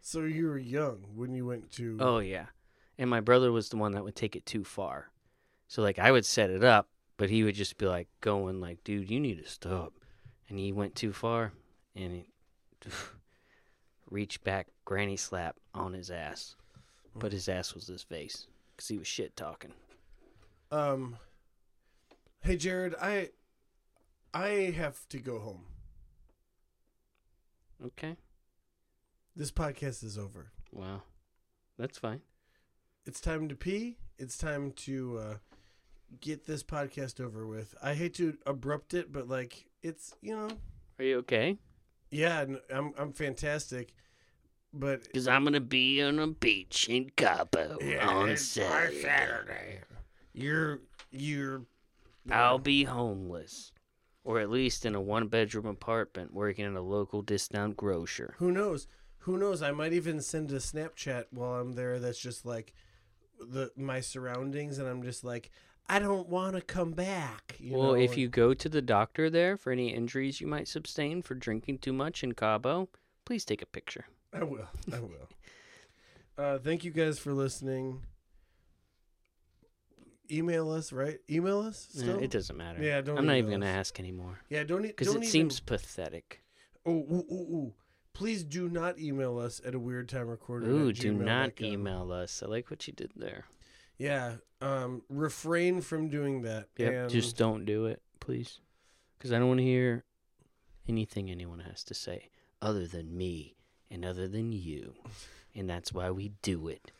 so 0.00 0.20
you 0.20 0.46
were 0.46 0.58
young 0.58 1.04
when 1.16 1.34
you 1.34 1.44
went 1.44 1.72
to. 1.72 1.96
Oh, 1.98 2.20
yeah. 2.20 2.46
And 2.98 3.10
my 3.10 3.20
brother 3.20 3.50
was 3.50 3.68
the 3.68 3.78
one 3.78 3.90
that 3.92 4.04
would 4.04 4.14
take 4.14 4.36
it 4.36 4.46
too 4.46 4.62
far. 4.62 5.10
So, 5.66 5.82
like, 5.82 5.98
I 5.98 6.12
would 6.12 6.24
set 6.24 6.50
it 6.50 6.62
up, 6.62 6.88
but 7.16 7.30
he 7.30 7.42
would 7.42 7.56
just 7.56 7.78
be 7.78 7.86
like, 7.86 8.06
going, 8.20 8.60
like, 8.60 8.84
dude, 8.84 9.10
you 9.10 9.18
need 9.18 9.42
to 9.42 9.50
stop. 9.50 9.94
And 10.48 10.56
he 10.56 10.70
went 10.70 10.94
too 10.94 11.12
far 11.12 11.52
and 11.96 12.12
he 12.12 12.26
reached 14.10 14.44
back, 14.44 14.68
granny 14.84 15.16
slap 15.16 15.56
on 15.74 15.92
his 15.92 16.10
ass. 16.10 16.56
But 17.14 17.32
his 17.32 17.48
ass 17.48 17.74
was 17.74 17.86
his 17.86 18.02
face 18.02 18.46
because 18.74 18.88
he 18.88 18.98
was 18.98 19.06
shit 19.06 19.36
talking. 19.36 19.72
Um. 20.70 21.16
Hey 22.40 22.56
Jarrod, 22.56 22.94
I 23.00 23.30
I 24.34 24.74
have 24.76 25.08
to 25.08 25.18
go 25.18 25.38
home. 25.38 25.64
Okay. 27.84 28.16
This 29.34 29.50
podcast 29.50 30.04
is 30.04 30.18
over. 30.18 30.52
Wow. 30.72 31.02
That's 31.78 31.98
fine. 31.98 32.20
It's 33.06 33.20
time 33.20 33.48
to 33.48 33.54
pee. 33.54 33.98
It's 34.18 34.38
time 34.38 34.72
to 34.72 35.18
uh, 35.18 35.34
get 36.20 36.46
this 36.46 36.62
podcast 36.62 37.20
over 37.20 37.46
with. 37.46 37.74
I 37.82 37.94
hate 37.94 38.14
to 38.14 38.36
abrupt 38.46 38.94
it, 38.94 39.12
but 39.12 39.28
like 39.28 39.66
it's 39.82 40.14
you 40.22 40.34
know 40.36 40.48
Are 40.98 41.04
you 41.04 41.18
okay? 41.18 41.58
Yeah 42.10 42.44
I'm 42.72 42.92
I'm 42.98 43.12
fantastic, 43.12 43.92
but 44.72 45.04
Because 45.04 45.28
I'm 45.28 45.42
going 45.44 45.54
to 45.54 45.60
be 45.60 46.02
on 46.02 46.18
a 46.18 46.26
beach 46.28 46.88
in 46.88 47.10
Cabo 47.16 47.78
on 48.00 48.36
Saturday. 48.36 49.02
Saturday. 49.02 49.80
You're 50.32 50.80
you're 51.10 51.62
I'll 52.30 52.58
be 52.58 52.84
homeless. 52.84 53.72
Or 54.24 54.40
at 54.40 54.50
least 54.50 54.84
in 54.84 54.96
a 54.96 55.00
one 55.00 55.28
bedroom 55.28 55.66
apartment 55.66 56.34
working 56.34 56.64
at 56.64 56.72
a 56.72 56.80
local 56.80 57.22
discount 57.22 57.76
grocer. 57.76 58.34
Who 58.38 58.50
knows? 58.50 58.88
Who 59.18 59.38
knows? 59.38 59.62
I 59.62 59.70
might 59.70 59.92
even 59.92 60.20
send 60.20 60.50
a 60.50 60.56
Snapchat 60.56 61.26
while 61.30 61.60
I'm 61.60 61.74
there. 61.74 62.00
That's 62.00 62.18
just 62.18 62.44
like 62.44 62.72
the 63.38 63.70
my 63.76 64.00
surroundings, 64.00 64.78
and 64.78 64.88
I'm 64.88 65.02
just 65.02 65.22
like, 65.22 65.50
I 65.88 65.98
don't 65.98 66.28
want 66.28 66.56
to 66.56 66.62
come 66.62 66.92
back. 66.92 67.56
You 67.58 67.76
well, 67.76 67.88
know? 67.88 67.94
if 67.94 68.16
you 68.16 68.28
go 68.28 68.54
to 68.54 68.68
the 68.68 68.82
doctor 68.82 69.30
there 69.30 69.56
for 69.56 69.70
any 69.70 69.94
injuries 69.94 70.40
you 70.40 70.46
might 70.46 70.68
sustain 70.68 71.22
for 71.22 71.34
drinking 71.34 71.78
too 71.78 71.92
much 71.92 72.24
in 72.24 72.32
Cabo, 72.32 72.88
please 73.24 73.44
take 73.44 73.62
a 73.62 73.66
picture. 73.66 74.06
I 74.32 74.42
will. 74.42 74.68
I 74.92 74.98
will. 74.98 75.28
uh, 76.38 76.58
thank 76.58 76.84
you 76.84 76.90
guys 76.90 77.18
for 77.18 77.32
listening. 77.32 78.02
Email 80.30 80.72
us, 80.72 80.92
right? 80.92 81.18
Email 81.30 81.60
us. 81.60 81.88
Still? 81.92 82.18
it 82.18 82.32
doesn't 82.32 82.56
matter. 82.56 82.82
Yeah, 82.82 83.00
don't 83.00 83.18
I'm 83.18 83.26
not 83.26 83.36
even 83.36 83.50
going 83.50 83.60
to 83.60 83.66
ask 83.68 84.00
anymore. 84.00 84.40
yeah, 84.48 84.64
don't. 84.64 84.82
Because 84.82 85.08
it 85.08 85.18
even- 85.18 85.28
seems 85.28 85.60
pathetic. 85.60 86.42
Oh, 86.84 86.90
ooh, 86.90 87.26
ooh, 87.30 87.34
ooh. 87.34 87.74
Please 88.12 88.44
do 88.44 88.68
not 88.68 88.98
email 88.98 89.38
us 89.38 89.60
at 89.64 89.74
a 89.74 89.78
weird 89.78 90.08
time 90.08 90.28
recorder. 90.28 90.70
Ooh, 90.70 90.92
do 90.92 91.12
not 91.12 91.60
email 91.60 92.10
us. 92.10 92.42
I 92.42 92.48
like 92.48 92.70
what 92.70 92.86
you 92.86 92.94
did 92.94 93.10
there. 93.14 93.44
Yeah. 93.98 94.36
Um. 94.60 95.02
Refrain 95.08 95.80
from 95.80 96.08
doing 96.08 96.42
that. 96.42 96.68
Yep, 96.76 96.92
and 96.92 97.10
just 97.10 97.36
don't 97.36 97.64
do 97.64 97.86
it, 97.86 98.00
please. 98.20 98.60
Because 99.18 99.32
I 99.32 99.38
don't 99.38 99.48
want 99.48 99.58
to 99.60 99.64
hear 99.64 100.04
anything 100.88 101.30
anyone 101.30 101.60
has 101.60 101.84
to 101.84 101.94
say 101.94 102.30
other 102.62 102.86
than 102.86 103.16
me 103.16 103.56
and 103.90 104.04
other 104.04 104.28
than 104.28 104.52
you. 104.52 104.94
And 105.54 105.68
that's 105.68 105.92
why 105.92 106.10
we 106.10 106.32
do 106.42 106.68
it. 106.68 106.92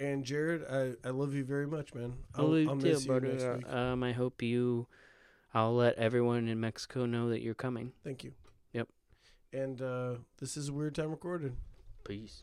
And 0.00 0.24
Jarrod, 0.24 0.96
I, 1.04 1.08
I 1.08 1.10
love 1.12 1.34
you 1.34 1.44
very 1.44 1.66
much, 1.66 1.94
man. 1.94 2.14
I 2.34 2.40
I'll, 2.40 2.48
love 2.48 2.68
I'll 2.68 2.76
too, 2.76 2.88
miss 2.88 3.02
you 3.02 3.06
brother. 3.06 3.26
next 3.28 3.64
week. 3.66 3.72
Um, 3.72 4.02
I 4.02 4.12
hope 4.12 4.42
you. 4.42 4.86
I'll 5.52 5.74
let 5.76 5.96
everyone 5.96 6.48
in 6.48 6.58
Mexico 6.58 7.06
know 7.06 7.28
that 7.28 7.40
you're 7.40 7.54
coming. 7.54 7.92
Thank 8.02 8.24
you. 8.24 8.32
Yep. 8.72 8.88
And 9.52 9.80
uh, 9.80 10.14
this 10.40 10.56
is 10.56 10.68
a 10.68 10.72
weird 10.72 10.96
time 10.96 11.10
recorded. 11.12 11.54
Peace. 12.04 12.42